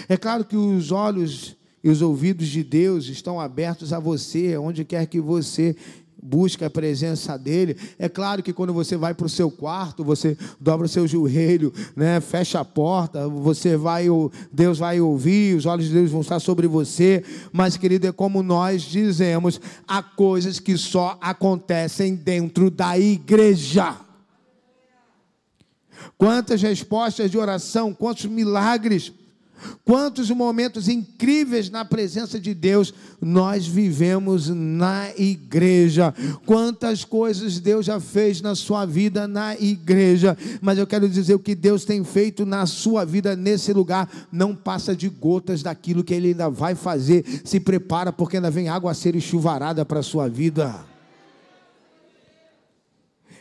É 0.07 0.17
claro 0.17 0.45
que 0.45 0.55
os 0.55 0.91
olhos 0.91 1.55
e 1.83 1.89
os 1.89 2.01
ouvidos 2.01 2.47
de 2.47 2.63
Deus 2.63 3.07
estão 3.07 3.39
abertos 3.39 3.91
a 3.91 3.99
você, 3.99 4.57
onde 4.57 4.85
quer 4.85 5.05
que 5.05 5.19
você 5.19 5.75
busque 6.23 6.63
a 6.63 6.69
presença 6.69 7.37
dele. 7.37 7.75
É 7.99 8.07
claro 8.07 8.41
que 8.41 8.53
quando 8.53 8.73
você 8.73 8.95
vai 8.95 9.13
para 9.13 9.25
o 9.25 9.29
seu 9.29 9.51
quarto, 9.51 10.03
você 10.03 10.37
dobra 10.59 10.85
o 10.85 10.89
seu 10.89 11.05
joelho, 11.05 11.73
né, 11.95 12.21
fecha 12.21 12.61
a 12.61 12.65
porta, 12.65 13.27
você 13.27 13.75
vai, 13.75 14.05
Deus 14.51 14.79
vai 14.79 15.01
ouvir, 15.01 15.57
os 15.57 15.65
olhos 15.65 15.87
de 15.87 15.93
Deus 15.93 16.09
vão 16.09 16.21
estar 16.21 16.39
sobre 16.39 16.65
você. 16.67 17.23
Mas, 17.51 17.75
querido, 17.75 18.07
é 18.07 18.11
como 18.13 18.41
nós 18.41 18.83
dizemos, 18.83 19.59
há 19.85 20.01
coisas 20.01 20.59
que 20.59 20.77
só 20.77 21.17
acontecem 21.19 22.15
dentro 22.15 22.71
da 22.71 22.97
igreja. 22.97 23.97
Quantas 26.17 26.61
respostas 26.61 27.29
de 27.29 27.37
oração, 27.37 27.93
quantos 27.93 28.25
milagres 28.25 29.11
Quantos 29.85 30.29
momentos 30.29 30.87
incríveis 30.87 31.69
na 31.69 31.83
presença 31.85 32.39
de 32.39 32.53
Deus 32.53 32.93
nós 33.21 33.67
vivemos 33.67 34.49
na 34.49 35.09
igreja. 35.17 36.13
Quantas 36.45 37.03
coisas 37.03 37.59
Deus 37.59 37.85
já 37.85 37.99
fez 37.99 38.41
na 38.41 38.55
sua 38.55 38.85
vida 38.85 39.27
na 39.27 39.55
igreja. 39.55 40.37
Mas 40.61 40.77
eu 40.77 40.87
quero 40.87 41.07
dizer 41.09 41.35
o 41.35 41.39
que 41.39 41.55
Deus 41.55 41.85
tem 41.85 42.03
feito 42.03 42.45
na 42.45 42.65
sua 42.65 43.05
vida 43.05 43.35
nesse 43.35 43.73
lugar 43.73 44.09
não 44.31 44.55
passa 44.55 44.95
de 44.95 45.09
gotas 45.09 45.61
daquilo 45.61 46.03
que 46.03 46.13
Ele 46.13 46.29
ainda 46.29 46.49
vai 46.49 46.75
fazer. 46.75 47.41
Se 47.43 47.59
prepara, 47.59 48.11
porque 48.11 48.37
ainda 48.37 48.51
vem 48.51 48.69
água 48.69 48.91
a 48.91 48.95
ser 48.95 49.19
chuvarada 49.19 49.85
para 49.85 49.99
a 49.99 50.03
sua 50.03 50.27
vida. 50.27 50.85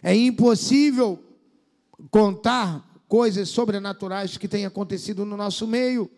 É 0.03 0.15
impossível 0.15 1.19
contar 2.11 2.92
coisas 3.13 3.51
sobrenaturais 3.51 4.39
que 4.39 4.49
têm 4.49 4.65
acontecido 4.65 5.27
no 5.27 5.37
nosso 5.37 5.67
meio. 5.67 6.11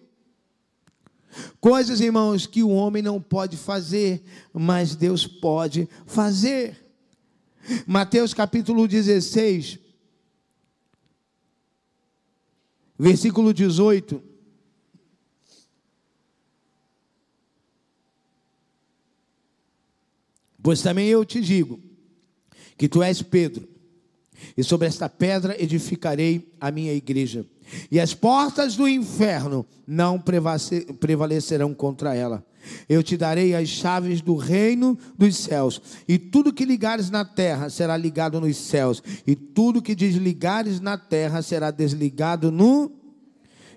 Coisas, 1.61 2.01
irmãos, 2.01 2.47
que 2.47 2.63
o 2.63 2.69
homem 2.69 3.03
não 3.03 3.21
pode 3.21 3.57
fazer, 3.57 4.23
mas 4.53 4.95
Deus 4.95 5.27
pode 5.27 5.89
fazer. 6.07 6.87
Mateus 7.85 8.33
capítulo 8.33 8.87
16, 8.87 9.81
versículo 12.97 13.53
18. 13.53 14.23
Pois 20.63 20.81
também 20.81 21.09
eu 21.09 21.25
te 21.25 21.41
digo 21.41 21.81
que 22.79 22.89
tu 22.89 23.03
és 23.03 23.21
Pedro, 23.21 23.74
e 24.57 24.63
sobre 24.63 24.87
esta 24.89 25.09
pedra 25.09 25.57
edificarei 25.63 26.53
a 26.61 26.71
minha 26.71 26.93
igreja, 26.93 27.47
e 27.91 27.99
as 27.99 28.13
portas 28.15 28.77
do 28.77 28.87
inferno 28.87 29.67
não 29.87 30.23
prevalecerão 31.01 31.73
contra 31.73 32.15
ela. 32.15 32.45
Eu 32.89 33.03
te 33.03 33.17
darei 33.17 33.55
as 33.55 33.69
chaves 33.69 34.21
do 34.23 34.37
reino 34.37 34.99
dos 35.19 35.37
céus, 35.37 35.81
e 36.09 36.19
tudo 36.19 36.53
que 36.53 36.65
ligares 36.65 37.11
na 37.11 37.25
terra 37.25 37.69
será 37.69 37.97
ligado 37.97 38.41
nos 38.41 38.57
céus, 38.57 39.03
e 39.27 39.37
tudo 39.37 39.83
que 39.83 39.95
desligares 39.95 40.81
na 40.81 40.97
terra 40.97 41.43
será 41.43 41.71
desligado 41.71 42.51
no. 42.51 42.91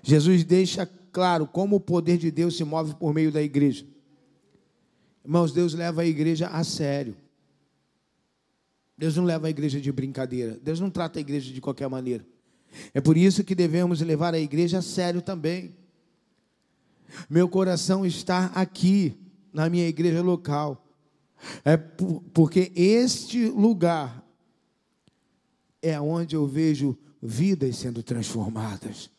Jesus 0.02 0.44
deixa 0.44 0.88
claro 1.12 1.46
como 1.46 1.76
o 1.76 1.80
poder 1.80 2.16
de 2.18 2.30
Deus 2.30 2.56
se 2.56 2.64
move 2.64 2.94
por 2.94 3.12
meio 3.12 3.32
da 3.32 3.42
igreja. 3.42 3.84
Irmãos, 5.24 5.52
Deus 5.52 5.74
leva 5.74 6.02
a 6.02 6.06
igreja 6.06 6.46
a 6.46 6.64
sério. 6.64 7.14
Deus 8.98 9.16
não 9.16 9.24
leva 9.24 9.46
a 9.46 9.50
igreja 9.50 9.80
de 9.80 9.92
brincadeira. 9.92 10.58
Deus 10.60 10.80
não 10.80 10.90
trata 10.90 11.18
a 11.18 11.22
igreja 11.22 11.52
de 11.54 11.60
qualquer 11.60 11.88
maneira. 11.88 12.26
É 12.92 13.00
por 13.00 13.16
isso 13.16 13.44
que 13.44 13.54
devemos 13.54 14.00
levar 14.00 14.34
a 14.34 14.40
igreja 14.40 14.78
a 14.78 14.82
sério 14.82 15.22
também. 15.22 15.76
Meu 17.30 17.48
coração 17.48 18.04
está 18.04 18.46
aqui, 18.46 19.16
na 19.52 19.70
minha 19.70 19.86
igreja 19.86 20.20
local. 20.20 20.84
É 21.64 21.76
porque 21.76 22.72
este 22.74 23.46
lugar 23.46 24.26
é 25.80 25.98
onde 26.00 26.34
eu 26.34 26.44
vejo 26.44 26.98
vidas 27.22 27.76
sendo 27.76 28.02
transformadas. 28.02 29.10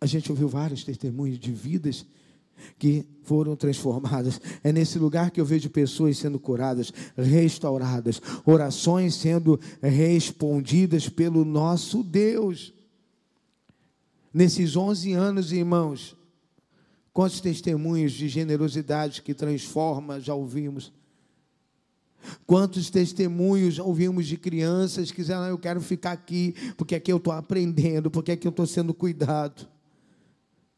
A 0.00 0.06
gente 0.06 0.32
ouviu 0.32 0.48
vários 0.48 0.84
testemunhos 0.84 1.38
de 1.38 1.52
vidas 1.52 2.06
que 2.78 3.06
foram 3.22 3.54
transformadas. 3.56 4.40
É 4.62 4.72
nesse 4.72 4.98
lugar 4.98 5.30
que 5.30 5.40
eu 5.40 5.44
vejo 5.44 5.70
pessoas 5.70 6.18
sendo 6.18 6.38
curadas, 6.38 6.92
restauradas, 7.16 8.20
orações 8.44 9.14
sendo 9.14 9.58
respondidas 9.80 11.08
pelo 11.08 11.44
nosso 11.44 12.02
Deus. 12.02 12.72
Nesses 14.32 14.76
11 14.76 15.12
anos, 15.12 15.52
irmãos, 15.52 16.16
quantos 17.12 17.40
testemunhos 17.40 18.12
de 18.12 18.28
generosidade 18.28 19.22
que 19.22 19.34
transforma 19.34 20.18
já 20.18 20.34
ouvimos? 20.34 20.92
Quantos 22.46 22.88
testemunhos 22.88 23.78
ouvimos 23.78 24.26
de 24.26 24.36
crianças 24.36 25.10
que 25.10 25.22
dizem, 25.22 25.36
ah, 25.36 25.48
eu 25.48 25.58
quero 25.58 25.80
ficar 25.80 26.12
aqui, 26.12 26.54
porque 26.76 26.94
aqui 26.94 27.12
eu 27.12 27.16
estou 27.16 27.32
aprendendo, 27.32 28.10
porque 28.10 28.32
aqui 28.32 28.46
eu 28.46 28.50
estou 28.50 28.66
sendo 28.66 28.94
cuidado. 28.94 29.68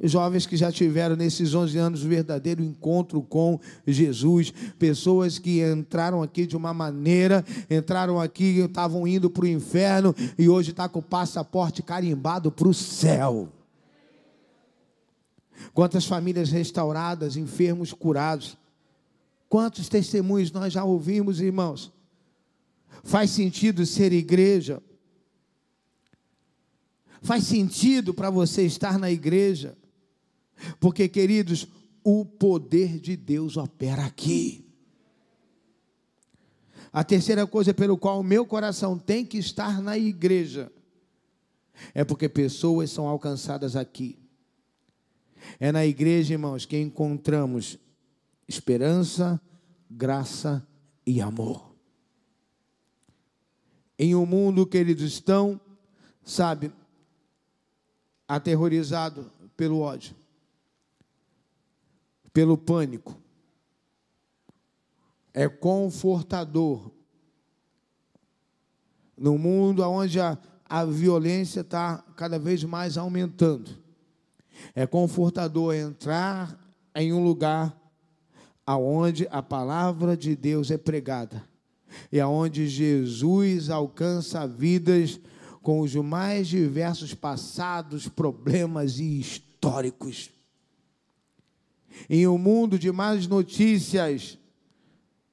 Jovens 0.03 0.45
que 0.45 0.57
já 0.57 0.73
tiveram 0.73 1.15
nesses 1.15 1.55
11 1.55 1.79
anos 1.79 2.05
o 2.05 2.09
verdadeiro 2.09 2.63
encontro 2.63 3.23
com 3.23 3.61
Jesus, 3.87 4.53
pessoas 4.77 5.39
que 5.39 5.63
entraram 5.63 6.21
aqui 6.21 6.47
de 6.47 6.57
uma 6.57 6.75
maneira, 6.75 7.45
entraram 7.71 8.21
aqui, 8.21 8.59
estavam 8.59 9.07
indo 9.07 9.31
para 9.31 9.45
o 9.45 9.49
inferno 9.49 10.15
e 10.37 10.49
hoje 10.49 10.73
está 10.73 10.89
com 10.89 10.99
o 10.99 11.03
passaporte 11.03 11.81
carimbado 11.81 12.51
para 12.51 12.67
o 12.67 12.75
céu. 12.75 13.49
Quantas 15.73 16.05
famílias 16.05 16.51
restauradas, 16.51 17.37
enfermos 17.37 17.93
curados. 17.93 18.57
Quantos 19.49 19.89
testemunhos 19.89 20.51
nós 20.51 20.73
já 20.73 20.83
ouvimos, 20.83 21.41
irmãos? 21.41 21.93
Faz 23.05 23.31
sentido 23.31 23.87
ser 23.87 24.13
igreja? 24.13 24.83
Faz 27.23 27.45
sentido 27.45 28.13
para 28.13 28.29
você 28.29 28.63
estar 28.63 28.99
na 28.99 29.11
igreja? 29.11 29.77
Porque, 30.79 31.09
queridos, 31.09 31.67
o 32.03 32.25
poder 32.25 32.99
de 33.01 33.17
Deus 33.17 33.57
opera 33.57 34.05
aqui. 34.05 34.65
A 36.93 37.03
terceira 37.03 37.47
coisa 37.47 37.75
pelo 37.75 37.99
qual 37.99 38.21
o 38.21 38.25
meu 38.25 38.47
coração 38.47 38.99
tem 38.99 39.25
que 39.25 39.39
estar 39.39 39.83
na 39.83 39.99
igreja 39.99 40.71
é 41.93 42.05
porque 42.05 42.29
pessoas 42.29 42.91
são 42.91 43.09
alcançadas 43.09 43.75
aqui. 43.75 44.17
É 45.59 45.73
na 45.73 45.85
igreja, 45.85 46.35
irmãos, 46.35 46.65
que 46.65 46.79
encontramos 46.79 47.79
esperança, 48.47 49.41
graça 49.91 50.65
e 51.05 51.21
amor. 51.21 51.75
Em 53.99 54.15
um 54.15 54.25
mundo 54.25 54.67
que 54.67 54.77
eles 54.77 55.01
estão, 55.01 55.61
sabe, 56.23 56.73
aterrorizado 58.29 59.33
pelo 59.57 59.81
ódio 59.81 60.15
pelo 62.35 62.59
pânico. 62.59 63.17
É 65.33 65.49
confortador. 65.49 66.91
No 69.17 69.39
mundo 69.39 69.83
onde 69.89 70.21
a, 70.21 70.37
a 70.69 70.85
violência 70.85 71.61
está 71.61 72.05
cada 72.17 72.39
vez 72.39 72.65
mais 72.65 72.99
aumentando. 72.99 73.71
É 74.75 74.87
confortador 74.87 75.75
entrar 75.75 76.59
em 76.95 77.13
um 77.13 77.25
lugar 77.25 77.75
aonde 78.67 79.29
a 79.31 79.43
palavra 79.43 80.17
de 80.17 80.35
Deus 80.35 80.71
é 80.71 80.79
pregada 80.79 81.45
e 82.11 82.19
aonde 82.21 82.67
Jesus 82.67 83.71
alcança 83.71 84.47
vidas 84.47 85.21
com 85.63 85.81
os 85.81 85.95
mais 85.95 86.49
diversos 86.49 87.15
passados, 87.15 88.09
problemas 88.09 88.99
e 88.99 89.21
históricos. 89.21 90.34
Em 92.09 92.27
um 92.27 92.39
mundo 92.39 92.79
de 92.79 92.91
más 92.93 93.27
notícias, 93.27 94.39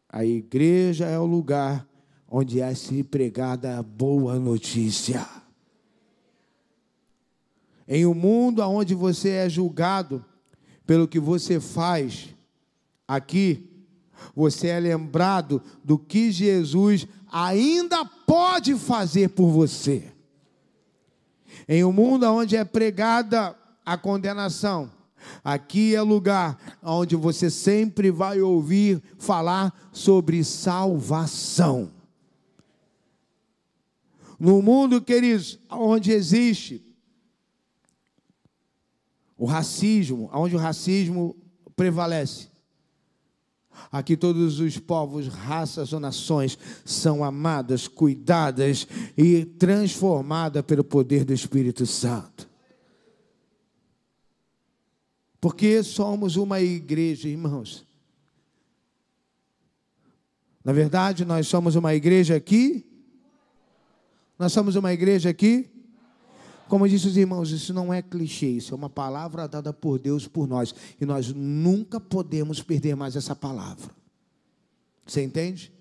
a 0.10 0.26
igreja 0.26 1.06
é 1.06 1.18
o 1.18 1.26
lugar 1.26 1.88
onde 2.28 2.62
é 2.62 2.74
se 2.74 3.04
pregada 3.04 3.78
a 3.78 3.84
boa 3.84 4.40
notícia. 4.40 5.28
Em 7.88 8.06
um 8.06 8.14
mundo 8.14 8.62
onde 8.62 8.96
você 8.96 9.30
é 9.30 9.50
julgado 9.50 10.24
pelo 10.86 11.08
que 11.08 11.20
você 11.20 11.60
faz, 11.60 12.30
aqui 13.08 13.70
você 14.36 14.68
é 14.68 14.80
lembrado 14.80 15.62
do 15.84 15.98
que 15.98 16.32
Jesus 16.32 17.08
ainda 17.32 18.06
pode 18.06 18.76
fazer 18.76 19.30
por 19.30 19.50
você. 19.50 20.12
Em 21.68 21.84
um 21.84 21.92
mundo 21.92 22.26
onde 22.32 22.56
é 22.56 22.64
pregada 22.64 23.56
a 23.86 23.98
condenação, 23.98 24.92
Aqui 25.44 25.96
é 25.96 26.02
lugar 26.02 26.58
onde 26.82 27.16
você 27.16 27.50
sempre 27.50 28.12
vai 28.12 28.42
ouvir 28.42 29.02
falar 29.18 29.74
sobre 29.92 30.44
salvação. 30.44 31.92
No 34.40 34.62
mundo, 34.62 35.02
queridos, 35.02 35.60
onde 35.70 36.12
existe 36.12 36.84
o 39.38 39.46
racismo, 39.46 40.30
onde 40.34 40.56
o 40.56 40.60
racismo 40.60 41.36
prevalece. 41.76 42.52
Aqui 43.92 44.16
todos 44.16 44.60
os 44.60 44.78
povos, 44.78 45.28
raças 45.28 45.94
ou 45.94 46.00
nações 46.00 46.58
são 46.86 47.24
amadas, 47.24 47.88
cuidadas 47.88 48.88
e 49.18 49.46
transformadas 49.46 50.64
pelo 50.64 50.84
poder 50.84 51.26
do 51.26 51.34
Espírito 51.34 51.86
Santo. 51.86 52.51
Porque 55.42 55.82
somos 55.82 56.36
uma 56.36 56.62
igreja, 56.62 57.28
irmãos. 57.28 57.84
Na 60.64 60.72
verdade, 60.72 61.26
nós 61.26 61.48
somos 61.48 61.76
uma 61.76 61.96
igreja 61.96 62.36
aqui. 62.36 62.86
Nós 64.38 64.54
somos 64.54 64.76
uma 64.76 64.94
igreja 64.94 65.32
aqui. 65.32 65.68
Como 66.70 66.88
disse 66.88 67.08
os 67.08 67.18
irmãos, 67.18 67.50
isso 67.50 67.74
não 67.74 67.92
é 67.92 68.02
clichê, 68.02 68.48
isso 68.48 68.74
é 68.74 68.78
uma 68.78 68.90
palavra 68.90 69.48
dada 69.48 69.74
por 69.74 69.98
Deus 70.00 70.28
por 70.28 70.48
nós. 70.48 70.74
E 71.02 71.06
nós 71.06 71.34
nunca 71.34 72.00
podemos 72.00 72.62
perder 72.62 72.96
mais 72.96 73.16
essa 73.16 73.36
palavra. 73.36 73.90
Você 75.06 75.24
entende? 75.24 75.74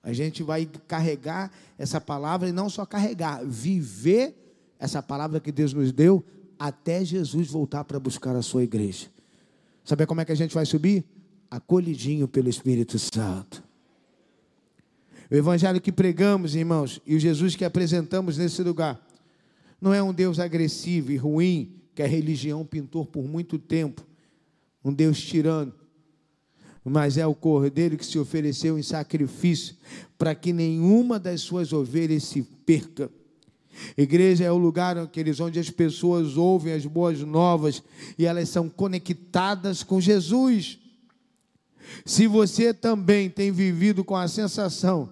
A 0.00 0.12
gente 0.12 0.44
vai 0.44 0.64
carregar 0.86 1.50
essa 1.76 2.00
palavra 2.00 2.48
e 2.48 2.52
não 2.52 2.70
só 2.70 2.86
carregar, 2.86 3.44
viver 3.44 4.34
essa 4.78 5.02
palavra 5.02 5.40
que 5.40 5.50
Deus 5.50 5.74
nos 5.74 5.90
deu 5.92 6.24
até 6.58 7.04
Jesus 7.04 7.48
voltar 7.48 7.84
para 7.84 8.00
buscar 8.00 8.34
a 8.34 8.42
sua 8.42 8.64
igreja. 8.64 9.06
Sabe 9.84 10.06
como 10.06 10.20
é 10.20 10.24
que 10.24 10.32
a 10.32 10.34
gente 10.36 10.54
vai 10.54 10.66
subir? 10.66 11.04
Acolhidinho 11.50 12.28
pelo 12.28 12.48
Espírito 12.48 12.98
Santo. 12.98 13.62
O 15.30 15.34
evangelho 15.34 15.80
que 15.80 15.92
pregamos, 15.92 16.54
irmãos, 16.54 17.00
e 17.06 17.14
o 17.14 17.20
Jesus 17.20 17.54
que 17.54 17.64
apresentamos 17.64 18.38
nesse 18.38 18.62
lugar, 18.62 19.00
não 19.80 19.92
é 19.92 20.02
um 20.02 20.12
Deus 20.12 20.38
agressivo 20.38 21.12
e 21.12 21.16
ruim 21.16 21.74
que 21.94 22.02
a 22.02 22.06
religião 22.06 22.64
pintou 22.64 23.04
por 23.04 23.24
muito 23.24 23.58
tempo, 23.58 24.06
um 24.84 24.92
Deus 24.92 25.20
tirano. 25.20 25.72
mas 26.84 27.18
é 27.18 27.26
o 27.26 27.34
cordeiro 27.34 27.98
que 27.98 28.06
se 28.06 28.18
ofereceu 28.18 28.78
em 28.78 28.82
sacrifício 28.82 29.76
para 30.16 30.34
que 30.34 30.54
nenhuma 30.54 31.18
das 31.18 31.42
suas 31.42 31.72
ovelhas 31.72 32.24
se 32.24 32.42
perca. 32.42 33.10
Igreja 33.96 34.44
é 34.44 34.52
o 34.52 34.56
lugar 34.56 34.96
onde 35.40 35.58
as 35.58 35.70
pessoas 35.70 36.36
ouvem 36.36 36.72
as 36.72 36.84
boas 36.86 37.20
novas 37.20 37.82
e 38.18 38.26
elas 38.26 38.48
são 38.48 38.68
conectadas 38.68 39.82
com 39.82 40.00
Jesus. 40.00 40.78
Se 42.04 42.26
você 42.26 42.74
também 42.74 43.30
tem 43.30 43.50
vivido 43.50 44.04
com 44.04 44.16
a 44.16 44.28
sensação 44.28 45.10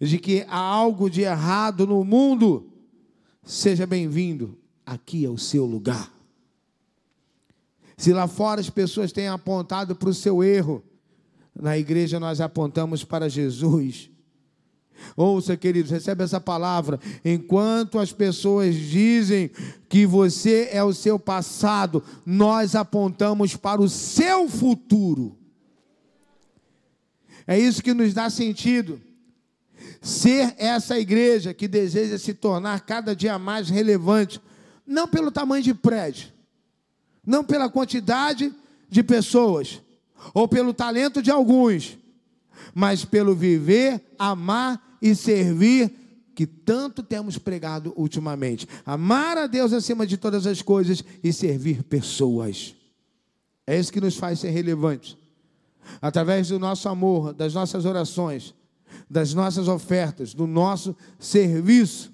de 0.00 0.18
que 0.18 0.44
há 0.48 0.58
algo 0.58 1.10
de 1.10 1.22
errado 1.22 1.86
no 1.86 2.04
mundo, 2.04 2.70
seja 3.42 3.86
bem-vindo, 3.86 4.58
aqui 4.84 5.24
é 5.24 5.30
o 5.30 5.38
seu 5.38 5.64
lugar. 5.64 6.12
Se 7.96 8.12
lá 8.12 8.26
fora 8.26 8.60
as 8.60 8.70
pessoas 8.70 9.12
têm 9.12 9.28
apontado 9.28 9.94
para 9.94 10.08
o 10.08 10.14
seu 10.14 10.42
erro, 10.42 10.82
na 11.54 11.78
igreja 11.78 12.18
nós 12.18 12.40
apontamos 12.40 13.04
para 13.04 13.28
Jesus. 13.28 14.10
Ouça, 15.16 15.56
queridos, 15.56 15.90
recebe 15.90 16.24
essa 16.24 16.40
palavra. 16.40 16.98
Enquanto 17.24 17.98
as 17.98 18.12
pessoas 18.12 18.74
dizem 18.74 19.50
que 19.88 20.06
você 20.06 20.68
é 20.72 20.82
o 20.82 20.92
seu 20.92 21.18
passado, 21.18 22.02
nós 22.24 22.74
apontamos 22.74 23.56
para 23.56 23.80
o 23.80 23.88
seu 23.88 24.48
futuro. 24.48 25.36
É 27.46 27.58
isso 27.58 27.82
que 27.82 27.94
nos 27.94 28.14
dá 28.14 28.30
sentido. 28.30 29.00
Ser 30.00 30.54
essa 30.58 30.98
igreja 30.98 31.52
que 31.52 31.68
deseja 31.68 32.18
se 32.18 32.34
tornar 32.34 32.80
cada 32.80 33.14
dia 33.14 33.38
mais 33.38 33.68
relevante, 33.68 34.40
não 34.86 35.06
pelo 35.06 35.30
tamanho 35.30 35.62
de 35.62 35.74
prédio, 35.74 36.28
não 37.26 37.44
pela 37.44 37.68
quantidade 37.68 38.52
de 38.88 39.02
pessoas, 39.02 39.80
ou 40.32 40.46
pelo 40.48 40.72
talento 40.72 41.22
de 41.22 41.30
alguns, 41.30 41.98
mas 42.74 43.04
pelo 43.04 43.34
viver, 43.34 44.00
amar 44.18 44.98
e 45.00 45.14
servir 45.14 45.92
que 46.34 46.46
tanto 46.46 47.02
temos 47.02 47.38
pregado 47.38 47.94
ultimamente. 47.96 48.66
Amar 48.84 49.38
a 49.38 49.46
Deus 49.46 49.72
acima 49.72 50.06
de 50.06 50.16
todas 50.16 50.46
as 50.46 50.60
coisas 50.60 51.04
e 51.22 51.32
servir 51.32 51.84
pessoas. 51.84 52.74
É 53.66 53.78
isso 53.78 53.92
que 53.92 54.00
nos 54.00 54.16
faz 54.16 54.40
ser 54.40 54.50
relevantes. 54.50 55.16
Através 56.02 56.48
do 56.48 56.58
nosso 56.58 56.88
amor, 56.88 57.32
das 57.32 57.54
nossas 57.54 57.84
orações, 57.84 58.54
das 59.08 59.32
nossas 59.32 59.68
ofertas, 59.68 60.34
do 60.34 60.46
nosso 60.46 60.96
serviço, 61.18 62.12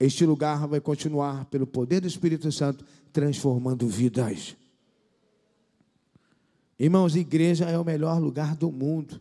este 0.00 0.26
lugar 0.26 0.66
vai 0.66 0.80
continuar, 0.80 1.44
pelo 1.44 1.66
poder 1.66 2.00
do 2.00 2.08
Espírito 2.08 2.50
Santo, 2.50 2.84
transformando 3.12 3.86
vidas. 3.86 4.56
Irmãos, 6.76 7.14
igreja 7.14 7.66
é 7.66 7.78
o 7.78 7.84
melhor 7.84 8.20
lugar 8.20 8.56
do 8.56 8.72
mundo. 8.72 9.20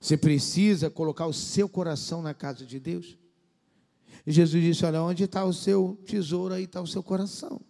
Você 0.00 0.16
precisa 0.16 0.88
colocar 0.88 1.26
o 1.26 1.32
seu 1.32 1.68
coração 1.68 2.22
na 2.22 2.32
casa 2.32 2.64
de 2.64 2.78
Deus. 2.78 3.18
E 4.26 4.32
Jesus 4.32 4.62
disse: 4.62 4.84
Olha, 4.84 5.02
onde 5.02 5.24
está 5.24 5.44
o 5.44 5.52
seu 5.52 5.98
tesouro, 6.06 6.54
aí 6.54 6.64
está 6.64 6.80
o 6.80 6.86
seu 6.86 7.02
coração. 7.02 7.60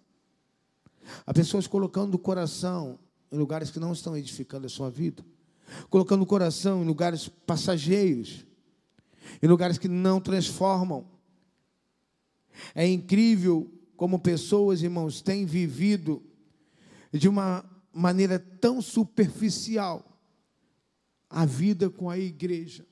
Há 1.27 1.33
pessoas 1.33 1.67
colocando 1.67 2.15
o 2.15 2.19
coração 2.19 2.99
em 3.33 3.39
lugares 3.39 3.71
que 3.71 3.81
não 3.81 3.93
estão 3.93 4.17
edificando 4.17 4.67
a 4.67 4.71
sua 4.71 4.91
vida, 4.91 5.25
colocando 5.89 6.23
o 6.23 6.27
coração 6.27 6.83
em 6.83 6.87
lugares 6.87 7.29
passageiros, 7.29 8.45
em 9.43 9.47
lugares 9.47 9.79
que 9.79 9.89
não 9.89 10.21
transformam. 10.21 11.07
É 12.75 12.87
incrível 12.87 13.71
como 13.97 14.19
pessoas, 14.19 14.83
irmãos, 14.83 15.23
têm 15.23 15.47
vivido 15.47 16.23
de 17.13 17.29
uma 17.29 17.65
maneira 17.93 18.39
tão 18.39 18.83
superficial 18.83 20.08
a 21.29 21.45
vida 21.45 21.91
com 21.91 22.09
a 22.09 22.19
igreja. 22.19 22.87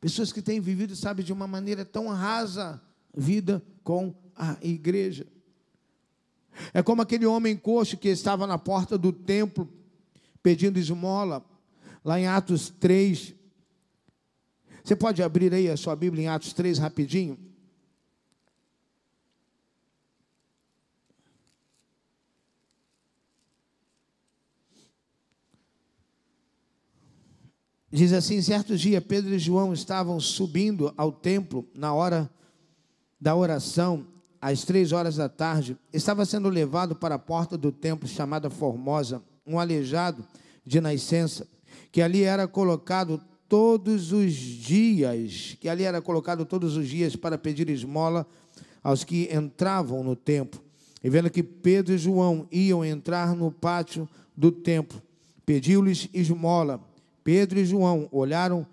Pessoas 0.00 0.32
que 0.32 0.42
têm 0.42 0.60
vivido, 0.60 0.94
sabe, 0.94 1.22
de 1.22 1.32
uma 1.32 1.46
maneira 1.46 1.84
tão 1.84 2.08
rasa 2.08 2.80
vida 3.16 3.62
com 3.82 4.14
a 4.34 4.56
igreja. 4.60 5.26
É 6.72 6.82
como 6.82 7.02
aquele 7.02 7.26
homem 7.26 7.56
coxo 7.56 7.96
que 7.96 8.08
estava 8.08 8.46
na 8.46 8.58
porta 8.58 8.96
do 8.96 9.12
templo 9.12 9.68
pedindo 10.42 10.78
esmola, 10.78 11.44
lá 12.04 12.20
em 12.20 12.26
Atos 12.26 12.70
3. 12.70 13.34
Você 14.84 14.94
pode 14.94 15.22
abrir 15.22 15.52
aí 15.52 15.68
a 15.68 15.76
sua 15.76 15.96
Bíblia 15.96 16.24
em 16.24 16.28
Atos 16.28 16.52
3 16.52 16.78
rapidinho? 16.78 17.38
Diz 27.96 28.12
assim: 28.12 28.42
certo 28.42 28.76
dia, 28.76 29.00
Pedro 29.00 29.34
e 29.34 29.38
João 29.38 29.72
estavam 29.72 30.20
subindo 30.20 30.92
ao 30.98 31.10
templo 31.10 31.66
na 31.74 31.94
hora 31.94 32.30
da 33.18 33.34
oração, 33.34 34.06
às 34.38 34.64
três 34.64 34.92
horas 34.92 35.16
da 35.16 35.30
tarde. 35.30 35.78
Estava 35.94 36.26
sendo 36.26 36.50
levado 36.50 36.94
para 36.94 37.14
a 37.14 37.18
porta 37.18 37.56
do 37.56 37.72
templo 37.72 38.06
chamada 38.06 38.50
Formosa, 38.50 39.22
um 39.46 39.58
aleijado 39.58 40.22
de 40.62 40.78
nascença, 40.78 41.48
que 41.90 42.02
ali 42.02 42.22
era 42.22 42.46
colocado 42.46 43.18
todos 43.48 44.12
os 44.12 44.30
dias, 44.30 45.56
que 45.58 45.66
ali 45.66 45.84
era 45.84 46.02
colocado 46.02 46.44
todos 46.44 46.76
os 46.76 46.86
dias 46.86 47.16
para 47.16 47.38
pedir 47.38 47.70
esmola 47.70 48.26
aos 48.84 49.04
que 49.04 49.34
entravam 49.34 50.04
no 50.04 50.14
templo. 50.14 50.60
E 51.02 51.08
vendo 51.08 51.30
que 51.30 51.42
Pedro 51.42 51.94
e 51.94 51.98
João 51.98 52.46
iam 52.52 52.84
entrar 52.84 53.34
no 53.34 53.50
pátio 53.50 54.06
do 54.36 54.52
templo, 54.52 55.00
pediu-lhes 55.46 56.10
esmola. 56.12 56.85
Pedro 57.26 57.58
e 57.58 57.64
João 57.64 58.08
olharam 58.12 58.64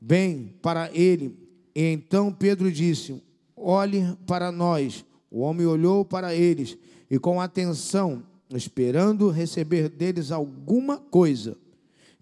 bem 0.00 0.54
para 0.62 0.90
ele, 0.94 1.36
e 1.74 1.82
então 1.82 2.32
Pedro 2.32 2.72
disse: 2.72 3.22
Olhe 3.54 4.02
para 4.26 4.50
nós. 4.50 5.04
O 5.30 5.40
homem 5.40 5.66
olhou 5.66 6.06
para 6.06 6.34
eles 6.34 6.78
e, 7.10 7.18
com 7.18 7.38
atenção, 7.38 8.22
esperando 8.48 9.28
receber 9.28 9.90
deles 9.90 10.32
alguma 10.32 10.96
coisa, 10.96 11.54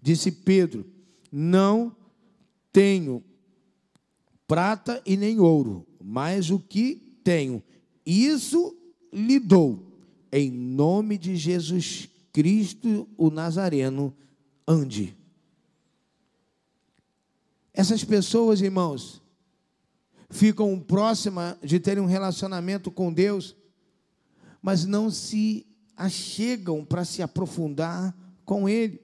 disse 0.01 0.29
Pedro: 0.29 0.85
Não 1.31 1.95
tenho 2.73 3.23
prata 4.45 5.01
e 5.05 5.15
nem 5.15 5.39
ouro, 5.39 5.87
mas 6.03 6.49
o 6.49 6.59
que 6.59 6.95
tenho, 7.23 7.63
isso 8.05 8.75
lhe 9.13 9.39
dou. 9.39 9.87
Em 10.33 10.51
nome 10.51 11.17
de 11.17 11.37
Jesus 11.37 12.09
Cristo, 12.33 13.07
o 13.17 13.29
Nazareno, 13.29 14.13
ande. 14.67 15.16
Essas 17.77 18.03
pessoas, 18.03 18.59
irmãos, 18.59 19.21
ficam 20.31 20.79
próximas 20.79 21.57
de 21.61 21.79
terem 21.79 22.01
um 22.01 22.07
relacionamento 22.07 22.89
com 22.89 23.13
Deus, 23.13 23.55
mas 24.59 24.83
não 24.83 25.11
se 25.11 25.63
achegam 25.95 26.83
para 26.83 27.05
se 27.05 27.21
aprofundar 27.21 28.17
com 28.43 28.67
Ele. 28.67 28.99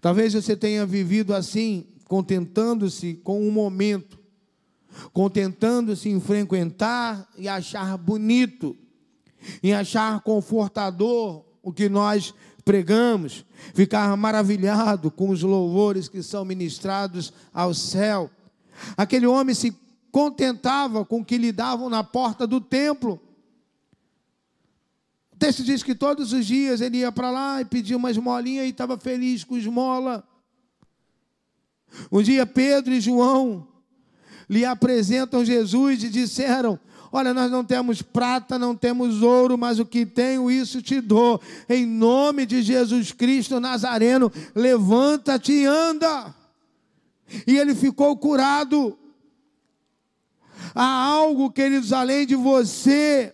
Talvez 0.00 0.32
você 0.32 0.56
tenha 0.56 0.86
vivido 0.86 1.34
assim, 1.34 1.86
contentando-se 2.08 3.16
com 3.16 3.46
um 3.46 3.50
momento, 3.50 4.18
contentando-se 5.12 6.08
em 6.08 6.18
frequentar 6.18 7.30
e 7.36 7.48
achar 7.48 7.98
bonito, 7.98 8.74
em 9.62 9.74
achar 9.74 10.22
confortador 10.22 11.44
o 11.62 11.70
que 11.70 11.86
nós 11.90 12.32
pregamos, 12.64 13.44
ficar 13.74 14.16
maravilhado 14.16 15.10
com 15.10 15.28
os 15.28 15.42
louvores 15.42 16.08
que 16.08 16.22
são 16.22 16.44
ministrados 16.44 17.32
ao 17.52 17.74
céu. 17.74 18.30
Aquele 18.96 19.26
homem 19.26 19.54
se 19.54 19.76
contentava 20.10 21.04
com 21.04 21.20
o 21.20 21.24
que 21.24 21.36
lhe 21.36 21.52
davam 21.52 21.90
na 21.90 22.02
porta 22.02 22.46
do 22.46 22.60
templo. 22.60 23.20
O 25.32 25.36
texto 25.36 25.62
diz 25.62 25.82
que 25.82 25.94
todos 25.94 26.32
os 26.32 26.46
dias 26.46 26.80
ele 26.80 26.98
ia 26.98 27.12
para 27.12 27.30
lá 27.30 27.60
e 27.60 27.64
pedia 27.64 27.96
uma 27.96 28.10
esmolinha 28.10 28.64
e 28.64 28.70
estava 28.70 28.96
feliz 28.96 29.44
com 29.44 29.56
esmola. 29.56 30.26
Um 32.10 32.22
dia 32.22 32.46
Pedro 32.46 32.92
e 32.92 33.00
João 33.00 33.68
lhe 34.48 34.64
apresentam 34.64 35.44
Jesus 35.44 36.02
e 36.04 36.08
disseram: 36.08 36.78
Olha, 37.16 37.32
nós 37.32 37.48
não 37.48 37.64
temos 37.64 38.02
prata, 38.02 38.58
não 38.58 38.74
temos 38.74 39.22
ouro, 39.22 39.56
mas 39.56 39.78
o 39.78 39.86
que 39.86 40.04
tenho, 40.04 40.50
isso 40.50 40.82
te 40.82 41.00
dou. 41.00 41.40
Em 41.68 41.86
nome 41.86 42.44
de 42.44 42.60
Jesus 42.60 43.12
Cristo 43.12 43.60
Nazareno, 43.60 44.32
levanta-te 44.52 45.52
e 45.52 45.64
anda. 45.64 46.34
E 47.46 47.56
ele 47.56 47.72
ficou 47.72 48.16
curado. 48.16 48.98
Há 50.74 51.04
algo, 51.04 51.52
queridos, 51.52 51.92
além 51.92 52.26
de 52.26 52.34
você. 52.34 53.32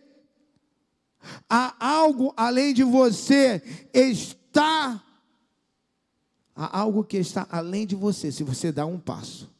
Há 1.48 1.74
algo 1.80 2.34
além 2.36 2.74
de 2.74 2.84
você. 2.84 3.62
Está. 3.94 5.02
Há 6.54 6.80
algo 6.80 7.02
que 7.02 7.16
está 7.16 7.48
além 7.50 7.86
de 7.86 7.96
você, 7.96 8.30
se 8.30 8.44
você 8.44 8.70
dá 8.70 8.84
um 8.84 9.00
passo. 9.00 9.50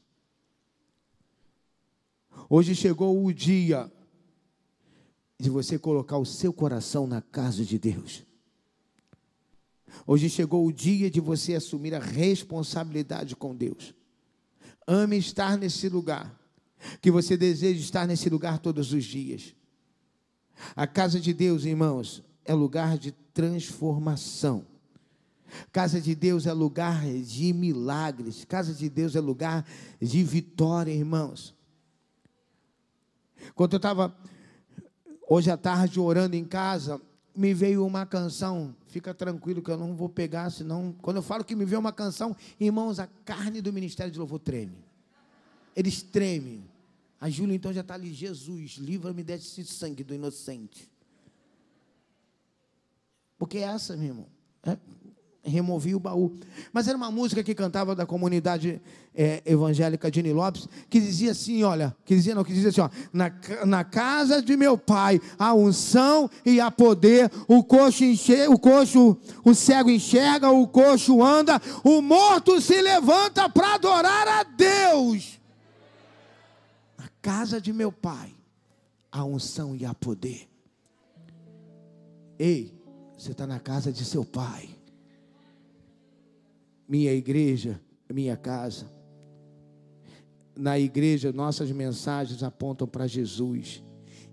Hoje 2.50 2.74
chegou 2.74 3.24
o 3.24 3.32
dia 3.32 3.90
de 5.40 5.48
você 5.48 5.78
colocar 5.78 6.18
o 6.18 6.26
seu 6.26 6.52
coração 6.52 7.06
na 7.06 7.22
casa 7.22 7.64
de 7.64 7.78
Deus. 7.78 8.22
Hoje 10.06 10.28
chegou 10.28 10.66
o 10.66 10.72
dia 10.72 11.10
de 11.10 11.18
você 11.18 11.54
assumir 11.54 11.94
a 11.94 11.98
responsabilidade 11.98 13.34
com 13.34 13.56
Deus. 13.56 13.94
Ame 14.86 15.16
estar 15.16 15.56
nesse 15.56 15.88
lugar, 15.88 16.38
que 17.00 17.10
você 17.10 17.36
deseja 17.36 17.80
estar 17.80 18.06
nesse 18.06 18.28
lugar 18.28 18.58
todos 18.58 18.92
os 18.92 19.04
dias. 19.04 19.54
A 20.76 20.86
casa 20.86 21.18
de 21.18 21.32
Deus, 21.32 21.64
irmãos, 21.64 22.22
é 22.44 22.52
lugar 22.52 22.98
de 22.98 23.12
transformação. 23.32 24.66
Casa 25.72 26.00
de 26.00 26.14
Deus 26.14 26.46
é 26.46 26.52
lugar 26.52 27.02
de 27.04 27.52
milagres. 27.52 28.44
Casa 28.44 28.74
de 28.74 28.88
Deus 28.88 29.16
é 29.16 29.20
lugar 29.20 29.66
de 30.00 30.22
vitória, 30.22 30.92
irmãos. 30.92 31.54
Quando 33.54 33.72
eu 33.72 33.78
estava 33.78 34.14
hoje 35.30 35.48
à 35.48 35.56
tarde 35.56 36.00
orando 36.00 36.34
em 36.34 36.44
casa, 36.44 37.00
me 37.36 37.54
veio 37.54 37.86
uma 37.86 38.04
canção. 38.04 38.74
Fica 38.88 39.14
tranquilo 39.14 39.62
que 39.62 39.70
eu 39.70 39.78
não 39.78 39.94
vou 39.94 40.08
pegar, 40.08 40.50
senão. 40.50 40.92
Quando 41.00 41.18
eu 41.18 41.22
falo 41.22 41.44
que 41.44 41.54
me 41.54 41.64
veio 41.64 41.78
uma 41.78 41.92
canção, 41.92 42.36
irmãos, 42.58 42.98
a 42.98 43.06
carne 43.24 43.62
do 43.62 43.72
ministério 43.72 44.12
de 44.12 44.18
louvor 44.18 44.40
treme. 44.40 44.84
Eles 45.76 46.02
tremem. 46.02 46.68
A 47.20 47.30
Júlia 47.30 47.54
então 47.54 47.72
já 47.72 47.82
está 47.82 47.94
ali, 47.94 48.12
Jesus, 48.12 48.72
livra-me 48.72 49.22
desse 49.22 49.64
sangue 49.64 50.02
do 50.02 50.12
inocente. 50.12 50.90
Porque 53.38 53.58
é 53.58 53.62
essa, 53.62 53.96
meu 53.96 54.08
irmão. 54.08 54.26
É, 54.64 54.76
removi 55.42 55.94
o 55.94 56.00
baú. 56.00 56.34
Mas 56.72 56.86
era 56.86 56.96
uma 56.96 57.10
música 57.10 57.42
que 57.42 57.54
cantava 57.54 57.94
da 57.94 58.04
comunidade 58.04 58.80
é, 59.14 59.42
evangélica 59.44 60.10
de 60.10 60.22
Lopes, 60.32 60.68
que 60.88 61.00
dizia 61.00 61.32
assim, 61.32 61.62
olha, 61.62 61.96
que 62.04 62.14
dizia 62.14 62.34
não, 62.34 62.44
que 62.44 62.52
dizia 62.52 62.68
assim, 62.68 62.80
ó, 62.80 62.90
na, 63.12 63.32
na 63.66 63.84
casa 63.84 64.42
de 64.42 64.56
meu 64.56 64.76
pai 64.76 65.20
há 65.38 65.54
unção 65.54 66.30
e 66.44 66.60
há 66.60 66.70
poder, 66.70 67.30
o 67.48 67.64
coxo 67.64 68.04
enxerga, 68.04 68.52
o 68.52 68.58
coxo, 68.58 69.16
o 69.44 69.54
cego 69.54 69.90
enxerga, 69.90 70.50
o 70.50 70.66
coxo 70.68 71.22
anda, 71.22 71.60
o 71.82 72.00
morto 72.02 72.60
se 72.60 72.80
levanta 72.80 73.48
para 73.48 73.74
adorar 73.74 74.28
a 74.28 74.42
Deus. 74.42 75.40
Na 76.98 77.08
casa 77.22 77.60
de 77.60 77.72
meu 77.72 77.90
pai 77.90 78.34
há 79.10 79.24
unção 79.24 79.74
e 79.74 79.84
há 79.84 79.94
poder. 79.94 80.48
Ei, 82.38 82.78
você 83.16 83.32
está 83.32 83.46
na 83.46 83.58
casa 83.58 83.92
de 83.92 84.04
seu 84.04 84.24
pai 84.24 84.79
minha 86.90 87.12
igreja, 87.12 87.80
minha 88.12 88.36
casa. 88.36 88.90
Na 90.56 90.76
igreja, 90.76 91.32
nossas 91.32 91.70
mensagens 91.70 92.42
apontam 92.42 92.84
para 92.88 93.06
Jesus. 93.06 93.80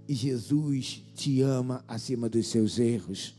E 0.08 0.16
Jesus 0.16 1.03
te 1.14 1.39
ama 1.41 1.86
acima 1.88 2.28
dos 2.28 2.47
seus 2.47 2.80
erros. 2.80 3.36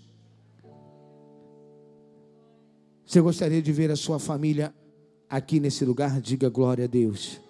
Você 3.04 3.20
gostaria 3.20 3.60
de 3.60 3.72
ver 3.72 3.90
a 3.90 3.96
sua 3.96 4.20
família 4.20 4.72
aqui 5.28 5.58
nesse 5.58 5.84
lugar? 5.84 6.20
Diga 6.20 6.48
glória 6.48 6.84
a 6.84 6.88
Deus. 6.88 7.40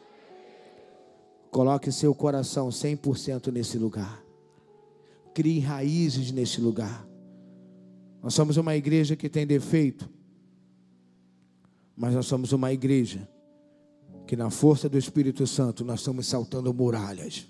Coloque 1.51 1.93
seu 1.93 2.15
coração 2.15 2.71
100% 2.71 3.53
nesse 3.53 3.77
lugar. 3.77 4.25
Crie 5.35 5.61
raízes 5.61 6.33
nesse 6.33 6.63
lugar. 6.63 7.07
Nós 8.23 8.33
somos 8.33 8.57
uma 8.57 8.75
igreja 8.75 9.15
que 9.15 9.29
tem 9.29 9.47
defeito 9.47 10.17
mas 11.99 12.15
nós 12.15 12.27
somos 12.27 12.53
uma 12.53 12.73
igreja 12.73 13.29
que, 14.25 14.37
na 14.37 14.51
força 14.51 14.89
do 14.89 14.97
Espírito 14.97 15.45
Santo, 15.49 15.85
nós 15.85 15.99
estamos 15.99 16.29
saltando 16.29 16.73
muralhas. 16.73 17.45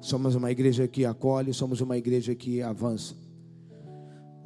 Somos 0.00 0.34
uma 0.34 0.50
igreja 0.50 0.88
que 0.88 1.04
acolhe, 1.04 1.54
somos 1.54 1.80
uma 1.80 1.96
igreja 1.96 2.34
que 2.34 2.60
avança. 2.60 3.14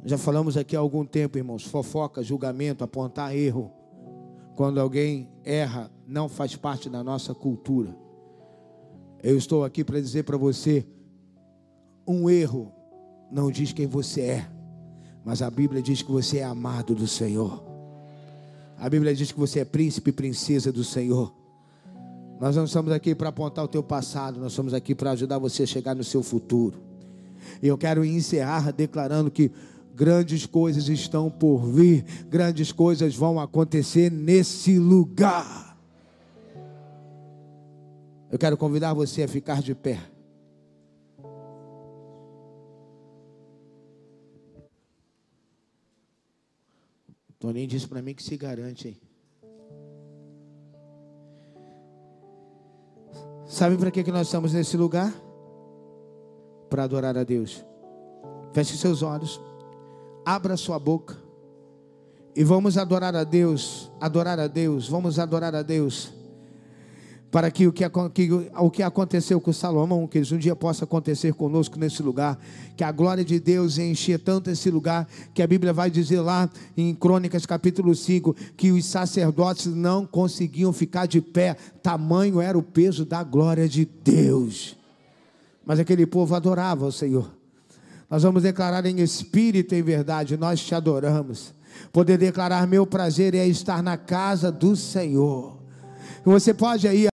Já 0.05 0.15
falamos 0.17 0.55
aqui 0.57 0.75
há 0.75 0.79
algum 0.79 1.03
tempo, 1.05 1.39
irmãos, 1.39 1.63
fofoca, 1.63 2.21
julgamento, 2.21 2.83
apontar 2.83 3.35
erro. 3.35 3.71
Quando 4.55 4.79
alguém 4.79 5.27
erra, 5.43 5.89
não 6.07 6.29
faz 6.29 6.55
parte 6.55 6.87
da 6.87 7.03
nossa 7.03 7.33
cultura. 7.33 7.97
Eu 9.23 9.35
estou 9.37 9.63
aqui 9.63 9.83
para 9.83 9.99
dizer 9.99 10.23
para 10.23 10.37
você: 10.37 10.85
um 12.07 12.29
erro 12.29 12.71
não 13.31 13.49
diz 13.49 13.73
quem 13.73 13.87
você 13.87 14.21
é, 14.21 14.51
mas 15.25 15.41
a 15.41 15.49
Bíblia 15.49 15.81
diz 15.81 16.03
que 16.03 16.11
você 16.11 16.39
é 16.39 16.43
amado 16.43 16.93
do 16.93 17.07
Senhor. 17.07 17.72
A 18.83 18.89
Bíblia 18.89 19.15
diz 19.15 19.31
que 19.31 19.39
você 19.39 19.61
é 19.61 19.63
príncipe 19.63 20.09
e 20.09 20.13
princesa 20.13 20.69
do 20.69 20.83
Senhor. 20.83 21.33
Nós 22.37 22.53
não 22.57 22.65
estamos 22.65 22.91
aqui 22.91 23.15
para 23.15 23.29
apontar 23.29 23.63
o 23.63 23.67
teu 23.69 23.81
passado, 23.81 24.41
nós 24.41 24.51
estamos 24.51 24.73
aqui 24.73 24.93
para 24.93 25.11
ajudar 25.11 25.37
você 25.39 25.63
a 25.63 25.65
chegar 25.65 25.95
no 25.95 26.03
seu 26.03 26.21
futuro. 26.21 26.81
E 27.61 27.67
eu 27.69 27.77
quero 27.77 28.03
encerrar 28.03 28.73
declarando 28.73 29.31
que 29.31 29.49
grandes 29.95 30.45
coisas 30.45 30.89
estão 30.89 31.31
por 31.31 31.65
vir, 31.65 32.03
grandes 32.29 32.73
coisas 32.73 33.15
vão 33.15 33.39
acontecer 33.39 34.11
nesse 34.11 34.77
lugar. 34.77 35.77
Eu 38.29 38.37
quero 38.37 38.57
convidar 38.57 38.93
você 38.93 39.23
a 39.23 39.29
ficar 39.29 39.61
de 39.61 39.73
pé. 39.73 40.12
Toninho 47.43 47.67
disse 47.67 47.85
para 47.85 48.01
mim 48.01 48.13
que 48.13 48.23
se 48.23 48.37
garante, 48.37 48.87
hein? 48.87 48.97
Sabe 53.45 53.75
para 53.75 53.91
que, 53.91 54.01
que 54.01 54.13
nós 54.13 54.27
estamos 54.27 54.53
nesse 54.53 54.77
lugar? 54.77 55.13
Para 56.69 56.85
adorar 56.85 57.17
a 57.17 57.25
Deus. 57.25 57.65
Feche 58.53 58.77
seus 58.77 59.01
olhos, 59.01 59.41
abra 60.25 60.55
sua 60.55 60.79
boca 60.79 61.17
e 62.33 62.45
vamos 62.45 62.77
adorar 62.77 63.13
a 63.13 63.25
Deus, 63.25 63.91
adorar 63.99 64.39
a 64.39 64.47
Deus, 64.47 64.87
vamos 64.87 65.19
adorar 65.19 65.53
a 65.53 65.61
Deus 65.61 66.13
para 67.33 67.49
que 67.49 67.65
o 67.65 67.73
que, 67.73 67.83
que, 68.13 68.29
o 68.31 68.69
que 68.69 68.83
aconteceu 68.83 69.41
com 69.41 69.51
Salomão, 69.51 70.05
que 70.05 70.19
um 70.19 70.37
dia 70.37 70.55
possa 70.55 70.83
acontecer 70.83 71.33
conosco 71.33 71.79
nesse 71.79 72.03
lugar, 72.03 72.39
que 72.77 72.83
a 72.83 72.91
glória 72.91 73.25
de 73.25 73.39
Deus 73.39 73.79
encher 73.79 74.19
tanto 74.19 74.51
esse 74.51 74.69
lugar, 74.69 75.07
que 75.33 75.41
a 75.41 75.47
Bíblia 75.47 75.73
vai 75.73 75.89
dizer 75.89 76.21
lá 76.21 76.47
em 76.77 76.93
Crônicas 76.93 77.43
capítulo 77.47 77.95
5, 77.95 78.35
que 78.55 78.71
os 78.71 78.85
sacerdotes 78.85 79.65
não 79.65 80.05
conseguiam 80.05 80.71
ficar 80.71 81.07
de 81.07 81.21
pé, 81.21 81.57
tamanho 81.81 82.39
era 82.39 82.55
o 82.55 82.61
peso 82.61 83.03
da 83.03 83.23
glória 83.23 83.67
de 83.67 83.83
Deus. 83.83 84.77
Mas 85.65 85.79
aquele 85.79 86.05
povo 86.05 86.35
adorava 86.35 86.85
o 86.85 86.91
Senhor. 86.91 87.31
Nós 88.11 88.21
vamos 88.21 88.43
declarar 88.43 88.85
em 88.85 88.99
espírito 88.99 89.73
e 89.73 89.79
em 89.79 89.81
verdade, 89.81 90.37
nós 90.37 90.59
te 90.63 90.75
adoramos. 90.75 91.51
Poder 91.91 92.19
declarar 92.19 92.67
meu 92.67 92.85
prazer 92.85 93.33
é 93.33 93.47
estar 93.47 93.81
na 93.81 93.97
casa 93.97 94.51
do 94.51 94.75
Senhor. 94.75 95.63
Você 96.25 96.53
pode 96.53 96.87
aí 96.87 97.07